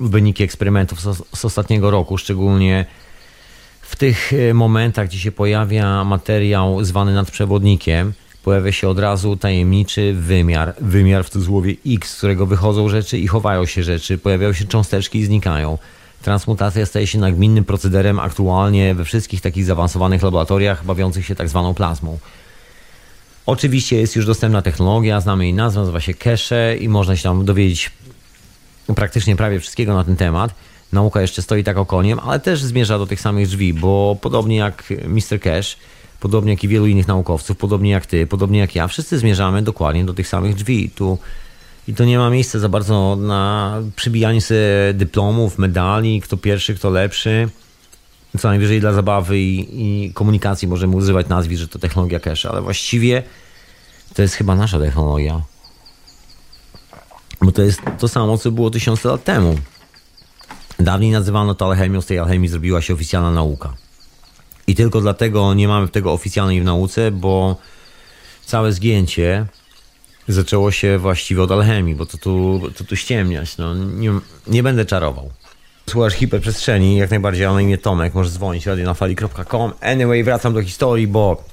[0.00, 2.86] wyniki eksperymentów z, z ostatniego roku, szczególnie
[3.92, 8.12] w tych e, momentach, gdzie się pojawia materiał zwany nadprzewodnikiem,
[8.44, 13.26] pojawia się od razu tajemniczy wymiar, wymiar w cudzysłowie X, z którego wychodzą rzeczy i
[13.26, 15.78] chowają się rzeczy, pojawiają się cząsteczki i znikają.
[16.22, 21.74] Transmutacja staje się nagminnym procederem aktualnie we wszystkich takich zaawansowanych laboratoriach bawiących się tak zwaną
[21.74, 22.18] plazmą.
[23.46, 27.44] Oczywiście jest już dostępna technologia, znamy jej nazwę, nazywa się Cache i można się tam
[27.44, 27.90] dowiedzieć
[28.94, 30.54] praktycznie prawie wszystkiego na ten temat
[30.92, 34.92] nauka jeszcze stoi tak okoniem, ale też zmierza do tych samych drzwi, bo podobnie jak
[35.06, 35.40] Mr.
[35.40, 35.76] Cash,
[36.20, 40.04] podobnie jak i wielu innych naukowców, podobnie jak ty, podobnie jak ja, wszyscy zmierzamy dokładnie
[40.04, 40.90] do tych samych drzwi.
[40.90, 41.18] Tu
[41.88, 44.60] i to nie ma miejsca za bardzo na przybijanie sobie
[44.94, 47.48] dyplomów, medali, kto pierwszy, kto lepszy.
[48.38, 52.62] Co najwyżej dla zabawy i, i komunikacji możemy używać nazwisk, że to technologia cache, ale
[52.62, 53.22] właściwie
[54.14, 55.42] to jest chyba nasza technologia.
[57.42, 59.56] Bo to jest to samo, co było tysiące lat temu.
[60.78, 63.74] Dawniej nazywano to alchemią, z tej alchemii zrobiła się oficjalna nauka.
[64.66, 67.56] I tylko dlatego nie mamy tego oficjalnej w nauce, bo
[68.46, 69.46] całe zgięcie
[70.28, 73.56] zaczęło się właściwie od alchemii, bo to tu, to tu ściemniać.
[73.56, 74.12] No, nie,
[74.46, 75.30] nie będę czarował.
[75.90, 79.72] Słuchasz hiperprzestrzeni, jak najbardziej, ale na imię Tomek, możesz dzwonić radionafali.com.
[79.80, 81.44] Anyway, wracam do historii, bo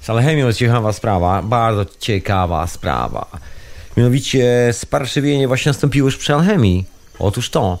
[0.00, 3.26] z alchemią jest ciekawa sprawa, bardzo ciekawa sprawa.
[3.96, 6.84] Mianowicie sparszywienie właśnie nastąpiło już przy alchemii.
[7.18, 7.78] Otóż to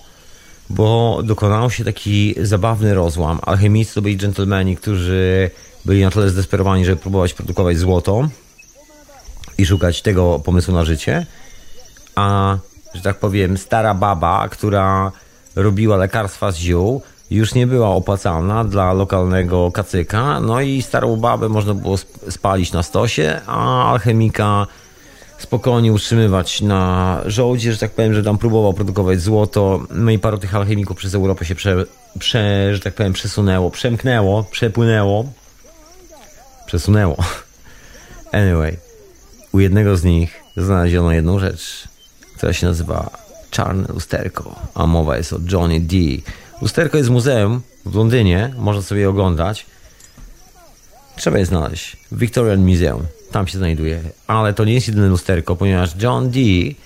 [0.70, 3.38] bo dokonał się taki zabawny rozłam.
[3.42, 5.50] Alchemicy to byli dżentelmeni, którzy
[5.84, 8.28] byli na tyle zdesperowani, żeby próbować produkować złoto
[9.58, 11.26] i szukać tego pomysłu na życie,
[12.14, 12.56] a,
[12.94, 15.12] że tak powiem, stara baba, która
[15.56, 21.48] robiła lekarstwa z ziół, już nie była opłacalna dla lokalnego kacyka, no i starą babę
[21.48, 21.96] można było
[22.30, 24.66] spalić na stosie, a alchemika
[25.38, 30.38] spokojnie utrzymywać na żołdzie, że tak powiem, że tam próbował produkować złoto, no i paru
[30.38, 31.84] tych alchemików przez Europę się prze,
[32.18, 35.32] prze że tak powiem, przesunęło, przemknęło, przepłynęło,
[36.66, 37.16] przesunęło.
[38.32, 38.76] Anyway,
[39.52, 41.88] u jednego z nich znaleziono jedną rzecz,
[42.36, 43.10] która się nazywa
[43.50, 45.96] czarne lusterko, a mowa jest o Johnny D.
[46.62, 49.66] Lusterko jest w muzeum w Londynie, można sobie je oglądać.
[51.16, 54.00] Trzeba je znaleźć Victorian Museum, tam się znajduje.
[54.26, 56.76] Ale to nie jest jedyne lusterko, ponieważ John Dee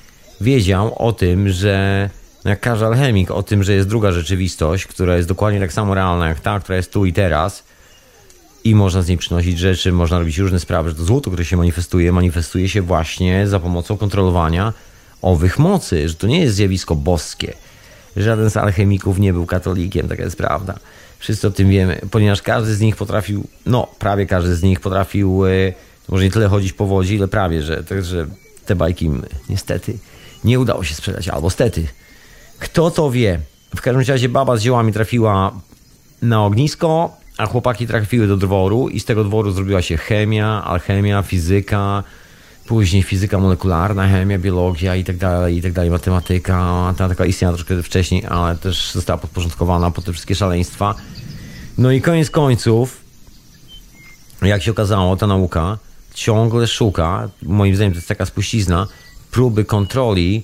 [0.41, 2.11] wiedział o tym, że
[2.45, 6.29] jak każdy alchemik, o tym, że jest druga rzeczywistość, która jest dokładnie tak samo realna
[6.29, 7.65] jak ta, która jest tu i teraz
[8.65, 11.57] i można z niej przynosić rzeczy, można robić różne sprawy, że to złoto, które się
[11.57, 14.73] manifestuje, manifestuje się właśnie za pomocą kontrolowania
[15.23, 17.53] owych mocy, że to nie jest zjawisko boskie.
[18.17, 20.79] Żaden z alchemików nie był katolikiem, taka jest prawda.
[21.19, 25.43] Wszyscy o tym wiemy, ponieważ każdy z nich potrafił, no prawie każdy z nich potrafił,
[26.09, 28.27] może nie tyle chodzić po wodzie, ile prawie, że, także
[28.67, 29.11] te bajki
[29.49, 29.99] niestety
[30.45, 31.87] nie udało się sprzedać, albo stety.
[32.59, 33.41] Kto to wie?
[33.77, 35.53] W każdym razie baba z ziołami trafiła
[36.23, 41.23] na ognisko, a chłopaki trafiły do dworu i z tego dworu zrobiła się chemia, alchemia,
[41.23, 42.05] fizyka,
[42.67, 46.65] później fizyka molekularna, chemia, biologia i tak dalej, i tak dalej, matematyka.
[46.65, 50.95] Matematyka istniała troszkę wcześniej, ale też została podporządkowana pod te wszystkie szaleństwa.
[51.79, 53.01] No i koniec końców,
[54.43, 55.79] jak się okazało, ta nauka
[56.19, 58.87] ciągle szuka, moim zdaniem to jest taka spuścizna,
[59.31, 60.43] próby kontroli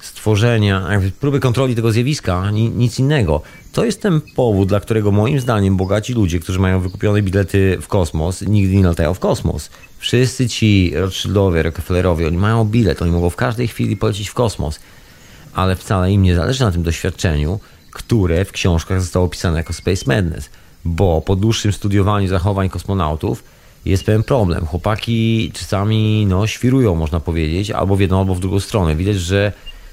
[0.00, 0.88] stworzenia,
[1.20, 3.42] próby kontroli tego zjawiska, nic innego.
[3.72, 7.88] To jest ten powód, dla którego moim zdaniem bogaci ludzie, którzy mają wykupione bilety w
[7.88, 9.70] kosmos, nigdy nie latają w kosmos.
[9.98, 14.80] Wszyscy ci Rothschildowie, Rockefellerowie, oni mają bilet, oni mogą w każdej chwili polecieć w kosmos,
[15.54, 17.60] ale wcale im nie zależy na tym doświadczeniu,
[17.90, 20.50] które w książkach zostało opisane jako Space Madness,
[20.84, 23.55] bo po dłuższym studiowaniu zachowań kosmonautów
[23.86, 24.66] jest pewien problem.
[24.66, 28.96] Chłopaki czasami no, świrują, można powiedzieć, albo w jedną, albo w drugą stronę.
[28.96, 29.52] Widać, że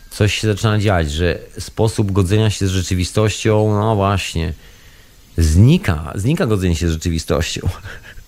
[0.10, 4.54] coś się zaczyna dziać, że sposób godzenia się z rzeczywistością, no właśnie,
[5.38, 7.70] znika, znika godzenie się z rzeczywistością.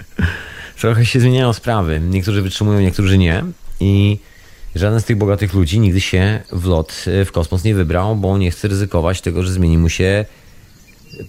[0.80, 2.02] Trochę się zmieniają sprawy.
[2.10, 3.44] Niektórzy wytrzymują, niektórzy nie.
[3.80, 4.20] I
[4.76, 8.52] żaden z tych bogatych ludzi nigdy się w lot w kosmos nie wybrał, bo nie
[8.52, 10.26] chce ryzykować tego, że zmieni mu się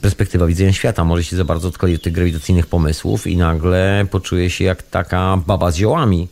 [0.00, 1.04] perspektywa widzenia świata.
[1.04, 5.36] Może się za bardzo odkoli od tych grawitacyjnych pomysłów i nagle poczuje się jak taka
[5.46, 6.28] baba z ziołami,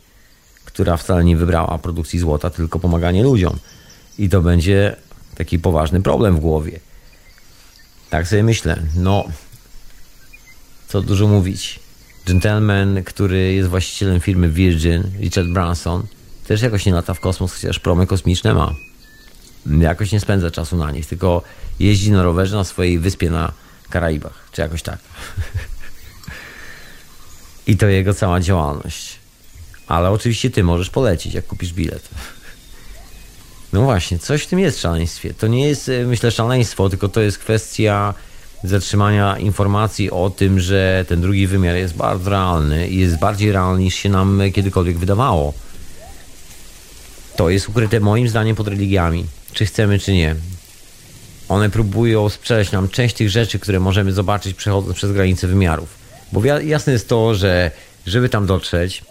[0.65, 3.57] która wcale nie wybrała produkcji złota, tylko pomaganie ludziom.
[4.17, 4.95] I to będzie
[5.35, 6.79] taki poważny problem w głowie.
[8.09, 8.81] Tak sobie myślę.
[8.95, 9.25] No,
[10.87, 11.79] co dużo mówić.
[12.25, 16.03] Gentleman, który jest właścicielem firmy Virgin, Richard Branson,
[16.47, 18.75] też jakoś nie lata w kosmos, chociaż promy kosmiczne ma.
[19.79, 21.41] Jakoś nie spędza czasu na nich, tylko
[21.79, 23.51] jeździ na rowerze na swojej wyspie na
[23.89, 24.99] Karaibach, czy jakoś tak.
[27.67, 29.19] I to jego cała działalność.
[29.87, 32.09] Ale oczywiście ty możesz polecić, jak kupisz bilet.
[33.73, 35.33] No właśnie, coś w tym jest w szaleństwie.
[35.33, 38.13] To nie jest, e, myślę, szaleństwo, tylko to jest kwestia
[38.63, 43.83] zatrzymania informacji o tym, że ten drugi wymiar jest bardzo realny i jest bardziej realny
[43.83, 45.53] niż się nam kiedykolwiek wydawało.
[47.35, 49.25] To jest ukryte moim zdaniem pod religiami,
[49.55, 50.35] czy chcemy, czy nie.
[51.49, 55.89] One próbują sprzedać nam część tych rzeczy, które możemy zobaczyć przechodząc przez granice wymiarów.
[56.31, 57.71] Bo jasne jest to, że
[58.05, 59.03] żeby tam dotrzeć,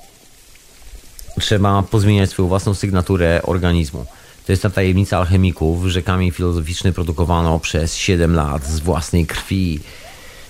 [1.40, 4.06] trzeba pozmieniać swoją własną sygnaturę organizmu.
[4.46, 9.80] To jest ta tajemnica alchemików, że kamień filozoficzny produkowano przez 7 lat z własnej krwi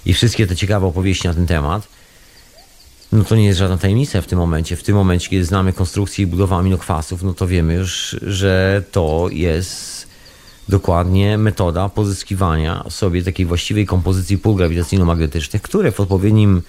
[0.07, 1.89] i wszystkie te ciekawe opowieści na ten temat.
[3.15, 4.77] No to nie jest żadna tajemnica w tym momencie.
[4.77, 9.29] W tym momencie, kiedy znamy konstrukcję i budowę aminokwasów, no to wiemy już, że to
[9.33, 10.09] jest
[10.69, 16.63] dokładnie metoda pozyskiwania sobie takiej właściwej kompozycji pól grawitacyjno-magnetycznych, które w odpowiednim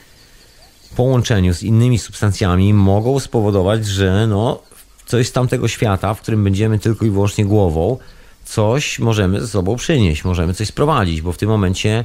[0.96, 4.62] połączeniu z innymi substancjami mogą spowodować, że no,
[5.06, 7.98] coś z tamtego świata, w którym będziemy tylko i wyłącznie głową,
[8.46, 12.04] coś możemy ze sobą przynieść, możemy coś sprowadzić, bo w tym momencie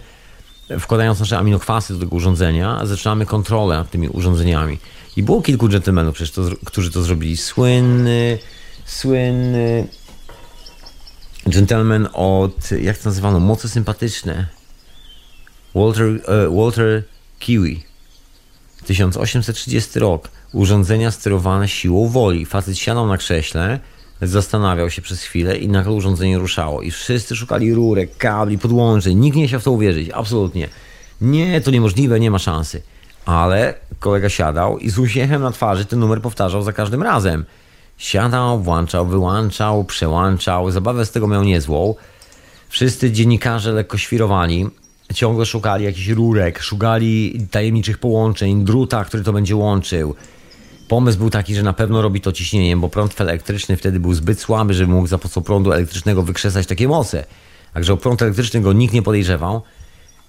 [0.78, 4.78] wkładając nasze aminokwasy do tego urządzenia, zaczynamy kontrolę nad tymi urządzeniami.
[5.16, 7.36] I było kilku dżentelmenów przecież, to, którzy to zrobili.
[7.36, 8.38] Słynny,
[8.86, 9.88] słynny
[11.46, 14.46] gentleman od, jak to nazywano, moce sympatyczne.
[15.74, 17.02] Walter, uh, Walter
[17.38, 17.84] Kiwi.
[18.86, 22.46] 1830 rok urządzenia sterowane siłą woli.
[22.46, 23.80] Facet siadał na krześle,
[24.22, 26.82] zastanawiał się przez chwilę i nagle urządzenie ruszało.
[26.82, 29.18] I wszyscy szukali rurek, kabli, podłączeń.
[29.18, 30.68] Nikt nie chciał w to uwierzyć, absolutnie.
[31.20, 32.82] Nie, to niemożliwe, nie ma szansy.
[33.24, 37.44] Ale kolega siadał i z uśmiechem na twarzy ten numer powtarzał za każdym razem.
[37.98, 40.70] Siadał, włączał, wyłączał, przełączał.
[40.70, 41.94] Zabawę z tego miał niezłą.
[42.68, 44.66] Wszyscy dziennikarze lekko świrowali.
[45.14, 50.14] Ciągle szukali jakichś rurek, szukali tajemniczych połączeń, druta, który to będzie łączył.
[50.90, 54.40] Pomysł był taki, że na pewno robi to ciśnieniem, bo prąd elektryczny wtedy był zbyt
[54.40, 57.24] słaby, żeby mógł za pomocą prądu elektrycznego wykrzesać takie moce.
[57.74, 59.62] Także o prąd elektryczny go nikt nie podejrzewał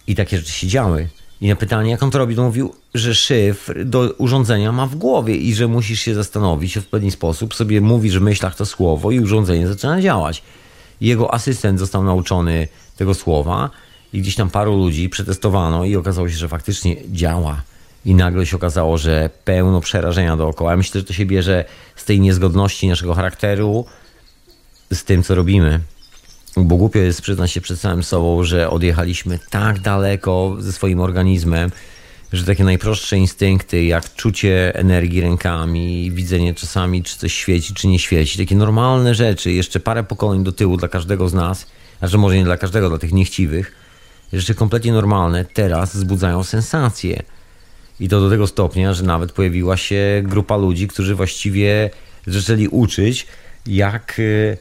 [0.08, 1.10] i takie rzeczy się działy.
[1.42, 4.96] I na pytanie, jak on to robi, to mówił, że szyfr do urządzenia ma w
[4.96, 9.12] głowie i że musisz się zastanowić w odpowiedni sposób, sobie mówisz w myślach to słowo
[9.12, 10.44] i urządzenie zaczyna działać.
[11.02, 12.68] Jego asystent został nauczony
[12.98, 13.70] tego słowa
[14.14, 17.62] i gdzieś tam paru ludzi przetestowano i okazało się, że faktycznie działa.
[18.06, 20.78] I nagle się okazało, że pełno przerażenia dookoła.
[20.78, 21.66] Myślę, że to się bierze
[21.96, 23.86] z tej niezgodności naszego charakteru
[24.94, 25.80] z tym, co robimy.
[26.58, 31.72] Bo głupio jest przyznać się przed samym sobą, że odjechaliśmy tak daleko ze swoim organizmem,
[32.34, 38.00] że takie najprostsze instynkty, jak czucie energii rękami, widzenie czasami, czy coś świeci, czy nie
[38.00, 41.68] świeci, takie normalne rzeczy, jeszcze parę pokoleń do tyłu dla każdego z nas,
[42.02, 43.76] a że może nie dla każdego, dla tych niechciwych,
[44.34, 47.24] rzeczy kompletnie normalne teraz wzbudzają sensacje.
[48.02, 51.90] I to do tego stopnia, że nawet pojawiła się grupa ludzi, którzy właściwie
[52.28, 53.28] zaczęli uczyć,
[53.66, 54.58] jak, y,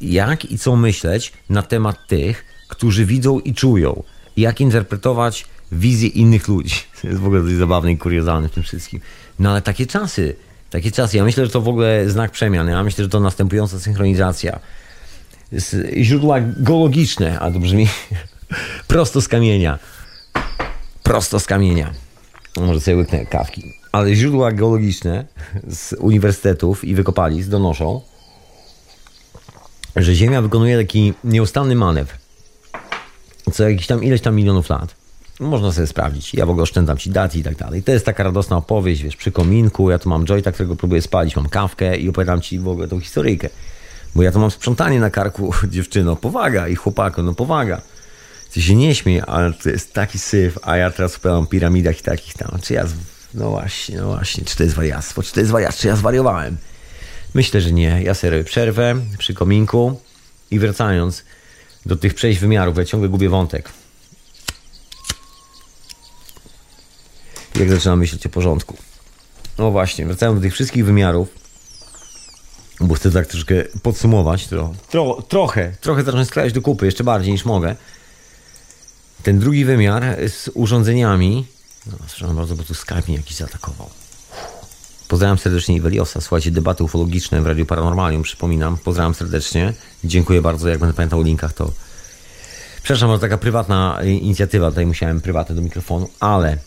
[0.00, 4.02] jak i co myśleć na temat tych, którzy widzą i czują.
[4.36, 6.74] Jak interpretować wizję innych ludzi.
[7.02, 9.00] To jest w ogóle dość zabawne i kuriozalne w tym wszystkim.
[9.38, 10.36] No ale takie czasy,
[10.70, 11.16] takie czasy.
[11.16, 12.68] Ja myślę, że to w ogóle znak przemian.
[12.68, 14.60] Ja myślę, że to następująca synchronizacja.
[15.96, 17.88] Źródła geologiczne, a to brzmi
[18.88, 19.78] prosto z kamienia.
[21.02, 22.07] Prosto z kamienia.
[22.60, 23.72] Może sobie łyknę kawki.
[23.92, 25.24] Ale źródła geologiczne
[25.68, 28.00] z uniwersytetów i wykopalisk donoszą,
[29.96, 32.14] że Ziemia wykonuje taki nieustanny manewr
[33.52, 34.94] co jakiś tam ileś tam milionów lat.
[35.40, 36.34] Można sobie sprawdzić.
[36.34, 37.82] Ja w ogóle oszczędzam ci dat i tak dalej.
[37.82, 39.90] To jest taka radosna opowieść, wiesz, przy kominku.
[39.90, 43.00] Ja tu mam joyta, którego próbuję spalić, mam kawkę i opowiadam ci w ogóle tą
[43.00, 43.48] historyjkę.
[44.14, 47.80] Bo ja tu mam sprzątanie na karku, dziewczyno, powaga i chłopaku, no powaga.
[48.52, 52.02] Ty się nie śmiej, ale to jest taki syf, a ja teraz opowiadam piramidach i
[52.02, 52.58] takich tam.
[52.62, 52.84] Czy ja,
[53.34, 56.56] no właśnie, no właśnie, czy to jest wariactwo, czy to jest wariactwo, czy ja zwariowałem?
[57.34, 58.02] Myślę, że nie.
[58.02, 60.00] Ja sobie przerwę przy kominku
[60.50, 61.24] i wracając
[61.86, 63.70] do tych przejść wymiarów, ja ciągle gubię wątek.
[67.54, 68.76] Jak zaczynam myśleć o porządku.
[69.58, 71.28] No właśnie, wracając do tych wszystkich wymiarów,
[72.80, 77.32] bo chcę tak troszkę podsumować, tro, tro, trochę, trochę zacząć sklejać do kupy, jeszcze bardziej
[77.32, 77.76] niż mogę.
[79.22, 81.46] Ten drugi wymiar z urządzeniami,
[81.86, 83.90] no, przepraszam bardzo, bo tu Skype mnie jakiś zaatakował.
[85.08, 86.20] Pozdrawiam serdecznie Iweliosa.
[86.20, 88.76] Słuchajcie, debaty ufologiczne w Radiu Paranormalium, przypominam.
[88.76, 89.72] Pozdrawiam serdecznie.
[90.04, 90.68] Dziękuję bardzo.
[90.68, 91.72] Jak będę pamiętał o linkach, to...
[92.82, 94.70] Przepraszam, to taka prywatna inicjatywa.
[94.70, 96.58] Tutaj musiałem prywatę do mikrofonu, ale...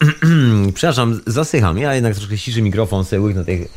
[0.74, 1.78] Przepraszam, zasycham.
[1.78, 3.68] Ja jednak troszkę ciszy mikrofon, sobie łyknę tej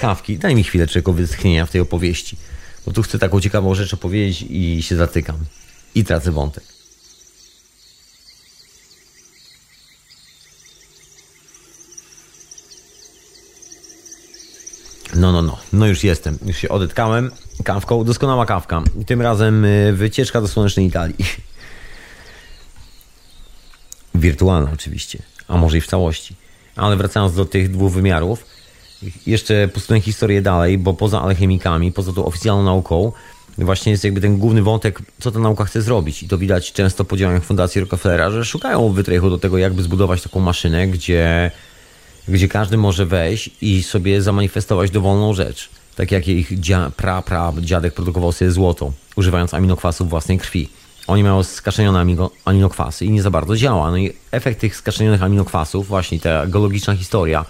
[0.00, 0.38] kawki.
[0.38, 2.36] Daj mi chwilę czego wytchnienia w tej opowieści.
[2.86, 5.36] Bo tu chcę taką ciekawą rzecz opowiedzieć i się zatykam.
[5.96, 6.64] I tracę wątek.
[15.14, 15.58] No, no, no.
[15.72, 16.38] No już jestem.
[16.46, 17.30] Już się odetkałem
[17.64, 18.04] kawką.
[18.04, 18.82] Doskonała kawka.
[19.06, 21.16] Tym razem y, wycieczka do słonecznej Italii.
[24.14, 25.18] Wirtualna oczywiście.
[25.48, 26.36] A może i w całości.
[26.76, 28.46] Ale wracając do tych dwóch wymiarów.
[29.26, 33.12] Jeszcze posunę historię dalej, bo poza alchemikami, poza tą oficjalną nauką,
[33.64, 36.22] właśnie jest jakby ten główny wątek, co ta nauka chce zrobić.
[36.22, 40.22] I to widać często po działaniach Fundacji Rockefellera, że szukają wytrychu do tego, jakby zbudować
[40.22, 41.50] taką maszynę, gdzie
[42.28, 45.68] gdzie każdy może wejść i sobie zamanifestować dowolną rzecz.
[45.96, 50.68] Tak jak ich dzia, pra, pra dziadek produkował sobie złoto, używając aminokwasów własnej krwi.
[51.06, 53.90] Oni mają skaszenione aminokwasy i nie za bardzo działa.
[53.90, 57.44] No i efekt tych skaszenionych aminokwasów, właśnie ta geologiczna historia,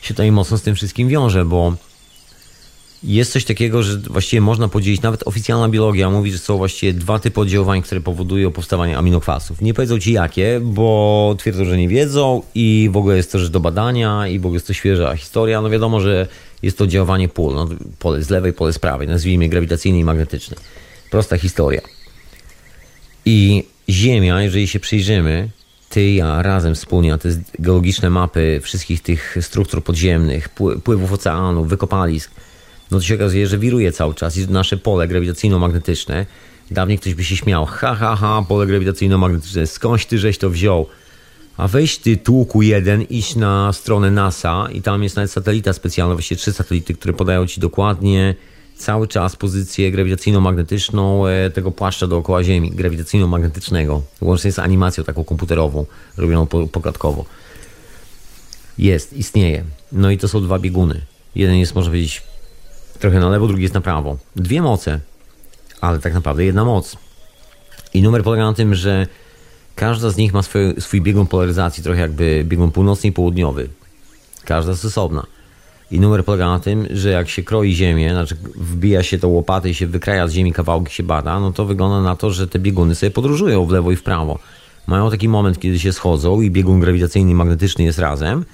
[0.00, 1.74] się tutaj mocno z tym wszystkim wiąże, bo
[3.02, 7.18] jest coś takiego, że właściwie można podzielić, nawet oficjalna biologia mówi, że są właściwie dwa
[7.18, 9.60] typy oddziaływań, które powodują powstawanie aminokwasów.
[9.60, 13.50] Nie powiedzą ci jakie, bo twierdzą, że nie wiedzą i w ogóle jest to rzecz
[13.50, 15.60] do badania i w ogóle jest to świeża historia.
[15.60, 16.26] No wiadomo, że
[16.62, 17.68] jest to oddziaływanie pól, no,
[17.98, 20.56] pole z lewej, pole z prawej, nazwijmy grawitacyjne i magnetyczne.
[21.10, 21.80] Prosta historia.
[23.24, 25.48] I Ziemia, jeżeli się przyjrzymy,
[25.90, 27.28] ty ja razem wspólnie na te
[27.58, 30.48] geologiczne mapy wszystkich tych struktur podziemnych,
[30.84, 32.30] pływów oceanów, wykopalisk,
[32.90, 36.26] no to się okazuje, że wiruje cały czas i nasze pole grawitacyjno-magnetyczne.
[36.70, 40.86] Dawniej ktoś by się śmiał, ha, ha, ha, pole grawitacyjno-magnetyczne, skądś ty żeś to wziął?
[41.56, 46.14] A weź ty tłuku jeden, iść na stronę NASA i tam jest nawet satelita specjalna,
[46.14, 48.34] właściwie trzy satelity, które podają ci dokładnie
[48.76, 55.86] cały czas pozycję grawitacyjno-magnetyczną e, tego płaszcza dookoła Ziemi, grawitacyjno-magnetycznego, łącznie z animacją taką komputerową,
[56.16, 57.24] robioną pokładkowo.
[58.78, 59.64] Jest, istnieje.
[59.92, 61.00] No i to są dwa bieguny.
[61.34, 62.22] Jeden jest, można powiedzieć,
[62.98, 64.16] trochę na lewo, drugi jest na prawo.
[64.36, 65.00] Dwie moce,
[65.80, 66.96] ale tak naprawdę jedna moc.
[67.94, 69.06] I numer polega na tym, że
[69.74, 73.68] każda z nich ma swój, swój biegun polaryzacji, trochę jakby biegun północny i południowy.
[74.44, 75.26] Każda jest osobna.
[75.90, 79.70] I numer polega na tym, że jak się kroi ziemię, znaczy wbija się to łopaty
[79.70, 82.58] i się wykraja z ziemi kawałki się bada, no to wygląda na to, że te
[82.58, 84.38] bieguny sobie podróżują w lewo i w prawo.
[84.86, 88.44] Mają taki moment, kiedy się schodzą i biegun grawitacyjny i magnetyczny jest razem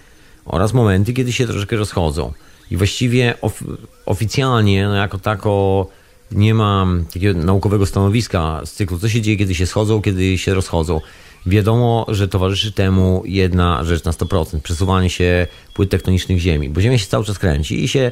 [0.45, 2.33] oraz momenty, kiedy się troszeczkę rozchodzą.
[2.73, 3.65] I właściwie of
[4.07, 5.87] oficjalnie, no jako tako,
[6.31, 10.55] nie ma takiego naukowego stanowiska z cyklu, co się dzieje, kiedy się schodzą, kiedy się
[10.55, 11.01] rozchodzą.
[11.47, 16.99] Wiadomo, że towarzyszy temu jedna rzecz na 100%, przesuwanie się płyt tektonicznych Ziemi, bo Ziemia
[16.99, 18.11] się cały czas kręci i się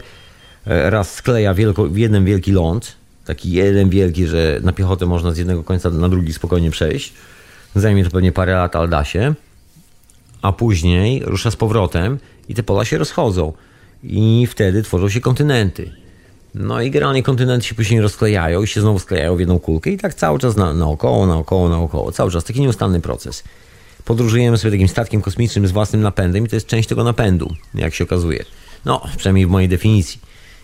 [0.66, 5.30] e, raz skleja wielko, w jeden wielki ląd, taki jeden wielki, że na piechotę można
[5.30, 7.12] z jednego końca na drugi spokojnie przejść.
[7.74, 9.34] Zajmie to pewnie parę lat, ale da się.
[10.42, 12.18] A później rusza z powrotem
[12.48, 13.52] i te pola się rozchodzą.
[14.02, 15.92] I wtedy tworzą się kontynenty.
[16.54, 19.98] No i generalnie kontynenty się później rozklejają i się znowu sklejają w jedną kulkę i
[19.98, 22.12] tak cały czas na, naokoło, naokoło, naokoło.
[22.12, 23.44] Cały czas taki nieustanny proces.
[24.04, 27.94] Podróżujemy sobie takim statkiem kosmicznym z własnym napędem i to jest część tego napędu, jak
[27.94, 28.44] się okazuje.
[28.84, 30.20] No, przynajmniej w mojej definicji.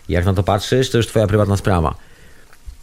[0.09, 1.95] Jak na to patrzysz, to już twoja prywatna sprawa.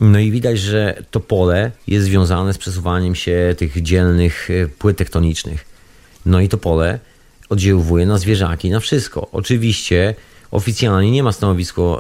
[0.01, 4.97] No i widać, że to pole jest związane z przesuwaniem się tych dzielnych e, płyt
[4.97, 5.65] tektonicznych.
[6.27, 6.99] No i to pole
[7.49, 9.29] oddziałuje na zwierzaki, na wszystko.
[9.33, 10.15] Oczywiście
[10.55, 11.33] oficjalnie nie ma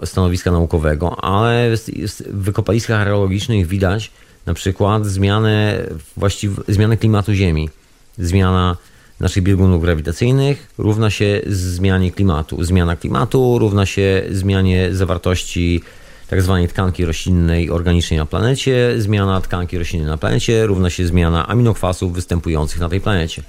[0.04, 4.10] stanowiska naukowego, ale w wykopaliskach archeologicznych widać
[4.46, 5.86] na przykład zmianę,
[6.16, 7.70] właściw, zmianę klimatu Ziemi.
[8.18, 8.76] Zmiana
[9.20, 12.64] naszych biegunów grawitacyjnych równa się zmianie klimatu.
[12.64, 15.82] Zmiana klimatu równa się zmianie zawartości
[16.30, 16.58] tzw.
[16.62, 18.94] Tak tkanki roślinnej organicznej na planecie.
[18.98, 23.42] Zmiana tkanki roślinnej na planecie równa się zmiana aminokwasów występujących na tej planecie.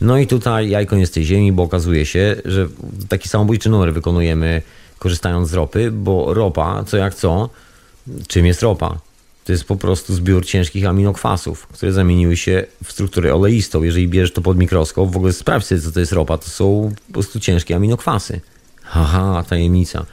[0.00, 2.68] No i tutaj jajko jest tej ziemi, bo okazuje się, że
[3.08, 4.62] taki samobójczy numer wykonujemy
[4.98, 7.50] korzystając z ropy, bo ropa, co jak co,
[8.26, 8.98] czym jest ropa?
[9.44, 13.82] To jest po prostu zbiór ciężkich aminokwasów, które zamieniły się w strukturę oleistą.
[13.82, 16.38] Jeżeli bierzesz to pod mikroskop, w ogóle sprawdź sobie, co to jest ropa.
[16.38, 18.40] To są po prostu ciężkie aminokwasy.
[18.82, 20.06] Haha, tajemnica.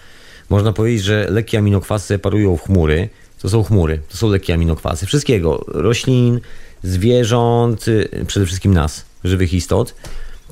[0.49, 3.09] Można powiedzieć, że lekkie aminokwasy separują w chmury.
[3.41, 5.05] To są chmury, to są lekkie aminokwasy.
[5.05, 5.65] Wszystkiego.
[5.67, 6.39] Roślin,
[6.83, 7.85] zwierząt,
[8.27, 9.95] przede wszystkim nas żywych istot,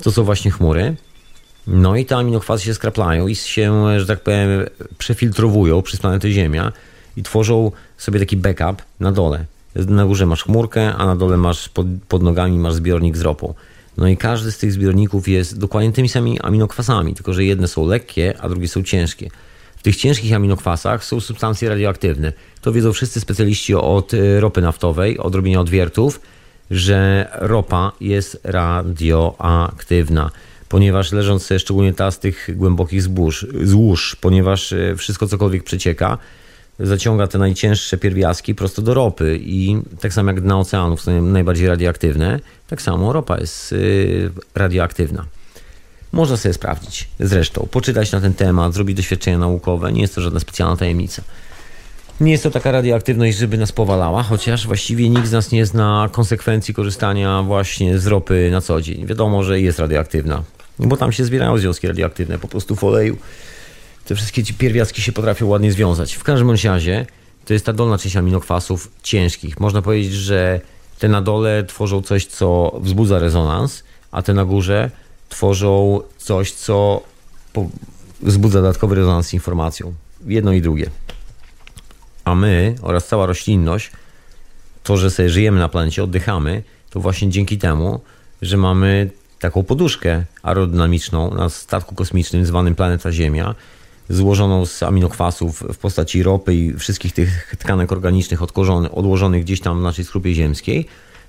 [0.02, 0.96] to są właśnie chmury.
[1.66, 4.48] No i te aminokwasy się skraplają i się, że tak powiem,
[4.98, 6.72] przefiltrowują przez planetę Ziemia
[7.16, 9.44] i tworzą sobie taki backup na dole.
[9.74, 13.54] Na górze masz chmurkę, a na dole masz pod, pod nogami masz zbiornik z ropą.
[13.96, 17.86] No i każdy z tych zbiorników jest dokładnie tymi samymi aminokwasami, tylko że jedne są
[17.86, 19.30] lekkie, a drugie są ciężkie.
[19.76, 22.32] W tych ciężkich aminokwasach są substancje radioaktywne.
[22.60, 26.20] To wiedzą wszyscy specjaliści od y, ropy naftowej, od robienia odwiertów,
[26.70, 30.30] że ropa jest radioaktywna,
[30.68, 36.18] ponieważ leżąc sobie szczególnie ta z tych głębokich zbóż, złóż, ponieważ e, wszystko cokolwiek przecieka,
[36.80, 41.68] zaciąga te najcięższe pierwiastki prosto do ropy i tak samo jak dna oceanów są najbardziej
[41.68, 43.76] radioaktywne, tak samo ropa jest e,
[44.54, 45.24] radioaktywna.
[46.12, 50.40] Można sobie sprawdzić zresztą, poczytać na ten temat, zrobić doświadczenia naukowe, nie jest to żadna
[50.40, 51.22] specjalna tajemnica.
[52.20, 56.08] Nie jest to taka radioaktywność, żeby nas powalała, chociaż właściwie nikt z nas nie zna
[56.12, 59.06] konsekwencji korzystania właśnie z ropy na co dzień.
[59.06, 60.42] Wiadomo, że jest radioaktywna,
[60.78, 63.16] bo tam się zbierają związki radioaktywne, po prostu w oleju.
[64.04, 66.14] Te wszystkie pierwiastki się potrafią ładnie związać.
[66.14, 67.06] W każdym razie
[67.44, 69.60] to jest ta dolna część aminokwasów ciężkich.
[69.60, 70.60] Można powiedzieć, że
[70.98, 74.90] te na dole tworzą coś, co wzbudza rezonans, a te na górze
[75.28, 77.02] tworzą coś, co
[78.22, 79.94] wzbudza dodatkowy rezonans z informacją.
[80.26, 80.90] Jedno i drugie
[82.26, 83.90] a my oraz cała roślinność,
[84.82, 88.00] to, że sobie żyjemy na planecie, oddychamy, to właśnie dzięki temu,
[88.42, 93.54] że mamy taką poduszkę aerodynamiczną na statku kosmicznym zwanym Planeta Ziemia,
[94.08, 98.42] złożoną z aminokwasów w postaci ropy i wszystkich tych tkanek organicznych
[98.92, 100.86] odłożonych gdzieś tam w naszej skrupie ziemskiej,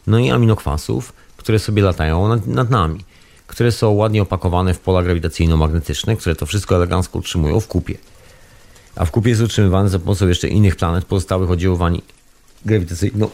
[0.08, 3.00] no i aminokwasów, które sobie latają nad, nad nami,
[3.48, 7.98] które są ładnie opakowane w pola grawitacyjno-magnetyczne, które to wszystko elegancko utrzymują w kupie
[8.98, 12.02] a w kupie jest utrzymywany za pomocą jeszcze innych planet pozostałych oddziaływań
[12.66, 13.30] grawitacyjnych, no.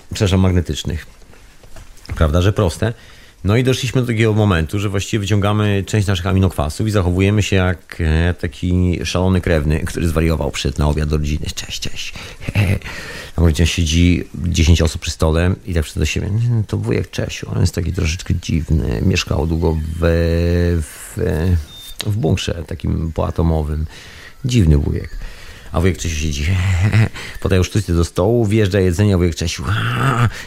[2.15, 2.93] Prawda, że proste?
[3.43, 7.55] No i doszliśmy do takiego momentu, że właściwie wyciągamy część naszych aminokwasów i zachowujemy się
[7.55, 11.45] jak e, taki szalony krewny, który zwariował przed na obiad do rodziny.
[11.55, 12.13] Cześć, cześć.
[13.37, 16.29] Na rodzinie siedzi 10 osób przy stole i tak do siebie.
[16.67, 19.01] To wujek Czesiu, on jest taki troszeczkę dziwny.
[19.05, 21.19] Mieszkał długo w, w,
[22.05, 23.85] w bunkrze takim poatomowym.
[24.45, 25.09] Dziwny wujek.
[25.73, 26.45] A wujek Czesiu siedzi.
[27.41, 29.63] Podaje już sztućce do stołu, wjeżdża jedzenie, a wujek Czesiu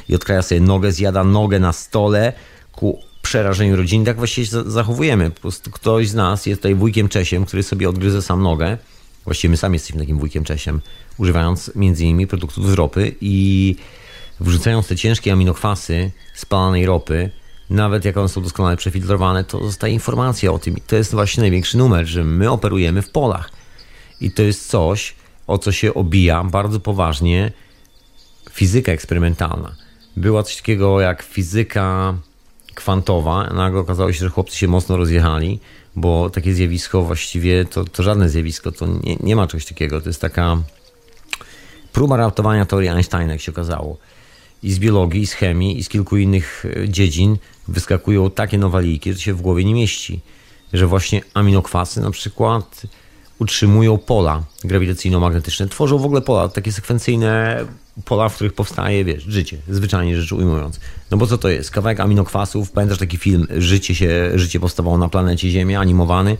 [0.08, 2.32] i odkraja sobie nogę, zjada nogę na stole
[2.72, 4.04] ku przerażeniu rodziny.
[4.04, 5.30] Tak właściwie się zachowujemy.
[5.30, 8.78] Po prostu ktoś z nas jest tutaj wujkiem Czesiem, który sobie odgryzę sam nogę.
[9.24, 10.80] Właściwie my sami jesteśmy takim wujkiem Czesiem,
[11.18, 13.76] używając między innymi produktów z ropy i
[14.40, 17.30] wrzucając te ciężkie aminokwasy spalanej ropy,
[17.70, 20.76] nawet jak one są doskonale przefiltrowane, to zostaje informacja o tym.
[20.76, 23.55] I to jest właśnie największy numer, że my operujemy w polach.
[24.20, 25.14] I to jest coś,
[25.46, 27.52] o co się obija bardzo poważnie
[28.50, 29.74] fizyka eksperymentalna.
[30.16, 32.14] Była coś takiego jak fizyka
[32.74, 33.50] kwantowa.
[33.54, 35.60] Nagle okazało się, że chłopcy się mocno rozjechali,
[35.96, 40.00] bo takie zjawisko właściwie to, to żadne zjawisko, to nie, nie ma czegoś takiego.
[40.00, 40.56] To jest taka
[41.92, 43.96] próba ratowania teorii Einsteina, jak się okazało.
[44.62, 47.36] I z biologii, i z chemii, i z kilku innych e, dziedzin
[47.68, 50.20] wyskakują takie nowaliki, że się w głowie nie mieści.
[50.72, 52.82] Że właśnie aminokwasy na przykład
[53.38, 57.64] utrzymują pola grawitacyjno-magnetyczne, tworzą w ogóle pola, takie sekwencyjne
[58.04, 60.80] pola, w których powstaje, wiesz, życie, zwyczajnie rzecz ujmując.
[61.10, 61.70] No bo co to jest?
[61.70, 66.36] Kawałek aminokwasów, pamiętasz taki film Życie się, życie powstawało na planecie Ziemia, animowany,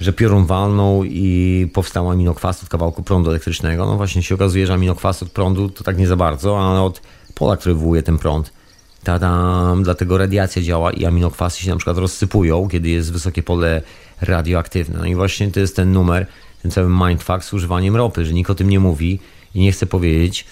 [0.00, 3.86] że piorun walnął i powstał aminokwas od kawałku prądu elektrycznego.
[3.86, 7.02] No właśnie się okazuje, że aminokwas od prądu to tak nie za bardzo, ale od
[7.34, 8.52] pola, które wywołuje ten prąd.
[9.04, 13.82] Ta, tam, dlatego radiacja działa i aminokwasy się na przykład rozsypują, kiedy jest wysokie pole
[14.20, 14.98] radioaktywne.
[14.98, 16.26] No i właśnie to jest ten numer,
[16.62, 19.18] ten cały mindfuck z używaniem ropy, że nikt o tym nie mówi
[19.54, 20.44] i nie chce powiedzieć,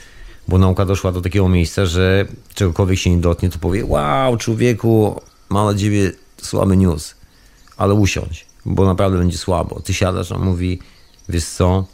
[0.48, 5.20] bo nauka doszła do takiego miejsca, że czegokolwiek się nie dotknie, to powie wow, człowieku,
[5.48, 7.14] ma na ciebie słaby news,
[7.76, 9.80] ale usiądź, bo naprawdę będzie słabo.
[9.80, 10.78] Ty siadasz, a mówi,
[11.28, 11.84] wiesz co,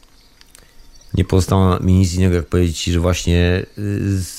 [1.15, 3.67] nie pozostało mi nic innego, jak powiedzieć ci, że właśnie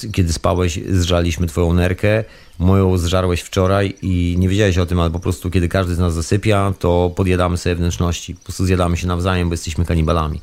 [0.03, 2.23] y, kiedy spałeś, zżaliśmy twoją nerkę,
[2.59, 6.13] moją zżarłeś wczoraj i nie wiedziałeś o tym, ale po prostu kiedy każdy z nas
[6.13, 8.35] zasypia, to podjadamy sobie wnętrzności.
[8.35, 10.41] Po prostu zjadamy się nawzajem, bo jesteśmy kanibalami.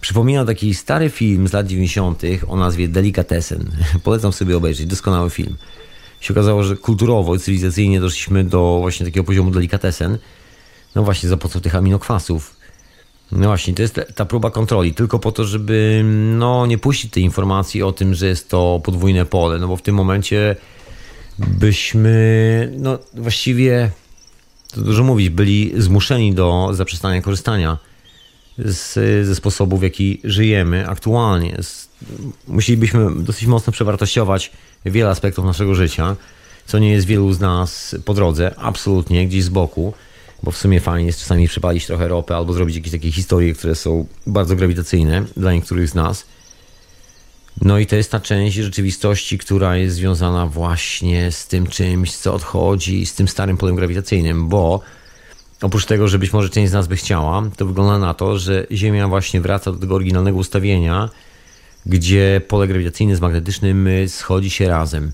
[0.00, 2.22] Przypomina taki stary film z lat 90.
[2.48, 3.70] o nazwie Delikatesen.
[4.04, 5.56] Polecam sobie obejrzeć, doskonały film.
[6.20, 10.18] Się okazało, że kulturowo, cywilizacyjnie doszliśmy do właśnie takiego poziomu delikatesen.
[10.94, 12.56] No właśnie za pomocą tych aminokwasów.
[13.32, 16.02] No właśnie, to jest ta próba kontroli, tylko po to, żeby
[16.34, 19.82] no, nie puścić tej informacji o tym, że jest to podwójne pole, no bo w
[19.82, 20.56] tym momencie
[21.38, 23.90] byśmy, no właściwie,
[24.74, 27.78] to dużo mówić, byli zmuszeni do zaprzestania korzystania
[28.58, 28.92] z,
[29.26, 31.56] ze sposobu, w jaki żyjemy aktualnie.
[32.48, 34.52] Musielibyśmy dosyć mocno przewartościować
[34.84, 36.16] wiele aspektów naszego życia,
[36.66, 39.94] co nie jest wielu z nas po drodze, absolutnie, gdzieś z boku,
[40.44, 43.74] bo w sumie fajnie jest czasami przepalić trochę ropy albo zrobić jakieś takie historie, które
[43.74, 46.26] są bardzo grawitacyjne dla niektórych z nas.
[47.62, 52.34] No i to jest ta część rzeczywistości, która jest związana właśnie z tym czymś, co
[52.34, 54.80] odchodzi, z tym starym polem grawitacyjnym, bo
[55.62, 58.66] oprócz tego, że być może część z nas by chciała, to wygląda na to, że
[58.72, 61.10] Ziemia właśnie wraca do tego oryginalnego ustawienia,
[61.86, 65.12] gdzie pole grawitacyjne z magnetycznym schodzi się razem.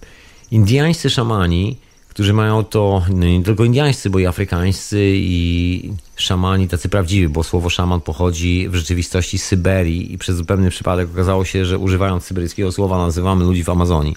[0.51, 1.78] Indiańscy szamani
[2.10, 7.44] którzy mają to no nie tylko indiańscy, bo i afrykańscy i szamani tacy prawdziwi, bo
[7.44, 12.24] słowo szaman pochodzi w rzeczywistości z Syberii i przez zupełny przypadek okazało się, że używając
[12.24, 14.16] syberyjskiego słowa nazywamy ludzi w Amazonii.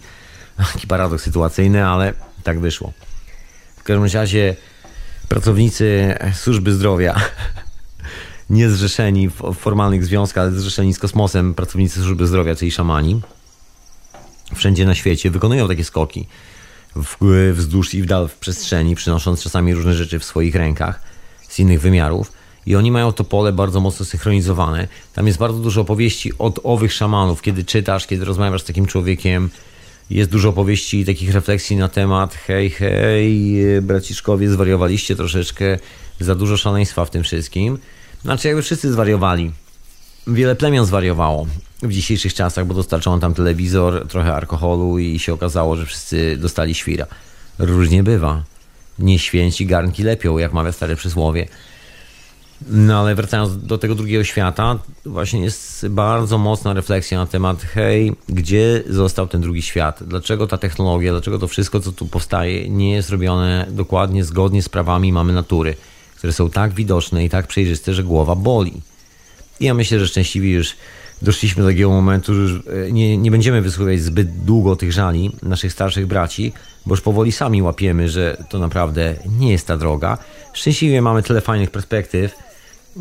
[0.73, 2.13] Taki paradoks sytuacyjny, ale
[2.43, 2.93] tak wyszło.
[3.77, 4.55] W każdym razie
[5.27, 7.15] pracownicy służby zdrowia
[8.49, 13.21] nie zrzeszeni w formalnych związkach, ale zrzeszeni z kosmosem, pracownicy służby zdrowia, czyli szamani,
[14.55, 16.27] wszędzie na świecie wykonują takie skoki
[17.53, 21.01] wzdłuż i w dal w przestrzeni, przynosząc czasami różne rzeczy w swoich rękach
[21.49, 22.31] z innych wymiarów.
[22.65, 24.87] I oni mają to pole bardzo mocno synchronizowane.
[25.13, 27.41] Tam jest bardzo dużo opowieści od owych szamanów.
[27.41, 29.49] Kiedy czytasz, kiedy rozmawiasz z takim człowiekiem,
[30.09, 35.79] jest dużo opowieści i takich refleksji na temat hej, hej, braciszkowie, zwariowaliście troszeczkę,
[36.19, 37.77] za dużo szaleństwa w tym wszystkim.
[38.21, 39.51] Znaczy jakby wszyscy zwariowali.
[40.27, 41.47] Wiele plemion zwariowało
[41.87, 46.73] w dzisiejszych czasach, bo dostarczono tam telewizor, trochę alkoholu i się okazało, że wszyscy dostali
[46.73, 47.05] świra.
[47.59, 48.43] Różnie bywa.
[48.99, 51.47] Nie święci garnki lepią, jak mawia stare przysłowie.
[52.69, 58.15] No ale wracając do tego drugiego świata, właśnie jest bardzo mocna refleksja na temat, hej,
[58.29, 60.03] gdzie został ten drugi świat?
[60.03, 64.69] Dlaczego ta technologia, dlaczego to wszystko, co tu powstaje, nie jest robione dokładnie zgodnie z
[64.69, 65.75] prawami mamy natury,
[66.15, 68.81] które są tak widoczne i tak przejrzyste, że głowa boli.
[69.59, 70.75] I ja myślę, że szczęśliwi już
[71.21, 75.73] doszliśmy do takiego momentu, że e, nie, nie będziemy wysłuchiwać zbyt długo tych żali naszych
[75.73, 76.53] starszych braci,
[76.85, 80.17] bo już powoli sami łapiemy, że to naprawdę nie jest ta droga.
[80.53, 82.35] Szczęśliwie mamy tyle fajnych perspektyw,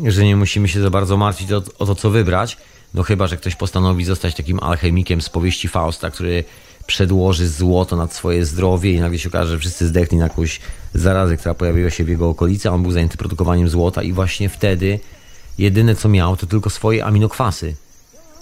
[0.05, 2.57] że nie musimy się za bardzo martwić o, o to, co wybrać.
[2.93, 6.43] No chyba, że ktoś postanowi zostać takim alchemikiem z powieści Fausta, który
[6.87, 10.59] przedłoży złoto nad swoje zdrowie i nagle się okaże, że wszyscy zdechli na jakąś
[10.93, 14.49] zarazę, która pojawiła się w jego okolicy, a on był zajęty produkowaniem złota i właśnie
[14.49, 14.99] wtedy
[15.57, 17.75] jedyne co miał to tylko swoje aminokwasy.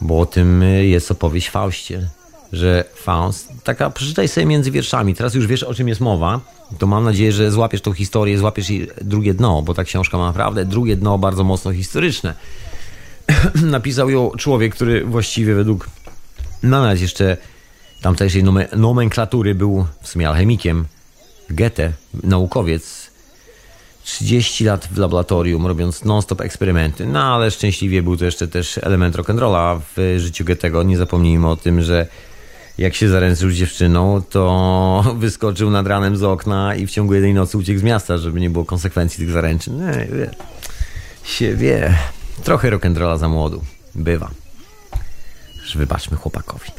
[0.02, 2.08] Bo o tym jest opowieść Faustie,
[2.54, 6.40] że Faust, taka przeczytaj sobie między wierszami, teraz już wiesz o czym jest mowa,
[6.80, 10.28] to mam nadzieję, że złapiesz tą historię, złapiesz jej drugie dno, bo ta książka ma
[10.28, 12.34] naprawdę drugie dno bardzo mocno historyczne.
[13.56, 15.90] Napisał ją człowiek, który właściwie według
[16.64, 17.38] nawet jeszcze
[18.02, 18.44] tamtejszej
[18.76, 20.86] nomenklatury był w sumie alchemikiem.
[21.50, 23.01] Goethe, naukowiec,
[24.12, 27.06] 30 lat w laboratorium, robiąc non-stop eksperymenty.
[27.06, 30.84] No ale szczęśliwie był to jeszcze też element rock'n'rolla w życiu Goethego.
[30.84, 32.08] Nie zapomnijmy o tym, że
[32.78, 37.34] jak się zaręczył z dziewczyną, to wyskoczył nad ranem z okna i w ciągu jednej
[37.34, 39.78] nocy uciekł z miasta, żeby nie było konsekwencji tych zaręczyn.
[39.78, 40.30] Nie, wie,
[41.24, 41.98] się wie.
[42.44, 43.62] Trochę rock'n'rolla za młodu.
[43.96, 44.32] Bywa.
[45.76, 46.72] wybaczmy chłopakowi.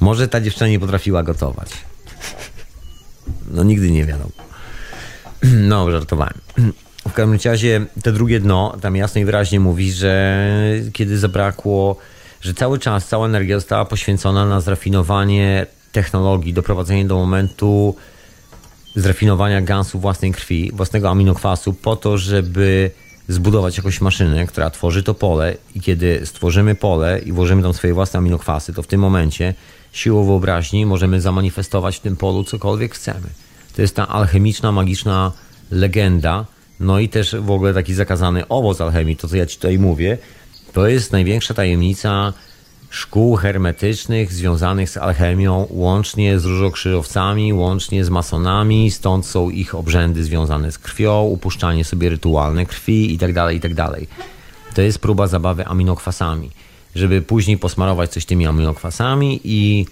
[0.00, 1.70] Może ta dziewczyna nie potrafiła gotować.
[3.50, 4.51] No nigdy nie wiadomo.
[5.70, 6.34] No, żartowałem.
[7.08, 10.44] W każdym razie te drugie dno tam jasno i wyraźnie mówi, że
[10.92, 11.96] kiedy zabrakło,
[12.40, 17.96] że cały czas, cała energia została poświęcona na zrafinowanie technologii, doprowadzenie do momentu
[18.96, 22.90] zrafinowania gansu własnej krwi, własnego aminokwasu po to, żeby
[23.28, 27.94] zbudować jakąś maszynę, która tworzy to pole i kiedy stworzymy pole i włożymy tam swoje
[27.94, 29.54] własne aminokwasy, to w tym momencie
[29.92, 33.41] siłą wyobraźni możemy zamanifestować w tym polu cokolwiek chcemy.
[33.76, 35.32] To jest ta alchemiczna, magiczna
[35.70, 36.44] legenda,
[36.80, 40.18] no i też w ogóle taki zakazany owoc alchemii, to co ja ci tutaj mówię,
[40.72, 42.32] to jest największa tajemnica
[42.90, 50.24] szkół hermetycznych związanych z alchemią, łącznie z różokrzyżowcami, łącznie z masonami, stąd są ich obrzędy
[50.24, 53.74] związane z krwią, upuszczanie sobie rytualne krwi itd., tak itd.
[53.74, 53.94] Tak
[54.74, 56.50] to jest próba zabawy aminokwasami
[56.94, 59.86] żeby później posmarować coś tymi aminokwasami i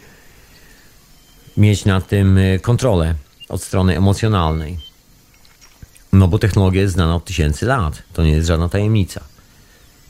[1.56, 3.14] mieć na tym y, kontrolę
[3.50, 4.78] od strony emocjonalnej.
[6.12, 8.02] No bo technologia jest znana od tysięcy lat.
[8.12, 9.20] To nie jest żadna tajemnica.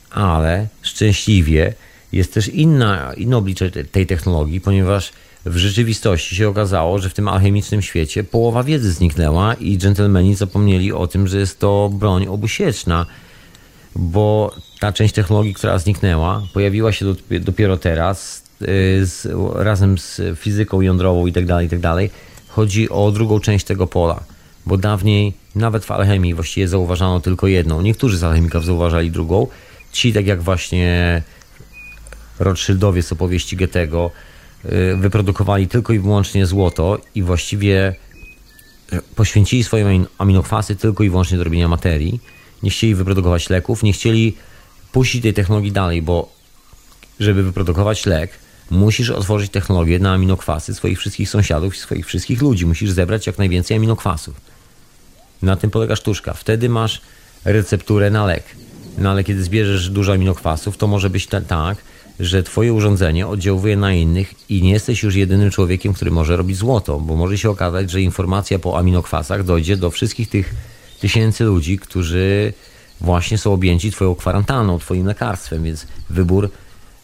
[0.09, 1.73] Ale szczęśliwie
[2.11, 5.11] jest też inna, inne oblicze tej technologii, ponieważ
[5.45, 10.93] w rzeczywistości się okazało, że w tym alchemicznym świecie połowa wiedzy zniknęła i dżentelmeni zapomnieli
[10.93, 13.05] o tym, że jest to broń obusieczna,
[13.95, 17.05] bo ta część technologii, która zniknęła, pojawiła się
[17.41, 18.65] dopiero teraz y,
[19.05, 22.09] z, razem z fizyką jądrową i tak dalej, i tak dalej.
[22.51, 24.23] Chodzi o drugą część tego pola,
[24.65, 27.81] bo dawniej nawet w alchemii właściwie zauważano tylko jedną.
[27.81, 29.47] Niektórzy z alchemików zauważali drugą.
[29.91, 31.23] Ci, tak jak właśnie
[32.39, 34.11] Rothschildowie z opowieści Goethego,
[34.65, 37.95] y, wyprodukowali tylko i wyłącznie złoto i właściwie
[39.15, 42.19] poświęcili swoje aminokwasy tylko i wyłącznie do robienia materii.
[42.63, 44.35] Nie chcieli wyprodukować leków, nie chcieli
[44.91, 46.33] puścić tej technologii dalej, bo
[47.19, 48.31] żeby wyprodukować lek,
[48.71, 52.65] musisz otworzyć technologię na aminokwasy swoich wszystkich sąsiadów i swoich wszystkich ludzi.
[52.65, 54.41] Musisz zebrać jak najwięcej aminokwasów.
[55.41, 56.33] Na tym polega sztuczka.
[56.33, 57.01] Wtedy masz
[57.45, 58.43] recepturę na lek.
[58.97, 61.77] No ale kiedy zbierzesz dużo aminokwasów, to może być tak,
[62.19, 66.57] że twoje urządzenie oddziałuje na innych i nie jesteś już jedynym człowiekiem, który może robić
[66.57, 70.55] złoto, bo może się okazać, że informacja po aminokwasach dojdzie do wszystkich tych
[70.99, 72.53] tysięcy ludzi, którzy
[73.01, 76.49] właśnie są objęci Twoją kwarantanną, Twoim lekarstwem, więc wybór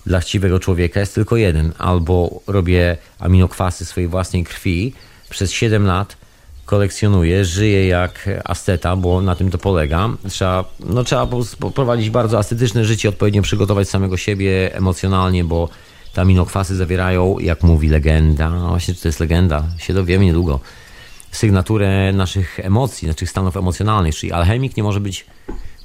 [0.08, 1.74] dla chciwego człowieka jest tylko jeden.
[1.78, 4.94] Albo robię aminokwasy swojej własnej krwi,
[5.30, 6.18] przez 7 lat
[6.66, 10.10] kolekcjonuję, żyję jak asceta, bo na tym to polega.
[10.30, 11.28] Trzeba, no, trzeba
[11.76, 15.70] prowadzić bardzo ascetyczne życie, odpowiednio przygotować samego siebie emocjonalnie, bo
[16.14, 20.60] te aminokwasy zawierają, jak mówi legenda, no właśnie czy to jest legenda, się dowiemy niedługo,
[21.32, 25.26] sygnaturę naszych emocji, naszych stanów emocjonalnych, czyli alchemik nie może być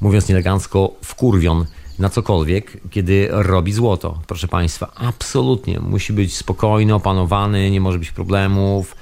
[0.00, 1.66] mówiąc nieelegancko, wkurwion
[2.02, 4.20] na cokolwiek, kiedy robi złoto.
[4.26, 8.96] Proszę Państwa, absolutnie musi być spokojny, opanowany, nie może być problemów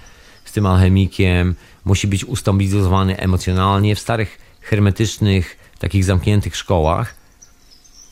[0.44, 1.54] z tym alchemikiem,
[1.84, 3.96] musi być ustabilizowany emocjonalnie.
[3.96, 7.14] W starych, hermetycznych, takich zamkniętych szkołach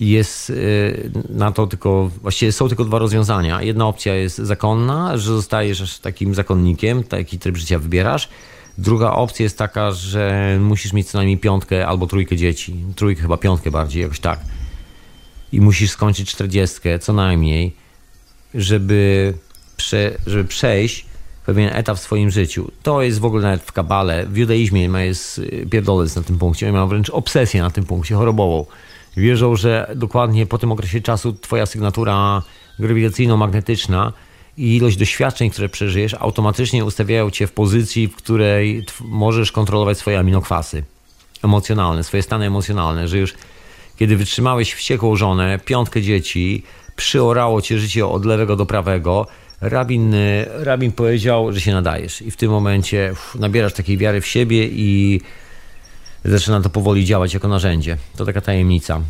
[0.00, 3.62] jest y, na to tylko, właściwie są tylko dwa rozwiązania.
[3.62, 8.28] Jedna opcja jest zakonna, że zostajesz takim zakonnikiem, taki tryb życia wybierasz,
[8.78, 12.84] Druga opcja jest taka, że musisz mieć co najmniej piątkę albo trójkę dzieci.
[12.96, 14.40] Trójkę, chyba piątkę bardziej, jakoś tak.
[15.52, 17.76] I musisz skończyć czterdziestkę co najmniej,
[18.54, 19.34] żeby,
[19.76, 21.06] prze, żeby przejść
[21.46, 22.70] pewien etap w swoim życiu.
[22.82, 26.72] To jest w ogóle nawet w kabale, w judaizmie ma jest pierdolec na tym punkcie,
[26.72, 28.66] ma wręcz obsesję na tym punkcie chorobową,
[29.18, 32.42] Wierzą, że dokładnie po tym okresie czasu twoja sygnatura
[32.78, 34.12] grawitacyjno-magnetyczna
[34.56, 40.18] i ilość doświadczeń, które przeżyjesz, automatycznie ustawiają cię w pozycji, w której możesz kontrolować swoje
[40.18, 40.84] aminokwasy
[41.44, 43.34] emocjonalne, swoje stany emocjonalne, że już
[43.98, 46.62] kiedy wytrzymałeś wściekłą żonę, piątkę dzieci,
[46.96, 49.26] przyorało cię życie od lewego do prawego,
[49.60, 50.14] rabin,
[50.58, 52.22] rabin powiedział, że się nadajesz.
[52.22, 55.20] I w tym momencie uff, nabierasz takiej wiary w siebie i
[56.24, 57.96] zaczyna to powoli działać jako narzędzie.
[58.16, 59.00] To taka tajemnica.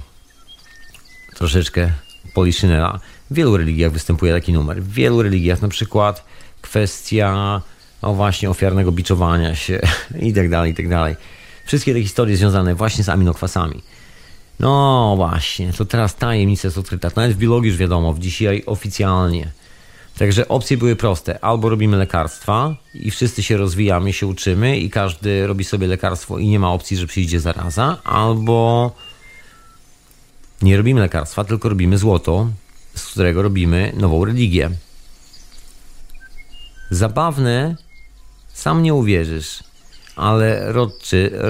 [1.35, 1.93] Troszeczkę
[2.35, 3.01] poliszynela.
[3.31, 4.83] W wielu religiach występuje taki numer.
[4.83, 6.25] W wielu religiach na przykład
[6.61, 7.63] kwestia
[8.03, 9.81] no właśnie ofiarnego biczowania się
[10.21, 11.17] i tak dalej, i tak dalej.
[11.65, 13.83] Wszystkie te historie związane właśnie z aminokwasami.
[14.61, 17.11] No właśnie, to teraz tajemnica jest odkryta.
[17.17, 19.53] Nawet w biologii już wiadomo, w dzisiaj oficjalnie.
[20.19, 21.45] Także opcje były proste.
[21.45, 26.49] Albo robimy lekarstwa i wszyscy się rozwijamy, się uczymy i każdy robi sobie lekarstwo i
[26.49, 28.91] nie ma opcji, że przyjdzie zaraza, albo
[30.63, 32.49] nie robimy lekarstwa, tylko robimy złoto,
[32.95, 34.71] z którego robimy nową religię.
[36.91, 37.77] Zabawne,
[38.53, 39.63] sam nie uwierzysz,
[40.19, 40.73] ale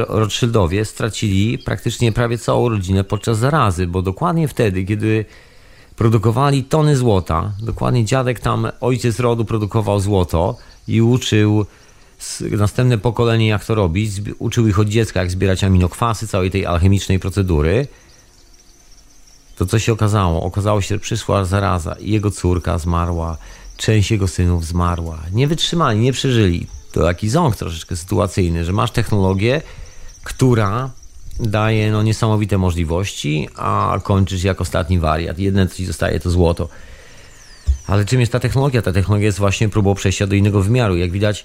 [0.08, 5.24] Rothschildowie stracili praktycznie prawie całą rodzinę podczas zarazy, bo dokładnie wtedy, kiedy
[5.96, 10.56] produkowali tony złota, dokładnie dziadek tam, ojciec rodu produkował złoto
[10.88, 11.66] i uczył
[12.50, 17.18] następne pokolenie jak to robić, uczył ich od dziecka jak zbierać aminokwasy, całej tej alchemicznej
[17.18, 17.86] procedury,
[19.56, 20.42] to co się okazało?
[20.42, 23.36] Okazało się, że przyszła zaraza i jego córka zmarła,
[23.76, 25.18] część jego synów zmarła.
[25.32, 26.66] Nie wytrzymali, nie przeżyli.
[26.92, 29.62] To taki ząg troszeczkę sytuacyjny, że masz technologię,
[30.24, 30.90] która
[31.40, 35.38] daje no, niesamowite możliwości, a kończysz jak ostatni wariat.
[35.38, 36.68] Jedne co ci zostaje to złoto.
[37.86, 38.82] Ale czym jest ta technologia?
[38.82, 40.96] Ta technologia jest właśnie próbą przejścia do innego wymiaru.
[40.96, 41.44] Jak widać,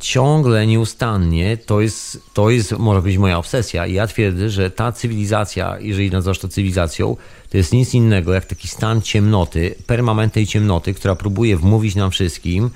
[0.00, 3.86] ciągle, nieustannie, to jest, to jest, może być moja obsesja.
[3.86, 7.16] I ja twierdzę, że ta cywilizacja, jeżeli nazywasz to cywilizacją,
[7.50, 12.70] to jest nic innego jak taki stan ciemnoty, permanentnej ciemnoty, która próbuje wmówić nam wszystkim.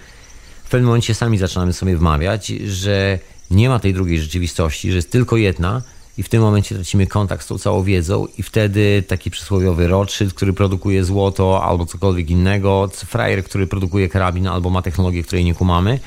[0.66, 3.18] W pewnym momencie sami zaczynamy sobie wmawiać, że
[3.51, 5.82] nie ma tej drugiej rzeczywistości, że jest tylko jedna
[6.18, 10.34] i w tym momencie tracimy kontakt z tą całą wiedzą i wtedy taki przysłowiowy Rothschild,
[10.34, 15.55] który produkuje złoto albo cokolwiek innego, frajer, który produkuje karabin albo ma technologię, której nie
[15.55, 16.01] kumamy,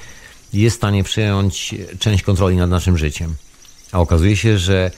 [0.54, 3.36] jest w stanie przejąć część kontroli nad naszym życiem.
[3.92, 4.92] A okazuje się, że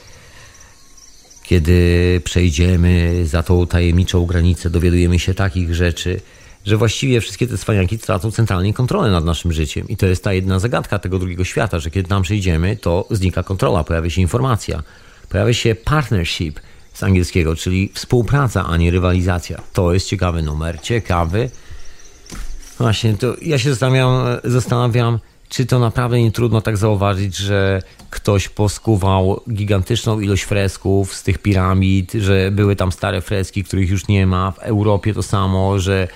[1.43, 6.21] kiedy przejdziemy za tą tajemniczą granicę, dowiadujemy się takich rzeczy,
[6.65, 9.87] że właściwie wszystkie te cwaniaki tracą centralnie kontrolę nad naszym życiem.
[9.87, 13.43] I to jest ta jedna zagadka tego drugiego świata, że kiedy tam przejdziemy, to znika
[13.43, 14.83] kontrola, pojawia się informacja,
[15.29, 16.59] pojawia się partnership
[16.93, 19.61] z angielskiego, czyli współpraca, a nie rywalizacja.
[19.73, 21.49] To jest ciekawy numer, ciekawy.
[22.77, 25.19] Właśnie, to ja się zastanawiam, zastanawiam
[25.51, 31.37] czy to naprawdę nie trudno tak zauważyć, że ktoś poskuwał gigantyczną ilość fresków z tych
[31.37, 34.51] piramid, że były tam stare freski, których już nie ma.
[34.51, 36.07] W Europie to samo, że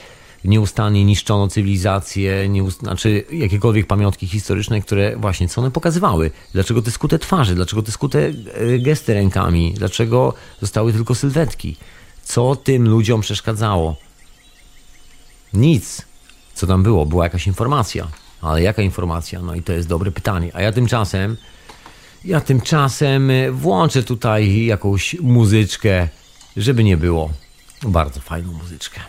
[0.48, 6.32] nieustannie niszczono cywilizację, nieust- znaczy jakiekolwiek pamiątki historyczne, które właśnie co one pokazywały.
[6.54, 8.20] Dlaczego te skute twarzy, dlaczego te skute
[8.54, 11.76] e, gesty rękami, dlaczego zostały tylko sylwetki.
[12.24, 13.96] Co tym ludziom przeszkadzało?
[15.54, 16.02] Nic.
[16.54, 17.06] Co tam było?
[17.06, 18.08] Była jakaś informacja.
[18.42, 19.42] Ale jaka informacja?
[19.42, 20.52] No i to jest dobre pytanie.
[20.54, 21.38] A ja tymczasem,
[22.26, 26.10] ja tymczasem e, włączę tutaj jakąś muzyczkę,
[26.58, 27.30] żeby nie było.
[27.84, 29.00] Bardzo fajną muzyczkę.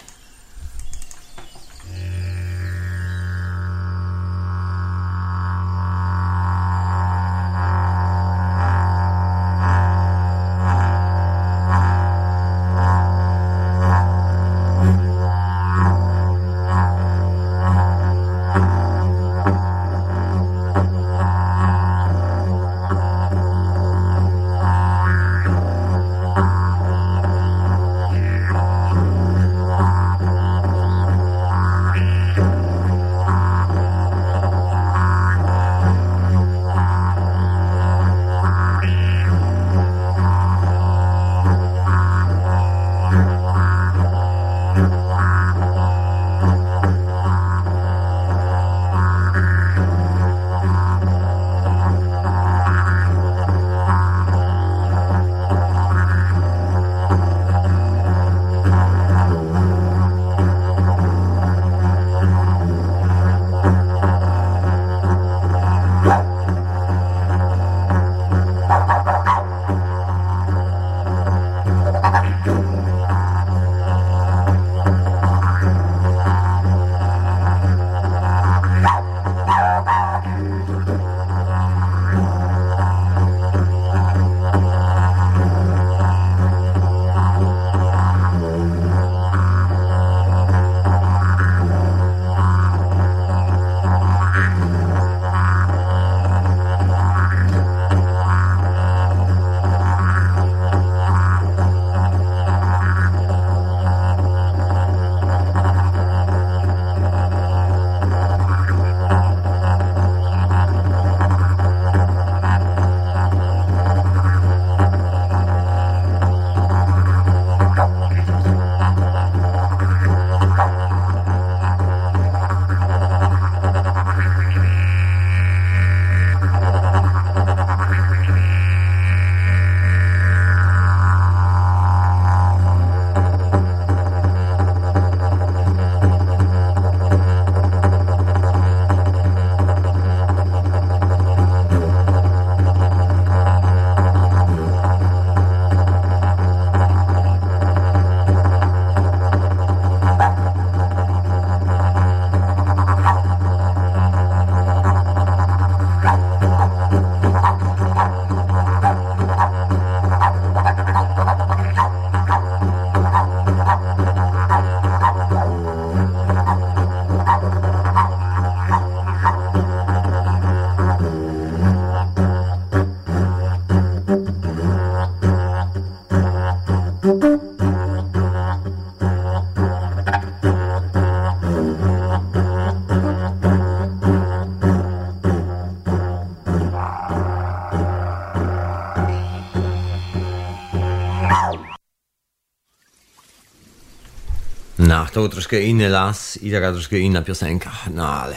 [195.17, 197.73] To był troszkę inny las i taka troszkę inna piosenka.
[197.95, 198.37] No ale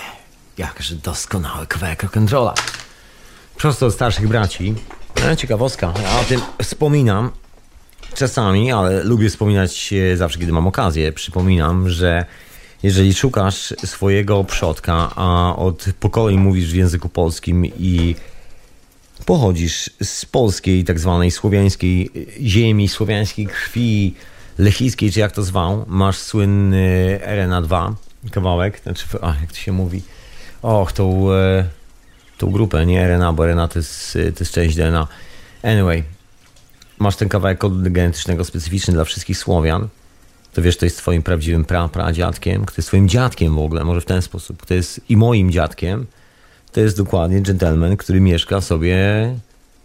[0.57, 2.53] jakże doskonały kawałek rock'n'rolla.
[3.57, 4.75] Prosto od starszych braci.
[5.23, 5.93] No, ciekawostka.
[6.03, 7.31] Ja o tym wspominam
[8.15, 11.13] czasami, ale lubię wspominać zawsze, kiedy mam okazję.
[11.13, 12.25] Przypominam, że
[12.83, 18.15] jeżeli szukasz swojego przodka, a od pokoleń mówisz w języku polskim i
[19.25, 22.11] pochodzisz z polskiej, tak zwanej słowiańskiej
[22.41, 24.13] ziemi, słowiańskiej krwi,
[24.59, 27.95] lechickiej, czy jak to zwał, masz słynny RNA 2
[28.31, 30.01] kawałek, znaczy, a jak to się mówi,
[30.61, 31.65] och, tą, e,
[32.37, 35.07] tą grupę, nie RNA, bo RNA to jest, to jest część DNA.
[35.63, 36.03] Anyway,
[36.99, 39.87] masz ten kawałek kodu genetycznego specyficzny dla wszystkich Słowian,
[40.53, 44.01] to wiesz, to jest twoim prawdziwym pra, pradziadkiem, kto jest twoim dziadkiem w ogóle, może
[44.01, 46.05] w ten sposób, kto jest i moim dziadkiem,
[46.71, 48.95] to jest dokładnie gentleman, który mieszka sobie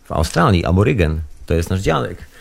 [0.04, 1.20] w Australii, aborygen.
[1.46, 2.33] To jest nasz dziadek.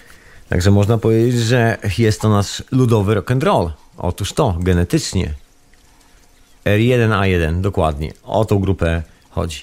[0.53, 3.71] Także można powiedzieć, że jest to nasz ludowy rock and roll.
[3.97, 5.33] Otóż to, genetycznie.
[6.65, 8.13] R1A1, dokładnie.
[8.23, 9.61] O tą grupę chodzi.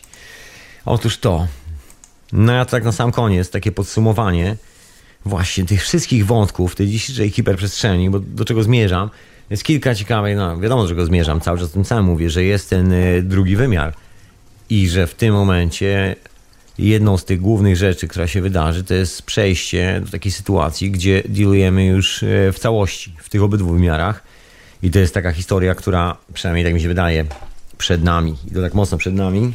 [0.84, 1.46] Otóż to.
[2.32, 4.56] No ja tak na sam koniec, takie podsumowanie
[5.24, 9.10] właśnie tych wszystkich wątków tej dzisiejszej hiperprzestrzeni, bo do czego zmierzam,
[9.50, 12.70] jest kilka ciekawych, no wiadomo do czego zmierzam, cały czas tym samym mówię, że jest
[12.70, 13.94] ten y, drugi wymiar
[14.70, 16.16] i że w tym momencie
[16.78, 21.22] jedną z tych głównych rzeczy, która się wydarzy, to jest przejście do takiej sytuacji, gdzie
[21.28, 24.22] dealujemy już e, w całości, w tych obydwu wymiarach.
[24.82, 27.24] I to jest taka historia, która przynajmniej tak mi się wydaje,
[27.78, 28.36] przed nami.
[28.50, 29.52] I to tak mocno przed nami.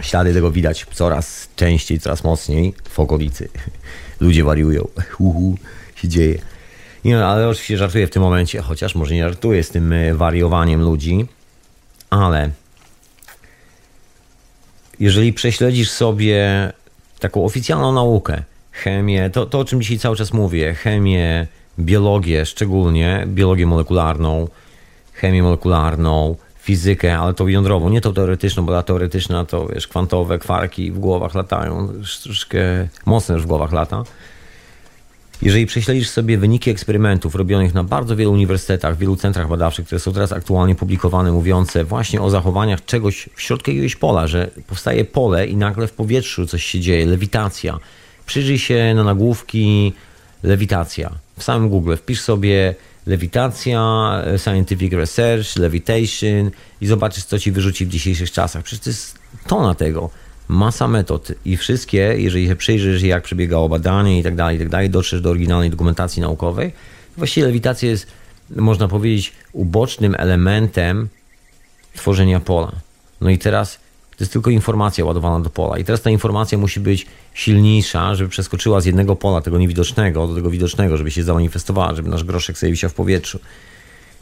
[0.00, 3.48] Ślady tego widać coraz częściej, coraz mocniej w okolicy.
[4.20, 4.88] Ludzie wariują.
[5.18, 5.58] Uhu,
[5.94, 6.38] się dzieje.
[7.04, 10.80] Nie, ale oczywiście żartuję w tym momencie, chociaż może nie żartuję z tym e, wariowaniem
[10.82, 11.26] ludzi,
[12.10, 12.50] ale
[15.00, 16.72] jeżeli prześledzisz sobie
[17.18, 18.42] taką oficjalną naukę,
[18.72, 21.46] chemię, to, to o czym dzisiaj cały czas mówię, chemię,
[21.78, 24.48] biologię szczególnie, biologię molekularną,
[25.12, 30.38] chemię molekularną, fizykę, ale tą jądrową, nie tą teoretyczną, bo ta teoretyczna to wiesz, kwantowe
[30.38, 31.88] kwarki w głowach latają,
[32.22, 32.58] troszkę
[33.06, 34.04] mocno już w głowach lata.
[35.42, 40.12] Jeżeli prześledzisz sobie wyniki eksperymentów robionych na bardzo wielu uniwersytetach, wielu centrach badawczych, które są
[40.12, 45.46] teraz aktualnie publikowane, mówiące właśnie o zachowaniach czegoś w środku jakiegoś pola, że powstaje pole
[45.46, 47.78] i nagle w powietrzu coś się dzieje, lewitacja.
[48.26, 49.92] Przyjrzyj się na nagłówki
[50.42, 51.10] lewitacja.
[51.38, 52.74] W samym Google wpisz sobie
[53.06, 56.50] lewitacja, scientific research, levitation
[56.80, 58.62] i zobaczysz, co ci wyrzuci w dzisiejszych czasach.
[58.64, 60.10] Przecież to jest tona tego
[60.48, 64.68] masa metod i wszystkie, jeżeli się przyjrzysz, jak przebiegało badanie i tak dalej, i tak
[64.68, 66.72] dalej, dotrzesz do oryginalnej dokumentacji naukowej,
[67.16, 68.06] właściwie lewitacja jest,
[68.56, 71.08] można powiedzieć, ubocznym elementem
[71.96, 72.72] tworzenia pola.
[73.20, 73.78] No i teraz
[74.10, 75.78] to jest tylko informacja ładowana do pola.
[75.78, 80.34] I teraz ta informacja musi być silniejsza, żeby przeskoczyła z jednego pola, tego niewidocznego, do
[80.34, 83.38] tego widocznego, żeby się zamanifestowała, żeby nasz groszek sobie wisiał w powietrzu.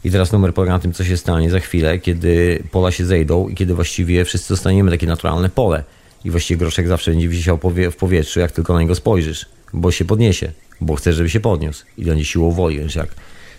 [0.03, 3.47] I teraz numer polega na tym, co się stanie za chwilę, kiedy pola się zejdą
[3.47, 5.83] i kiedy właściwie wszyscy dostaniemy takie naturalne pole
[6.25, 7.59] i właściwie groszek zawsze będzie wisiał
[7.91, 11.85] w powietrzu, jak tylko na niego spojrzysz, bo się podniesie, bo chcesz, żeby się podniósł
[11.97, 13.09] i będzie siłą woli, więc jak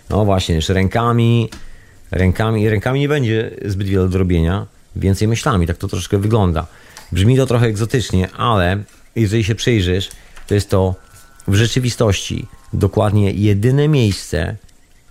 [0.09, 1.49] no właśnie, jeszcze rękami,
[2.11, 6.67] rękami, rękami nie będzie zbyt wiele do robienia, więcej myślami, tak to troszkę wygląda.
[7.11, 8.83] Brzmi to trochę egzotycznie, ale
[9.15, 10.09] jeżeli się przyjrzysz,
[10.47, 10.95] to jest to
[11.47, 14.55] w rzeczywistości dokładnie jedyne miejsce,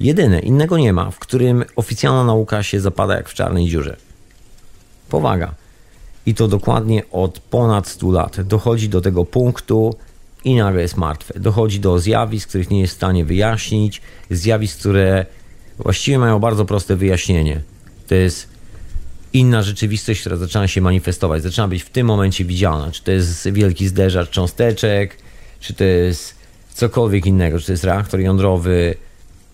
[0.00, 3.96] jedyne, innego nie ma, w którym oficjalna nauka się zapada jak w czarnej dziurze.
[5.08, 5.54] Powaga
[6.26, 8.40] i to dokładnie od ponad 100 lat.
[8.40, 9.94] Dochodzi do tego punktu
[10.44, 11.40] i nagle jest martwe.
[11.40, 15.26] Dochodzi do zjawisk, których nie jest w stanie wyjaśnić, zjawisk, które
[15.78, 17.60] właściwie mają bardzo proste wyjaśnienie.
[18.08, 18.48] To jest
[19.32, 22.90] inna rzeczywistość, która zaczyna się manifestować, zaczyna być w tym momencie widzialna.
[22.90, 25.16] Czy to jest wielki zderzacz cząsteczek,
[25.60, 26.34] czy to jest
[26.74, 28.94] cokolwiek innego, czy to jest reaktor jądrowy,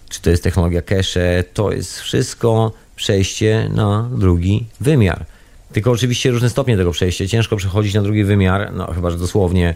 [0.08, 5.26] czy to jest technologia cache, to jest wszystko przejście na drugi wymiar.
[5.72, 7.26] Tylko oczywiście różne stopnie tego przejścia.
[7.26, 9.74] Ciężko przechodzić na drugi wymiar, no chyba, że dosłownie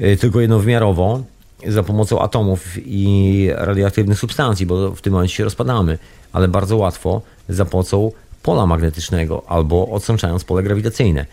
[0.00, 1.22] y, tylko jednowymiarowo
[1.66, 5.98] za pomocą atomów i radioaktywnych substancji, bo w tym momencie się rozpadamy,
[6.32, 8.12] ale bardzo łatwo za pomocą
[8.42, 11.26] pola magnetycznego albo odsączając pole grawitacyjne.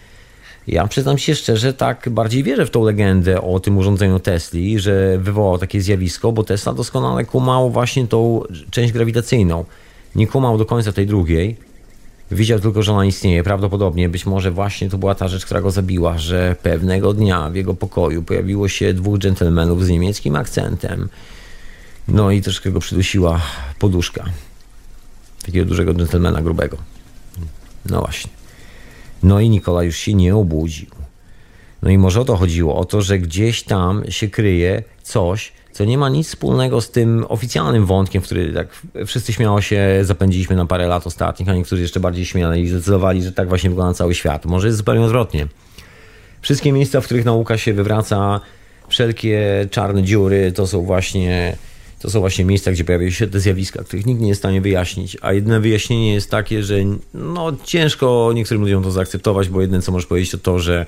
[0.68, 5.18] Ja przyznam się szczerze, tak bardziej wierzę w tą legendę o tym urządzeniu Tesli, że
[5.18, 9.66] wywołał takie zjawisko, bo Tesla doskonale kumał właśnie tą część grawitacyjną.
[10.16, 11.58] Nie kumał do końca tej drugiej,
[12.32, 13.44] Widział tylko, że ona istnieje.
[13.44, 17.56] Prawdopodobnie być może właśnie to była ta rzecz, która go zabiła, że pewnego dnia w
[17.56, 21.10] jego pokoju pojawiło się dwóch dżentelmenów z niemieckim akcentem.
[22.08, 23.42] No i troszkę go przydusiła
[23.80, 24.26] poduszka.
[25.46, 26.78] Takiego dużego dżentelmena grubego.
[27.86, 28.32] No właśnie.
[29.24, 30.90] No i Nikola już się nie obudził.
[31.82, 35.86] No i może o to chodziło, o to, że gdzieś tam się kryje coś, co
[35.86, 38.68] nie ma nic wspólnego z tym oficjalnym wątkiem, w który tak
[39.06, 43.24] wszyscy śmiało się zapędziliśmy na parę lat ostatnich, a niektórzy jeszcze bardziej śmiali i zdecydowali,
[43.24, 44.46] że tak właśnie wygląda cały świat.
[44.46, 45.48] Może jest zupełnie odwrotnie.
[46.42, 48.42] Wszystkie miejsca, w których nauka się wywraca,
[48.88, 51.58] wszelkie czarne dziury, to są właśnie
[52.00, 54.62] to są właśnie miejsca, gdzie pojawiają się te zjawiska, których nikt nie jest w stanie
[54.62, 55.18] wyjaśnić.
[55.22, 56.76] A jedyne wyjaśnienie jest takie, że
[57.14, 60.86] no, ciężko niektórym ludziom to zaakceptować, bo jedyne co możesz powiedzieć to to, że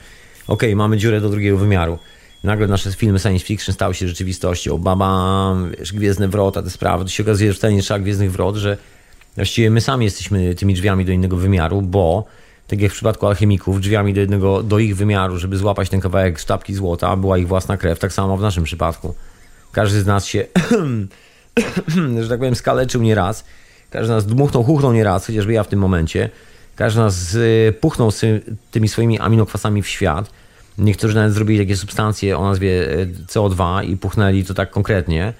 [0.47, 1.99] okej, okay, mamy dziurę do drugiego wymiaru.
[2.43, 4.77] Nagle nasze filmy science fiction stały się rzeczywistością.
[4.77, 7.03] Baba, wiesz, Gwiezdne Wrota, te sprawy.
[7.03, 8.77] To się okazuje, że wcale nie trzeba Gwiezdnych Wrot, że
[9.35, 12.25] właściwie my sami jesteśmy tymi drzwiami do innego wymiaru, bo
[12.67, 16.39] tak jak w przypadku alchemików, drzwiami do, jednego, do ich wymiaru, żeby złapać ten kawałek
[16.39, 19.15] sztabki złota, była ich własna krew, tak samo w naszym przypadku.
[19.71, 20.45] Każdy z nas się,
[22.21, 23.43] że tak powiem, skaleczył nieraz.
[23.89, 26.29] Każdy z nas dmuchnął, huchnął nieraz, chociażby ja w tym momencie.
[26.75, 30.29] Każdy z nas y, puchnął z tymi swoimi aminokwasami w świat.
[30.77, 35.33] Niektórzy nawet zrobili takie substancje o nazwie y, CO2 i puchnęli to tak konkretnie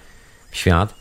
[0.52, 0.94] w świat.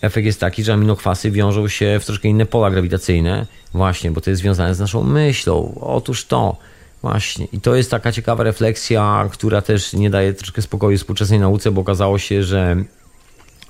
[0.00, 4.30] Efekt jest taki, że aminokwasy wiążą się w troszkę inne pola grawitacyjne, właśnie, bo to
[4.30, 5.78] jest związane z naszą myślą.
[5.80, 6.56] Otóż to.
[7.02, 7.46] Właśnie.
[7.52, 11.80] I to jest taka ciekawa refleksja, która też nie daje troszkę spokoju współczesnej nauce, bo
[11.80, 12.76] okazało się, że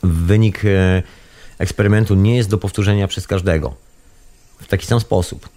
[0.02, 1.02] wynik e,
[1.58, 3.74] eksperymentu nie jest do powtórzenia przez każdego
[4.60, 5.48] w taki sam sposób.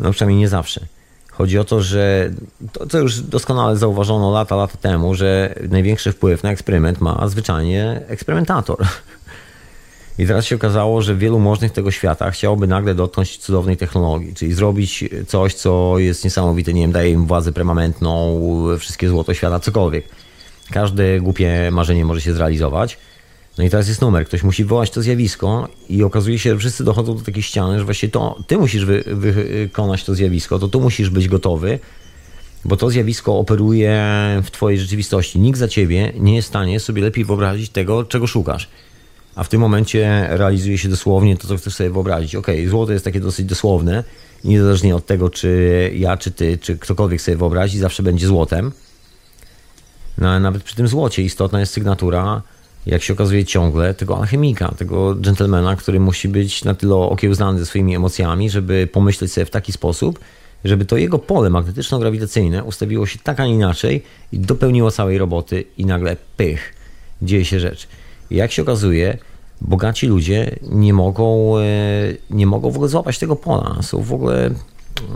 [0.00, 0.86] No przynajmniej nie zawsze.
[1.32, 2.30] Chodzi o to, że
[2.72, 8.00] to, co już doskonale zauważono lata, lata temu, że największy wpływ na eksperyment ma zwyczajnie
[8.08, 8.78] eksperymentator.
[10.18, 14.52] I teraz się okazało, że wielu możnych tego świata chciałoby nagle dotknąć cudownej technologii, czyli
[14.52, 18.40] zrobić coś, co jest niesamowite, nie wiem, daje im władzę permanentną,
[18.78, 20.04] wszystkie złoto świata, cokolwiek.
[20.70, 22.98] Każde głupie marzenie może się zrealizować.
[23.58, 26.84] No i teraz jest numer, ktoś musi wywołać to zjawisko i okazuje się, że wszyscy
[26.84, 30.80] dochodzą do takiej ściany, że właśnie to ty musisz wy, wykonać to zjawisko, to tu
[30.80, 31.78] musisz być gotowy,
[32.64, 34.04] bo to zjawisko operuje
[34.44, 35.40] w twojej rzeczywistości.
[35.40, 38.68] Nikt za ciebie nie jest w stanie sobie lepiej wyobrazić tego, czego szukasz
[39.34, 42.34] a w tym momencie realizuje się dosłownie to, co chcesz sobie wyobrazić.
[42.34, 44.04] Ok, złoto jest takie dosyć dosłowne,
[44.44, 48.72] niezależnie od tego, czy ja, czy ty, czy ktokolwiek sobie wyobrazi, zawsze będzie złotem.
[50.18, 52.42] No, nawet przy tym złocie istotna jest sygnatura,
[52.86, 57.66] jak się okazuje ciągle, tego alchemika, tego dżentelmena, który musi być na tyle okiełznany ze
[57.66, 60.18] swoimi emocjami, żeby pomyśleć sobie w taki sposób,
[60.64, 64.02] żeby to jego pole magnetyczno-grawitacyjne ustawiło się tak, a nie inaczej
[64.32, 66.74] i dopełniło całej roboty i nagle pych,
[67.22, 67.88] dzieje się rzecz.
[68.30, 69.18] Jak się okazuje,
[69.60, 71.62] bogaci ludzie nie mogą, e,
[72.30, 73.76] nie mogą w ogóle złapać tego pola.
[73.82, 74.50] Są w ogóle,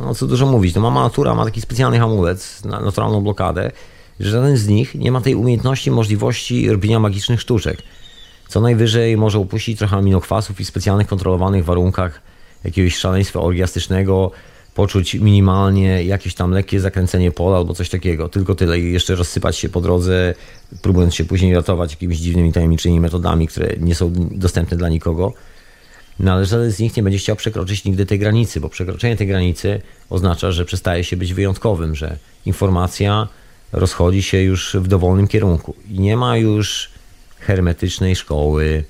[0.01, 3.73] no co dużo mówić, to mama natura ma taki specjalny hamulec, naturalną blokadę,
[4.21, 7.83] żaden z nich nie ma tej umiejętności, możliwości robienia magicznych sztuczek.
[8.49, 12.21] Co najwyżej może upuścić trochę aminokwasów i specjalnych kontrolowanych warunkach
[12.65, 14.31] jakiegoś szaleństwa orgiastycznego,
[14.75, 18.29] poczuć minimalnie jakieś tam lekkie zakręcenie pola albo coś takiego.
[18.29, 20.35] Tylko tyle i jeszcze rozsypać się po drodze,
[20.83, 25.33] próbując się później ratować jakimiś dziwnymi, tajemniczymi metodami, które nie są dostępne dla nikogo.
[26.21, 29.27] No ale żaden z nich nie będzie chciał przekroczyć nigdy tej granicy, bo przekroczenie tej
[29.27, 29.81] granicy
[30.11, 33.29] oznacza, że przestaje się być wyjątkowym, że informacja
[33.73, 36.91] rozchodzi się już w dowolnym kierunku i nie ma już
[37.39, 38.85] hermetycznej szkoły.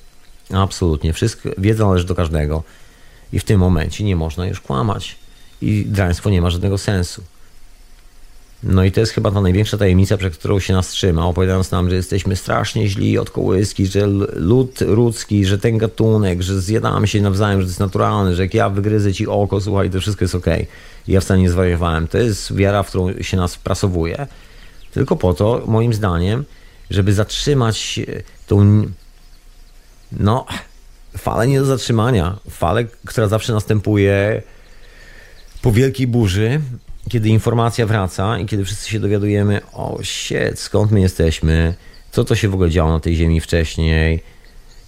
[0.52, 1.12] Absolutnie.
[1.12, 2.62] Wszystko, wiedza należy do każdego.
[3.32, 5.16] I w tym momencie nie można już kłamać
[5.62, 7.22] i draństwo nie ma żadnego sensu.
[8.62, 11.90] No i to jest chyba ta największa tajemnica, przed którą się nas trzyma, opowiadając nam,
[11.90, 17.20] że jesteśmy strasznie źli od kołyski, że lud ludzki, że ten gatunek, że zjadamy się
[17.20, 20.34] nawzajem, że to jest naturalne, że jak ja wygryzę ci oko, słuchaj, to wszystko jest
[20.34, 20.46] ok.
[21.08, 22.08] I ja wcale nie zwariowałem.
[22.08, 24.26] To jest wiara, w którą się nas wprasowuje.
[24.96, 26.44] Tylko po to, moim zdaniem,
[26.90, 28.00] żeby zatrzymać
[28.46, 28.82] tą
[30.12, 30.46] no,
[31.18, 32.38] falę nie do zatrzymania.
[32.50, 34.42] Falę, która zawsze następuje
[35.62, 36.60] po wielkiej burzy,
[37.08, 41.74] kiedy informacja wraca i kiedy wszyscy się dowiadujemy, o shit, skąd my jesteśmy,
[42.10, 44.22] co to się w ogóle działo na tej ziemi wcześniej,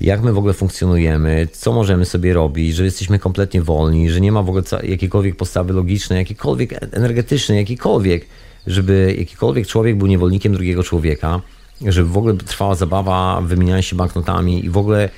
[0.01, 4.33] jak my w ogóle funkcjonujemy, co możemy sobie robić, że jesteśmy kompletnie wolni, że nie
[4.33, 8.27] ma w ogóle jakiejkolwiek podstawy logicznej, jakiejkolwiek energetycznej, jakiejkolwiek,
[8.67, 11.41] żeby jakikolwiek człowiek był niewolnikiem drugiego człowieka,
[11.87, 15.11] żeby w ogóle trwała zabawa wymieniania się banknotami i w ogóle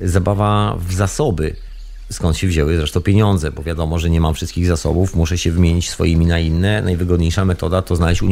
[0.00, 1.56] zabawa w zasoby,
[2.10, 5.90] skąd się wzięły zresztą pieniądze, bo wiadomo, że nie mam wszystkich zasobów, muszę się wymienić
[5.90, 6.82] swoimi na inne.
[6.82, 8.22] Najwygodniejsza metoda to znaleźć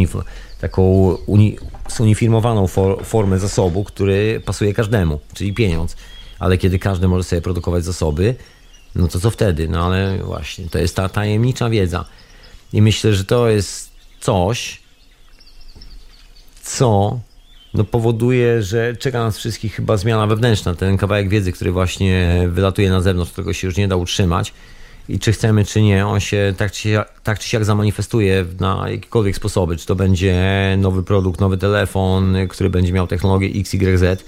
[0.61, 0.83] taką
[1.27, 1.59] uni
[1.97, 5.97] zuniformowaną for formę zasobu, który pasuje każdemu, czyli pieniądz.
[6.39, 8.35] Ale kiedy każdy może sobie produkować zasoby,
[8.95, 9.69] no to co wtedy?
[9.69, 12.05] No ale właśnie, to jest ta tajemnicza wiedza.
[12.73, 13.84] I myślę, że to jest
[14.25, 14.81] coś,
[16.63, 17.21] co
[17.75, 20.75] no powoduje, że czeka nas wszystkich chyba zmiana wewnętrzna.
[20.75, 24.53] Ten kawałek wiedzy, który właśnie wylatuje na zewnątrz, którego się już nie da utrzymać
[25.09, 29.37] i czy chcemy, czy nie, on się tak czy, tak czy siak zamanifestuje na jakiekolwiek
[29.37, 29.77] sposoby.
[29.77, 30.35] Czy to będzie
[30.79, 34.25] nowy produkt, nowy telefon, który będzie miał technologię XYZ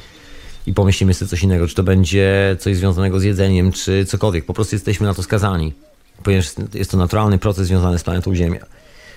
[0.66, 4.44] i pomyślimy sobie coś innego, czy to będzie coś związanego z jedzeniem, czy cokolwiek.
[4.44, 5.73] Po prostu jesteśmy na to skazani,
[6.23, 8.66] ponieważ jest to naturalny proces związany z planetą Ziemia.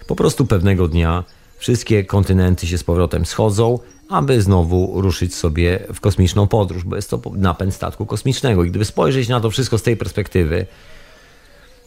[0.10, 1.24] Po prostu pewnego dnia
[1.58, 3.80] wszystkie kontynenty się z powrotem schodzą,
[4.10, 8.64] aby znowu ruszyć sobie w kosmiczną podróż, bo jest to napęd statku kosmicznego.
[8.64, 10.66] I gdyby spojrzeć na to wszystko z tej perspektywy,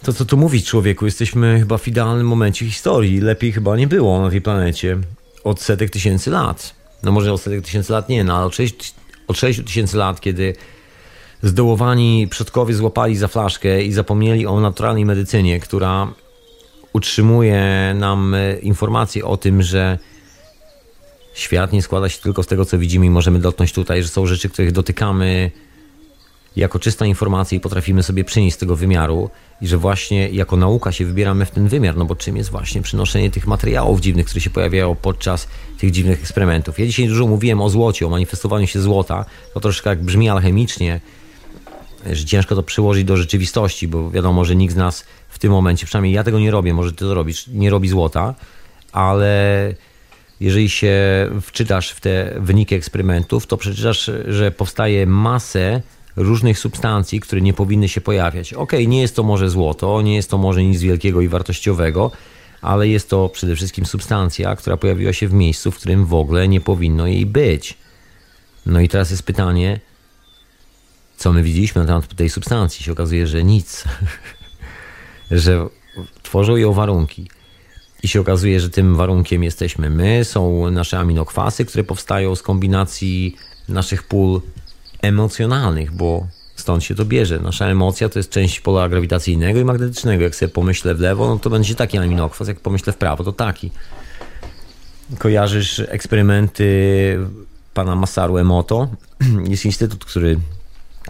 [0.02, 3.20] to co tu mówić człowieku, jesteśmy chyba w idealnym momencie historii.
[3.20, 4.98] Lepiej chyba nie było na tej planecie
[5.44, 6.74] od setek tysięcy lat.
[7.02, 8.94] No może od setek tysięcy lat nie, no ale od 6,
[9.28, 10.54] od 6 tysięcy lat, kiedy
[11.42, 16.21] zdołowani przodkowie złapali za flaszkę i zapomnieli o naturalnej medycynie, która
[16.92, 19.98] utrzymuje nam e, informacje o tym, że
[21.34, 24.26] świat nie składa się tylko z tego, co widzimy i możemy dotknąć tutaj, że są
[24.26, 25.50] rzeczy, których dotykamy
[26.56, 30.92] jako czysta informacja i potrafimy sobie przynieść z tego wymiaru i że właśnie jako nauka
[30.92, 34.40] się wybieramy w ten wymiar, no bo czym jest właśnie przynoszenie tych materiałów dziwnych, które
[34.40, 35.48] się pojawiają podczas
[35.78, 36.78] tych dziwnych eksperymentów.
[36.78, 39.24] Ja dzisiaj dużo mówiłem o złocie, o manifestowaniu się złota,
[39.54, 41.00] to troszkę jak brzmi alchemicznie,
[42.12, 45.86] że ciężko to przyłożyć do rzeczywistości, bo wiadomo, że nikt z nas w tym momencie,
[45.86, 48.34] przynajmniej ja tego nie robię, może ty to robisz, nie robi złota,
[48.92, 49.74] ale
[50.40, 50.96] jeżeli się
[51.42, 55.82] wczytasz w te wyniki eksperymentów, to przeczytasz, że powstaje masę
[56.16, 58.52] różnych substancji, które nie powinny się pojawiać.
[58.52, 62.10] Ok, nie jest to może złoto, nie jest to może nic wielkiego i wartościowego,
[62.62, 66.48] ale jest to przede wszystkim substancja, która pojawiła się w miejscu, w którym w ogóle
[66.48, 67.74] nie powinno jej być.
[68.66, 69.80] No i teraz jest pytanie,
[71.22, 72.84] co my widzieliśmy na temat tej substancji?
[72.84, 73.84] Się okazuje, że nic.
[75.30, 75.66] że
[76.22, 77.30] tworzą ją warunki.
[78.02, 83.36] I się okazuje, że tym warunkiem jesteśmy my, są nasze aminokwasy, które powstają z kombinacji
[83.68, 84.40] naszych pól
[85.02, 86.26] emocjonalnych, bo
[86.56, 87.38] stąd się to bierze.
[87.38, 90.22] Nasza emocja to jest część pola grawitacyjnego i magnetycznego.
[90.24, 93.32] Jak sobie pomyślę w lewo, no to będzie taki aminokwas, jak pomyślę w prawo, to
[93.32, 93.70] taki.
[95.18, 97.18] Kojarzysz eksperymenty
[97.74, 98.88] pana Masaru Emoto?
[99.50, 100.38] Jest instytut, który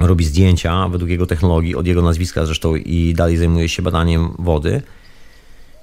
[0.01, 4.82] robi zdjęcia według jego technologii, od jego nazwiska zresztą i dalej zajmuje się badaniem wody.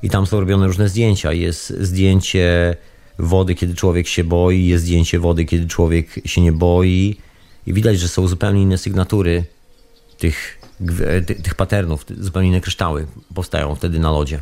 [0.03, 1.34] I tam są robione różne zdjęcia.
[1.34, 2.76] Jest zdjęcie
[3.19, 7.18] wody, kiedy człowiek się boi, jest zdjęcie wody, kiedy człowiek się nie boi.
[7.68, 9.44] I widać, że są zupełnie inne sygnatury
[10.18, 10.60] tych,
[11.44, 14.40] tych patternów, zupełnie inne kryształy powstają wtedy na lodzie.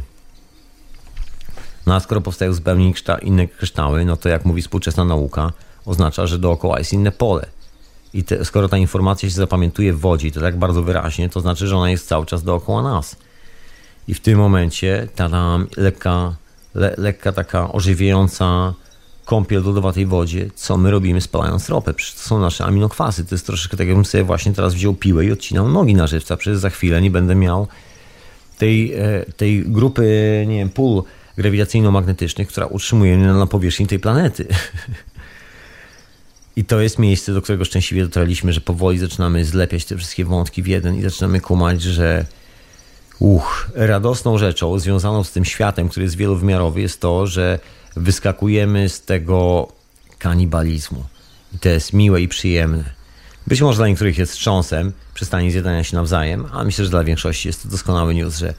[1.85, 5.53] No a skoro powstają zupełnie inne kryształy, no to jak mówi współczesna nauka,
[5.85, 7.56] oznacza, że dookoła jest inne pole.
[8.13, 11.67] I te, skoro ta informacja się zapamiętuje w wodzie, to tak bardzo wyraźnie, to znaczy,
[11.67, 13.15] że ona jest cały czas dookoła nas.
[14.07, 16.35] I w tym momencie ta tam lekka,
[16.75, 18.73] le, lekka taka ożywiająca
[19.25, 21.93] kąpiel lodowatej wodzie, co my robimy spalając ropę?
[21.93, 23.25] Przecież to są nasze aminokwasy.
[23.25, 26.37] To jest troszeczkę tak, jakbym sobie właśnie teraz wziął piłę i odcinał nogi na żywca.
[26.37, 27.67] Przecież za chwilę nie będę miał
[28.57, 30.03] tej, e, tej grupy,
[30.47, 31.03] nie wiem, pól
[31.37, 34.47] grawitacyjno-magnetycznych, która utrzymuje mnie na powierzchni tej planety.
[36.57, 40.63] I to jest miejsce, do którego szczęśliwie dotarliśmy, że powoli zaczynamy zlepiać te wszystkie wątki
[40.63, 42.25] w jeden i zaczynamy kumać, że
[43.19, 47.59] uch, radosną rzeczą związaną z tym światem, który jest wielowymiarowy, jest to, że
[47.95, 49.67] wyskakujemy z tego
[50.19, 51.03] kanibalizmu.
[51.55, 52.83] I to jest miłe i przyjemne.
[53.47, 57.47] Być może dla niektórych jest wstrząsem, przestanie zjadania się nawzajem, ale myślę, że dla większości
[57.47, 58.53] jest to doskonały news, że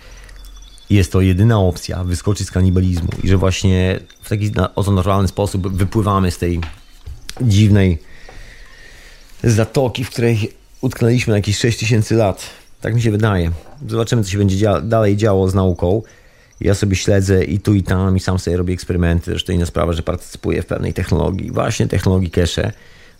[0.91, 5.77] jest to jedyna opcja wyskoczyć z kanibalizmu i że właśnie w taki oto naturalny sposób
[5.77, 6.61] wypływamy z tej
[7.41, 7.99] dziwnej
[9.45, 12.51] zatoki, w której utknęliśmy na jakieś 6000 lat.
[12.81, 13.51] Tak mi się wydaje.
[13.89, 16.03] Zobaczymy, co się będzie dzia dalej działo z nauką.
[16.61, 19.31] Ja sobie śledzę i tu i tam i sam sobie robię eksperymenty.
[19.31, 22.73] Zresztą inna sprawa, że partycypuję w pewnej technologii, właśnie technologii cache,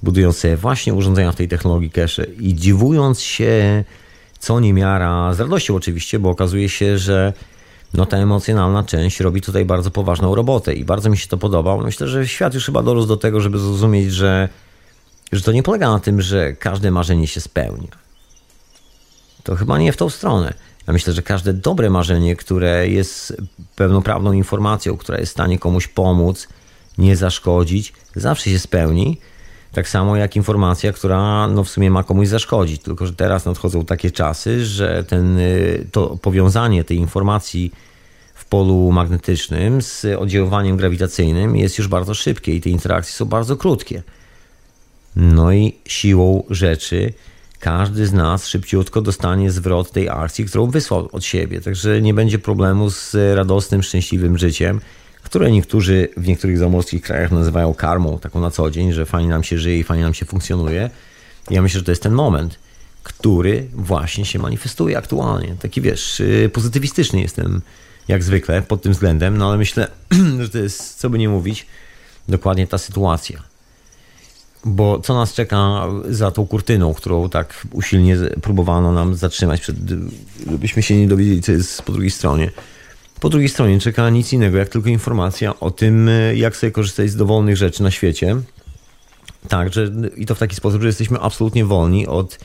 [0.03, 3.85] budując sobie właśnie urządzenia w tej technologii cache i dziwując się
[4.39, 7.33] co niemiara, z radością oczywiście, bo okazuje się, że
[7.95, 11.77] no ta emocjonalna część robi tutaj bardzo poważną robotę i bardzo mi się to podoba.
[11.77, 14.49] Myślę, że świat już chyba dorósł do tego, żeby zrozumieć, że,
[15.33, 17.89] że to nie polega na tym, że każde marzenie się spełnia.
[19.43, 20.55] To chyba nie w tą stronę.
[20.87, 23.37] Ja myślę, że każde dobre marzenie, które jest
[23.77, 26.49] pełnoprawną informacją, która jest w stanie komuś pomóc,
[26.99, 29.21] nie zaszkodzić, zawsze się spełni.
[29.79, 32.83] Tak samo jak informacja, która no w sumie ma komuś zaszkodzić.
[32.83, 37.73] Tylko, że teraz nadchodzą takie czasy, że ten, y, to powiązanie tej informacji
[38.35, 43.57] w polu magnetycznym z oddziaływaniem grawitacyjnym jest już bardzo szybkie i te interakcje są bardzo
[43.57, 44.03] krótkie.
[45.17, 47.13] No i siłą rzeczy
[47.59, 51.61] każdy z nas szybciutko dostanie zwrot tej akcji, którą wysłał od siebie.
[51.61, 54.81] Także nie będzie problemu z radosnym, szczęśliwym życiem,
[55.29, 59.45] które niektórzy w niektórych zamorskich krajach nazywają karmą, taką na co dzień, że fajnie nam
[59.45, 60.91] się żyje i fajnie nam się funkcjonuje.
[61.51, 62.59] Ja myślę, że to jest ten moment.
[63.03, 65.57] który właśnie się manifestuje aktualnie.
[65.61, 67.63] Taki wiesz, y, pozytywistyczny jestem
[68.09, 69.89] jak zwykle pod tym względem, no ale myślę,
[70.43, 71.67] że to jest, co by nie mówić,
[72.29, 73.43] dokładnie ta sytuacja.
[74.65, 79.77] Bo co nas czeka za tą kurtyną, którą tak usilnie próbowano nam zatrzymać, przed,
[80.51, 82.51] żebyśmy się nie dowiedzieli, co jest po drugiej stronie.
[83.21, 87.17] Po drugiej stronie czeka nic innego, jak tylko informacja o tym, jak sobie korzystać z
[87.17, 88.37] dowolnych rzeczy na świecie.
[89.49, 92.39] Tak, że, i to w taki sposób, że jesteśmy absolutnie wolni od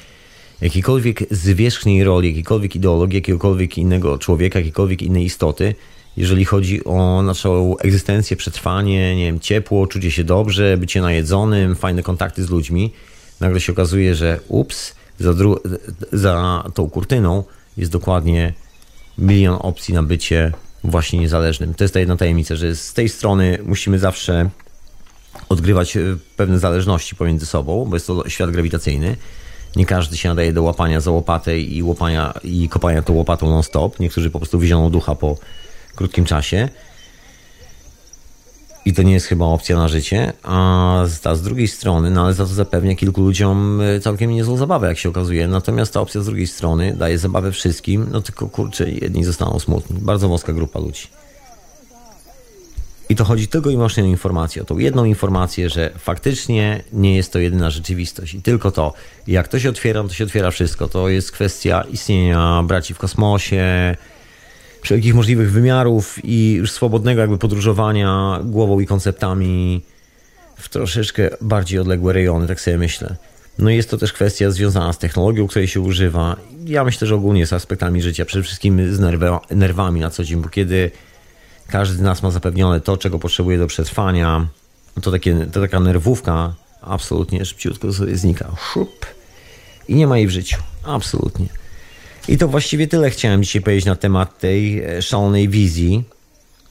[0.61, 5.75] jakiejkolwiek zwierzchniej roli, jakiejkolwiek ideologii, jakiegokolwiek innego człowieka, jakiejkolwiek innej istoty,
[6.17, 12.03] jeżeli chodzi o naszą egzystencję, przetrwanie, nie wiem, ciepło, czucie się dobrze, bycie najedzonym, fajne
[12.03, 12.93] kontakty z ludźmi,
[13.39, 15.33] nagle się okazuje, że ups, za,
[16.11, 17.43] za tą kurtyną
[17.77, 18.53] jest dokładnie
[19.17, 20.51] milion opcji na bycie
[20.83, 21.73] właśnie niezależnym.
[21.73, 24.49] To jest ta jedna tajemnica, że z tej strony musimy zawsze
[25.49, 26.01] odgrywać e,
[26.37, 29.17] pewne zależności pomiędzy sobą, bo jest to świat grawitacyjny.
[29.75, 33.99] Nie każdy się nadaje do łapania za łopatę i, łapania, i kopania tą łopatą non-stop.
[33.99, 35.37] Niektórzy po prostu wizioną ducha po
[35.95, 36.69] krótkim czasie.
[38.85, 40.33] I to nie jest chyba opcja na życie.
[40.43, 44.31] A z, a z drugiej strony, no ale za to zapewnia kilku ludziom e, całkiem
[44.31, 45.47] niezłą zabawę, jak się okazuje.
[45.47, 49.99] Natomiast ta opcja z drugiej strony daje zabawę wszystkim, no tylko kurczę, jedni zostaną smutni.
[50.01, 51.07] Bardzo wąska grupa ludzi.
[53.09, 57.15] I to chodzi tylko i wyłącznie o informację, o tą jedną informację, że faktycznie nie
[57.15, 58.33] jest to jedyna rzeczywistość.
[58.33, 58.93] I tylko to.
[59.27, 60.87] Jak to się otwiera, to się otwiera wszystko.
[60.87, 63.95] To jest kwestia istnienia braci w kosmosie,
[64.83, 69.81] wszelkich możliwych wymiarów i już swobodnego jakby podróżowania głową i konceptami
[70.57, 73.15] w troszeczkę bardziej odległe rejony, tak sobie myślę.
[73.59, 76.35] No i jest to też kwestia związana z technologią, której się używa.
[76.65, 78.99] Ja myślę, że ogólnie z aspektami życia, przede wszystkim z
[79.51, 80.91] nerwami na co dzień, bo kiedy
[81.67, 84.47] każdy z nas ma zapewnione to, czego potrzebuje do przetrwania.
[85.01, 88.51] To, takie, to taka nerwówka absolutnie szybciutko sobie znika.
[88.71, 89.05] Szup.
[89.87, 90.57] I nie ma jej w życiu.
[90.83, 91.62] Absolutnie.
[92.27, 96.03] I to właściwie tyle chciałem dzisiaj powiedzieć na temat tej e, szalonej wizji,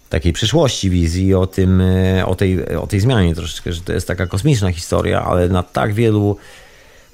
[0.08, 4.06] takiej przyszłości wizji, o, tym, e, o, tej, o tej zmianie troszeczkę, że to jest
[4.06, 6.36] taka kosmiczna historia, ale na tak wielu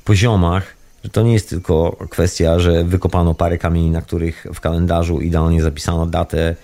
[0.05, 5.21] poziomach, że to nie jest tylko kwestia, że wykopano parę kamieni, na których w kalendarzu
[5.21, 6.57] idealnie zapisano datę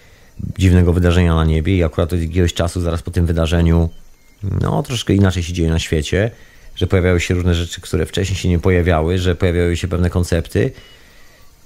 [0.59, 3.89] dziwnego wydarzenia na niebie i akurat od jakiegoś czasu zaraz po tym wydarzeniu
[4.61, 6.31] no troszkę inaczej się dzieje na świecie,
[6.77, 10.73] że pojawiały się różne rzeczy, które wcześniej się nie pojawiały, że pojawiały się pewne koncepty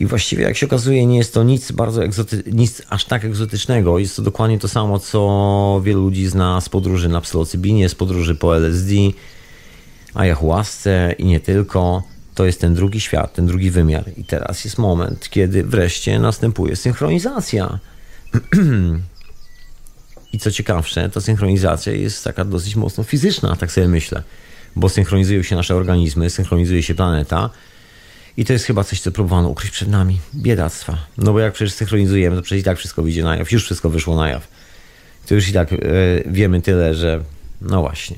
[0.00, 3.98] i właściwie jak się okazuje nie jest to nic bardzo egzoty- nic aż tak egzotycznego.
[3.98, 8.34] Jest to dokładnie to samo, co wielu ludzi zna z podróży na psylocybinie, z podróży
[8.34, 8.94] po LSD,
[10.14, 12.02] ayahuasce i nie tylko.
[12.34, 14.04] To jest ten drugi świat, ten drugi wymiar.
[14.16, 17.78] I teraz jest moment, kiedy wreszcie następuje synchronizacja
[20.32, 24.22] I co ciekawsze, ta synchronizacja jest taka dosyć mocno fizyczna, tak sobie myślę,
[24.76, 27.50] bo synchronizują się nasze organizmy, synchronizuje się planeta.
[28.38, 30.20] I to jest chyba coś, co próbowano ukryć przed nami.
[30.34, 30.98] Biedactwa.
[31.16, 33.52] No bo jak przecież synchronizujemy, to przecież i tak wszystko wyjdzie na jaw.
[33.52, 34.48] Już wszystko wyszło na jaw.
[35.26, 35.76] To już i tak e,
[36.26, 37.24] wiemy tyle, że
[37.60, 38.16] no właśnie.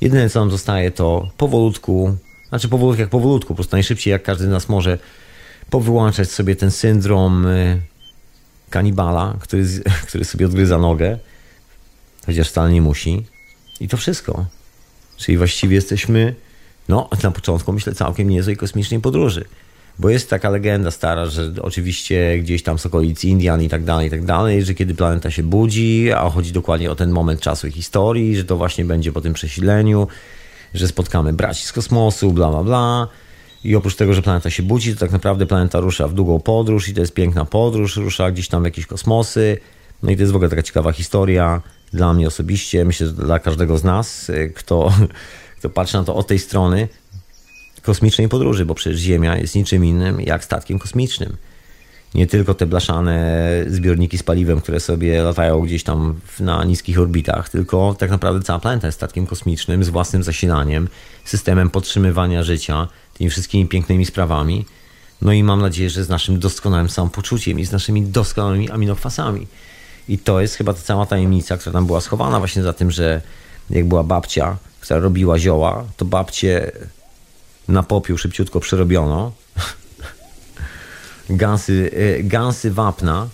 [0.00, 2.16] Jedyne, co nam zostaje, to powolutku,
[2.48, 4.98] znaczy powolutku jak powolutku, po prostu najszybciej jak każdy z nas może
[5.70, 7.78] powyłączać sobie ten syndrom e,
[8.70, 9.64] kanibala, który,
[10.08, 11.18] który sobie odgryza nogę,
[12.26, 13.26] chociaż wcale nie musi.
[13.80, 14.46] I to wszystko.
[15.16, 16.34] Czyli właściwie jesteśmy,
[16.88, 19.44] no, na początku myślę, całkiem niezłej kosmicznej podróży.
[19.98, 24.06] Bo jest taka legenda stara, że oczywiście gdzieś tam z okolic Indian i tak dalej,
[24.06, 27.66] i tak dalej, że kiedy planeta się budzi, a chodzi dokładnie o ten moment czasu
[27.66, 30.08] i historii, że to właśnie będzie po tym przesileniu,
[30.74, 33.08] że spotkamy braci z kosmosu, bla, bla, bla
[33.64, 36.88] i oprócz tego, że planeta się budzi, to tak naprawdę planeta rusza w długą podróż
[36.88, 39.58] i to jest piękna podróż, rusza gdzieś tam w jakieś kosmosy.
[40.02, 41.62] No i to jest w ogóle taka ciekawa historia
[41.92, 44.92] dla mnie osobiście, myślę, że dla każdego z nas, kto,
[45.64, 46.88] kto patrzy na to od tej strony
[47.82, 51.36] kosmicznej podróży, bo przecież Ziemia jest niczym innym jak statkiem kosmicznym.
[52.14, 57.48] Nie tylko te blaszane zbiorniki z paliwem, które sobie latają gdzieś tam na niskich orbitach,
[57.48, 60.88] tylko tak naprawdę cała planeta jest statkiem kosmicznym z własnym zasilaniem,
[61.24, 64.64] systemem podtrzymywania życia, tymi wszystkimi pięknymi sprawami.
[65.22, 69.46] No i mam nadzieję, że z naszym doskonałym samopoczuciem i z naszymi doskonałymi aminokwasami.
[70.08, 73.22] I to jest chyba ta cała tajemnica, która tam była schowana właśnie za tym, że
[73.70, 76.72] jak była babcia, która robiła zioła, to babcie
[77.68, 79.32] na popiół szybciutko przerobiono.
[81.30, 83.28] gansy, e, gansy wapna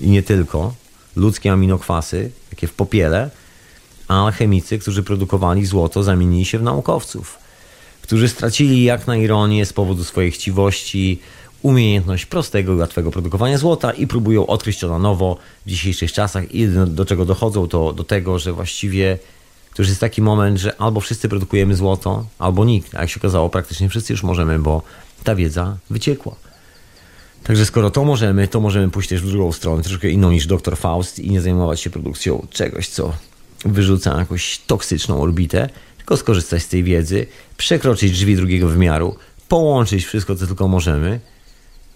[0.00, 0.74] i nie tylko,
[1.16, 3.30] ludzkie aminokwasy, takie w popiele,
[4.08, 7.44] a alchemicy, którzy produkowali złoto, zamienili się w naukowców
[8.04, 11.20] którzy stracili jak na ironię z powodu swojej chciwości
[11.62, 15.36] umiejętność prostego i łatwego produkowania złota i próbują odkryć to na nowo
[15.66, 16.54] w dzisiejszych czasach.
[16.54, 19.18] I do czego dochodzą to do tego, że właściwie
[19.74, 22.94] to już jest taki moment, że albo wszyscy produkujemy złoto, albo nikt.
[22.94, 24.82] A jak się okazało, praktycznie wszyscy już możemy, bo
[25.24, 26.36] ta wiedza wyciekła.
[27.44, 30.76] Także skoro to możemy, to możemy pójść też w drugą stronę, troszkę inną niż dr
[30.76, 33.12] Faust i nie zajmować się produkcją czegoś, co
[33.64, 37.26] wyrzuca jakąś toksyczną orbitę, tylko skorzystać z tej wiedzy,
[37.56, 39.16] przekroczyć drzwi drugiego wymiaru,
[39.48, 41.20] połączyć wszystko, co tylko możemy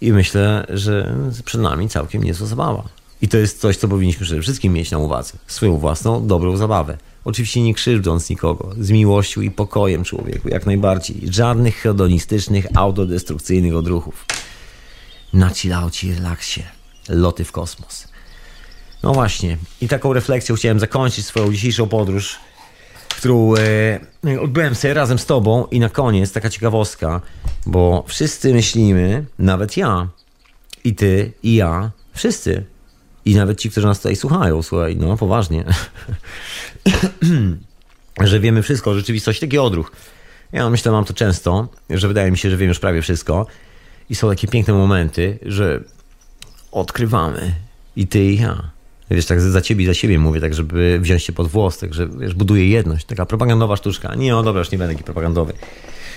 [0.00, 2.88] i myślę, że przed nami całkiem niezła zabawa.
[3.22, 5.32] I to jest coś, co powinniśmy przede wszystkim mieć na uwadze.
[5.46, 6.98] Swoją własną, dobrą zabawę.
[7.24, 11.20] Oczywiście nie krzywdząc nikogo, z miłością i pokojem człowieku, jak najbardziej.
[11.30, 14.26] Żadnych hedonistycznych, autodestrukcyjnych odruchów.
[15.32, 16.62] Na chillaucie relaksie.
[17.08, 18.08] Loty w kosmos.
[19.02, 19.58] No właśnie.
[19.80, 22.36] I taką refleksją chciałem zakończyć swoją dzisiejszą podróż,
[23.08, 25.66] którą e, odbyłem sobie razem z tobą.
[25.70, 27.20] I na koniec taka ciekawostka,
[27.66, 30.08] bo wszyscy myślimy, nawet ja,
[30.84, 32.64] i ty, i ja, wszyscy,
[33.24, 35.64] i nawet ci, którzy nas tutaj słuchają, słuchaj, no poważnie,
[38.20, 39.92] że wiemy wszystko, rzeczywistość, taki odruch.
[40.52, 43.46] Ja myślę, mam to często, że wydaje mi się, że wiem już prawie wszystko.
[44.10, 45.80] I są takie piękne momenty, że
[46.72, 47.54] odkrywamy
[47.96, 48.70] i ty i ja.
[49.10, 51.94] Wiesz, tak za ciebie i za siebie mówię, tak żeby wziąć się pod włos, tak
[51.94, 53.06] że wiesz, buduje jedność.
[53.06, 54.14] Taka propagandowa sztuczka.
[54.14, 55.52] Nie, no dobra, już nie będę taki propagandowy.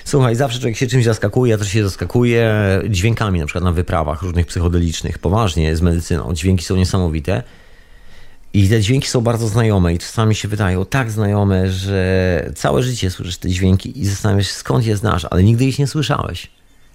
[0.06, 2.54] Słuchaj, zawsze człowiek się czymś zaskakuje, ja też się zaskakuję
[2.90, 6.34] dźwiękami, na przykład na wyprawach różnych psychodelicznych, poważnie z medycyną.
[6.34, 7.44] Dźwięki są niesamowite.
[8.54, 13.12] I te dźwięki są bardzo znajome i czasami się wydają tak znajome, że całe życie
[13.12, 16.52] słyszysz te dźwięki i zastanawiasz się skąd je znasz, ale nigdy ich nie słyszałeś.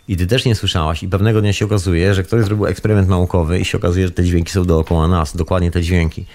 [0.09, 3.61] I ty też nie słyszałaś i pewnego dnia się okazuje, że ktoś zrobił eksperyment naukowy
[3.61, 6.27] i się okazuje, że te dźwięki są dookoła nas, dokładnie te dźwięki.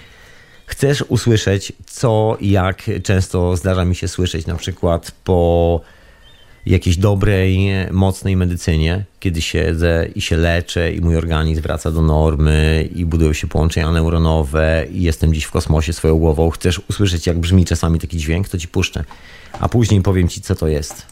[0.66, 5.80] Chcesz usłyszeć, co i jak często zdarza mi się słyszeć, na przykład po
[6.66, 12.88] jakiejś dobrej, mocnej medycynie, kiedy siedzę i się leczę i mój organizm wraca do normy
[12.94, 17.38] i budują się połączenia neuronowe i jestem gdzieś w kosmosie swoją głową, chcesz usłyszeć jak
[17.38, 19.04] brzmi czasami taki dźwięk, to ci puszczę,
[19.60, 21.11] a później powiem ci co to jest.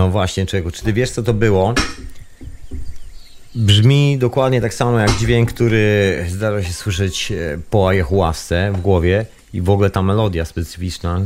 [0.00, 0.72] No właśnie, czego?
[0.72, 1.74] Czy ty wiesz, co to było?
[3.54, 9.26] Brzmi dokładnie tak samo jak dźwięk, który zdarza się słyszeć e, po ayahuasce w głowie
[9.52, 11.20] i w ogóle ta melodia specyficzna.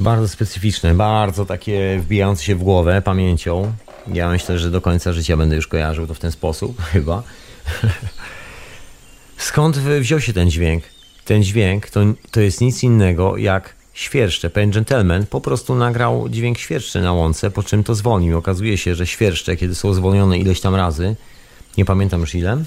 [0.00, 3.72] Bardzo specyficzne, bardzo takie wbijające się w głowę pamięcią.
[4.12, 7.22] Ja myślę, że do końca życia będę już kojarzył to w ten sposób, chyba.
[9.36, 10.84] Skąd wziął się ten dźwięk?
[11.24, 12.00] ten dźwięk to,
[12.30, 14.50] to jest nic innego jak świerszcze.
[14.50, 18.38] Pewien gentleman po prostu nagrał dźwięk świerszczy na łące, po czym to zwolnił.
[18.38, 21.16] Okazuje się, że świerszcze, kiedy są zwolnione ileś tam razy,
[21.78, 22.64] nie pamiętam już ile,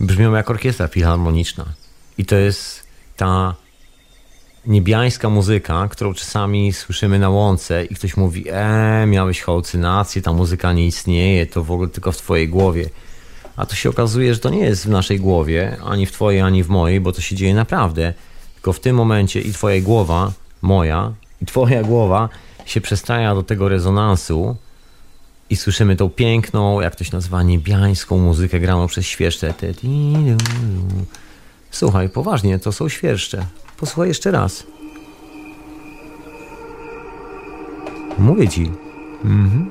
[0.00, 1.64] brzmią jak orkiestra filharmoniczna.
[2.18, 2.82] I to jest
[3.16, 3.54] ta
[4.66, 10.72] niebiańska muzyka, którą czasami słyszymy na łące i ktoś mówi, e, miałeś halucynację, ta muzyka
[10.72, 12.90] nie istnieje, to w ogóle tylko w twojej głowie.
[13.56, 16.64] A to się okazuje, że to nie jest w naszej głowie, ani w twojej, ani
[16.64, 18.14] w mojej, bo to się dzieje naprawdę.
[18.62, 20.32] Tylko w tym momencie i twoja głowa,
[20.62, 21.12] moja,
[21.42, 22.28] i twoja głowa
[22.64, 24.56] się przestaja do tego rezonansu
[25.50, 29.54] i słyszymy tą piękną, jak to się nazywa, niebiańską muzykę graną przez świerszcze.
[31.70, 33.46] Słuchaj, poważnie, to są świerszcze.
[33.76, 34.66] Posłuchaj jeszcze raz.
[38.18, 38.70] Mówię ci.
[39.24, 39.70] Mhm.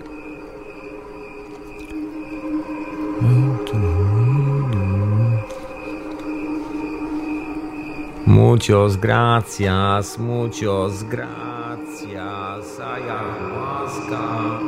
[8.42, 14.60] Muchos gracias, muchos gracias, ayahuasca.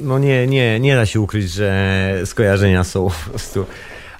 [0.00, 3.66] No nie, nie, nie da się ukryć, że skojarzenia są po prostu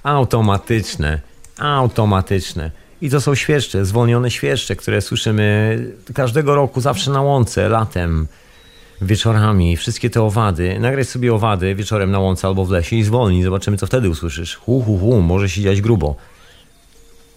[0.03, 1.21] automatyczne.
[1.57, 2.71] Automatyczne.
[3.01, 5.79] I to są świerszcze, zwolnione świerszcze, które słyszymy
[6.13, 8.27] każdego roku, zawsze na łące, latem,
[9.01, 9.77] wieczorami.
[9.77, 10.79] Wszystkie te owady.
[10.79, 13.43] Nagraj sobie owady wieczorem na łące albo w lesie i zwolnij.
[13.43, 14.55] Zobaczymy, co wtedy usłyszysz.
[14.55, 16.15] Hu, hu, hu, może się dziać grubo.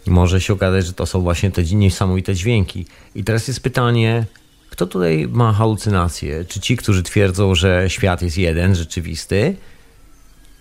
[0.07, 2.87] Może się okazać, że to są właśnie te niesamowite dźwięki.
[3.15, 4.25] I teraz jest pytanie,
[4.71, 6.45] kto tutaj ma halucynacje?
[6.45, 9.57] Czy ci, którzy twierdzą, że świat jest jeden, rzeczywisty?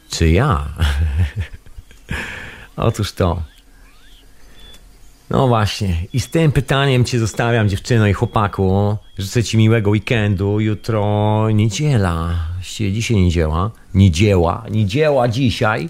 [0.09, 0.67] Czy ja?
[2.75, 3.43] Otóż to.
[5.29, 5.95] No właśnie.
[6.13, 8.97] I z tym pytaniem cię zostawiam, dziewczyno i chłopaku.
[9.17, 10.59] Życzę ci miłego weekendu.
[10.59, 12.35] Jutro niedziela.
[12.53, 13.71] Właściwie dzisiaj niedziela.
[13.93, 14.63] Niedziela.
[14.71, 15.89] Niedziela dzisiaj.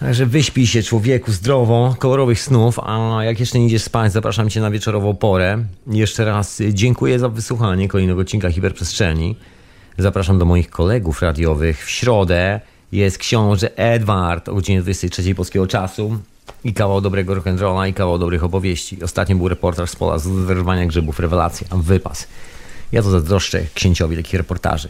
[0.00, 4.60] Także wyśpij się człowieku zdrowo, kolorowych snów, a jak jeszcze nie idziesz spać, zapraszam cię
[4.60, 5.64] na wieczorową porę.
[5.86, 9.36] Jeszcze raz dziękuję za wysłuchanie kolejnego odcinka Hiperprzestrzeni.
[9.98, 12.60] Zapraszam do moich kolegów radiowych w środę
[12.92, 16.18] jest książę Edward o godzinie 23 polskiego czasu
[16.64, 19.02] i kawał dobrego rock'n'rolla i kawał dobrych opowieści.
[19.02, 20.28] Ostatnio był reportaż z pola z
[20.86, 22.28] grzybów, rewelacja, wypas.
[22.92, 24.88] Ja to zazdroszczę księciowi takich reportaży.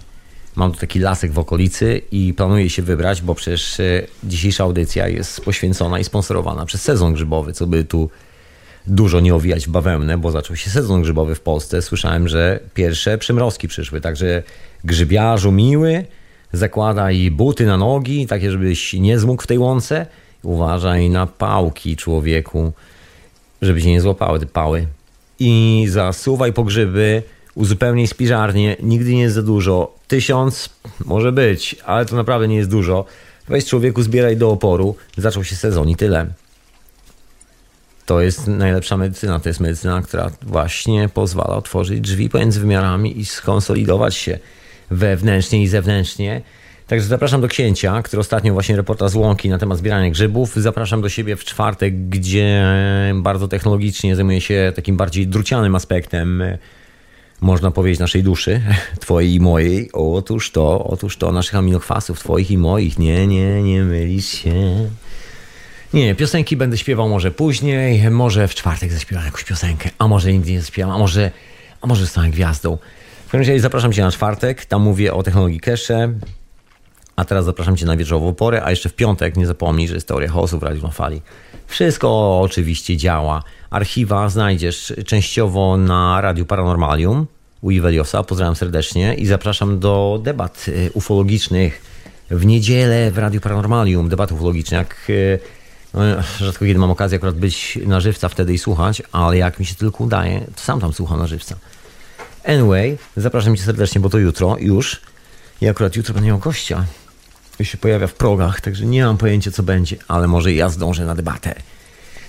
[0.56, 5.08] Mam tu taki lasek w okolicy i planuję się wybrać, bo przecież e, dzisiejsza audycja
[5.08, 8.10] jest poświęcona i sponsorowana przez sezon grzybowy, co by tu
[8.86, 11.82] dużo nie owijać w bawełnę, bo zaczął się sezon grzybowy w Polsce.
[11.82, 14.42] Słyszałem, że pierwsze przymrozki przyszły, także
[14.84, 16.04] grzybiarzu miły,
[16.52, 20.06] zakładaj buty na nogi, takie, żebyś nie zmógł w tej łące.
[20.44, 22.72] Uważaj na pałki, człowieku,
[23.62, 24.86] żeby się nie złapały te pały.
[25.38, 27.22] I zasuwaj po grzyby,
[27.54, 29.94] uzupełnij spiżarnię, nigdy nie jest za dużo.
[30.08, 30.70] Tysiąc
[31.04, 33.04] może być, ale to naprawdę nie jest dużo.
[33.48, 34.96] Weź człowieku, zbieraj do oporu.
[35.16, 36.26] Zaczął się sezon i tyle.
[38.06, 39.40] To jest najlepsza medycyna.
[39.40, 44.38] To jest medycyna, która właśnie pozwala otworzyć drzwi pomiędzy wymiarami i skonsolidować się
[44.90, 46.42] wewnętrznie i zewnętrznie.
[46.86, 50.54] Także zapraszam do księcia, który ostatnio właśnie reportaż z Łąki na temat zbierania grzybów.
[50.56, 52.64] Zapraszam do siebie w czwartek, gdzie
[53.14, 56.42] bardzo technologicznie zajmuję się takim bardziej drucianym aspektem,
[57.40, 58.60] można powiedzieć, naszej duszy,
[59.00, 59.90] twojej i mojej.
[59.92, 62.98] Otóż to, otóż to, naszych aminokwasów, twoich i moich.
[62.98, 64.54] Nie, nie, nie mylisz się.
[65.94, 70.52] Nie, piosenki będę śpiewał może później, może w czwartek zaśpiewam jakąś piosenkę, a może nigdy
[70.52, 71.30] nie zaśpiewam, a może,
[71.80, 72.78] a może zostanę gwiazdą
[73.38, 76.12] każdym razie zapraszam Cię na czwartek, tam mówię o technologii cache,
[77.16, 80.08] a teraz zapraszam Cię na wieczorową porę, a jeszcze w piątek nie zapomnij, że jest
[80.08, 81.22] teoria chaosu w Radiu na Fali.
[81.66, 83.42] Wszystko oczywiście działa.
[83.70, 87.26] Archiwa znajdziesz częściowo na Radiu Paranormalium
[87.60, 88.22] u Iweliosa.
[88.22, 91.82] Pozdrawiam serdecznie i zapraszam do debat y, ufologicznych
[92.30, 94.08] w niedzielę w Radiu Paranormalium.
[94.08, 94.76] Debaty ufologiczne.
[94.76, 95.38] Jak y,
[95.94, 96.00] no,
[96.38, 99.74] rzadko kiedy mam okazję akurat być na żywca wtedy i słuchać, ale jak mi się
[99.74, 101.56] tylko udaje, to sam tam słucham na żywca.
[102.44, 105.00] Anyway, zapraszam Cię serdecznie, bo to jutro już.
[105.60, 106.84] I akurat jutro będę miał gościa.
[107.62, 111.14] Się pojawia w progach, także nie mam pojęcia co będzie, ale może ja zdążę na
[111.14, 111.54] debatę.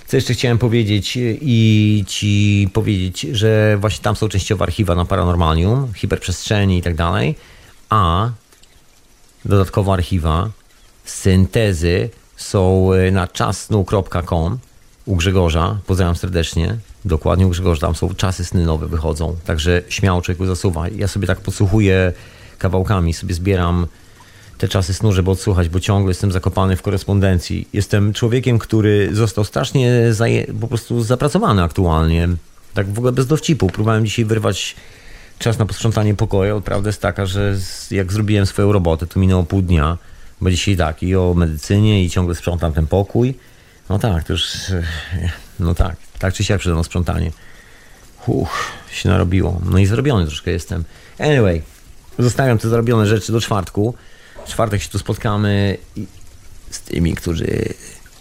[0.08, 5.94] Co jeszcze chciałem powiedzieć i Ci powiedzieć, że właśnie tam są częściowo archiwa na Paranormalium,
[5.94, 7.36] hiperprzestrzeni i tak dalej,
[7.90, 8.30] a
[9.46, 10.50] dodatkowo archiwa,
[11.06, 14.58] syntezy są na czasnu.com
[15.06, 15.78] u Grzegorza.
[15.88, 16.78] Pozdrawiam serdecznie.
[17.06, 17.82] Dokładnie u Grzegorza.
[17.82, 19.36] Tam są czasy sny nowe wychodzą.
[19.46, 20.90] Także śmiało człowieku zasuwa.
[20.90, 22.14] Ja sobie tak podsłuchuję
[22.58, 23.88] kawałkami, sobie zbieram
[24.58, 27.68] te czasy snu, żeby odsłuchać, bo ciągle jestem zakopany w korespondencji.
[27.74, 30.02] Jestem człowiekiem, który został strasznie
[30.62, 32.30] po prostu zapracowany aktualnie.
[32.74, 33.68] Tak w ogóle bez dowcipu.
[33.68, 34.76] Próbowałem dzisiaj wyrwać
[35.40, 36.62] czas na posprzątanie pokoju.
[36.62, 37.56] Prawda jest taka, że
[37.92, 39.98] jak zrobiłem swoją robotę, to minęło pół dnia
[40.42, 43.36] Bo dzisiaj tak, i o medycynie, i ciągle sprzątam ten pokój.
[43.90, 44.84] No tak, to już, e,
[45.60, 47.32] no tak, tak czy siak przede sprzątanie.
[48.28, 49.62] Uch, się narobiło.
[49.66, 50.84] No i zrobiony troszkę jestem.
[51.20, 51.62] Anyway,
[52.20, 53.96] zostawiam te zrobione rzeczy do czwartku.
[54.48, 56.06] Czwartek się tu spotkamy i
[56.70, 57.74] z tymi, którzy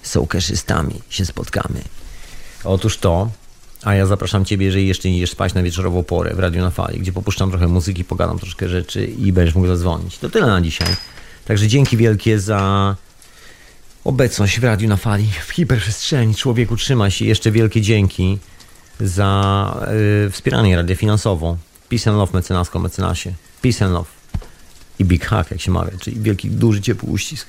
[0.02, 1.82] są keszystami, się spotkamy.
[2.64, 3.30] Otóż to,
[3.82, 6.70] a ja zapraszam Ciebie, jeżeli jeszcze nie idziesz spać na wieczorową porę w Radiu na
[6.70, 10.18] Fali, gdzie popuszczam trochę muzyki, pogadam troszkę rzeczy i będziesz mógł zadzwonić.
[10.18, 10.88] To tyle na dzisiaj.
[11.44, 12.96] Także dzięki wielkie za
[14.04, 16.34] obecność w Radiu na Fali, w hiperprzestrzeni.
[16.34, 17.24] Człowieku, trzymaj się.
[17.24, 18.38] Jeszcze wielkie dzięki
[19.00, 19.86] za
[20.26, 21.56] y, wspieranie radia finansowo.
[21.88, 23.32] Peace and love mecenasko, mecenasie.
[23.62, 24.13] Peace and love.
[24.98, 27.46] I big hug, jak się mawia, czyli wielki, duży, ciepły uścisk.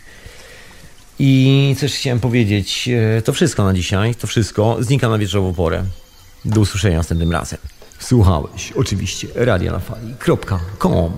[1.20, 2.90] I coś chciałem powiedzieć.
[3.18, 4.16] e, To wszystko na dzisiaj.
[4.16, 4.78] To wszystko.
[4.80, 5.84] Znikam na wieczorową porę.
[6.46, 7.60] Do usłyszenia następnym razem.
[8.00, 11.12] Słuchałeś oczywiście radia na fali.com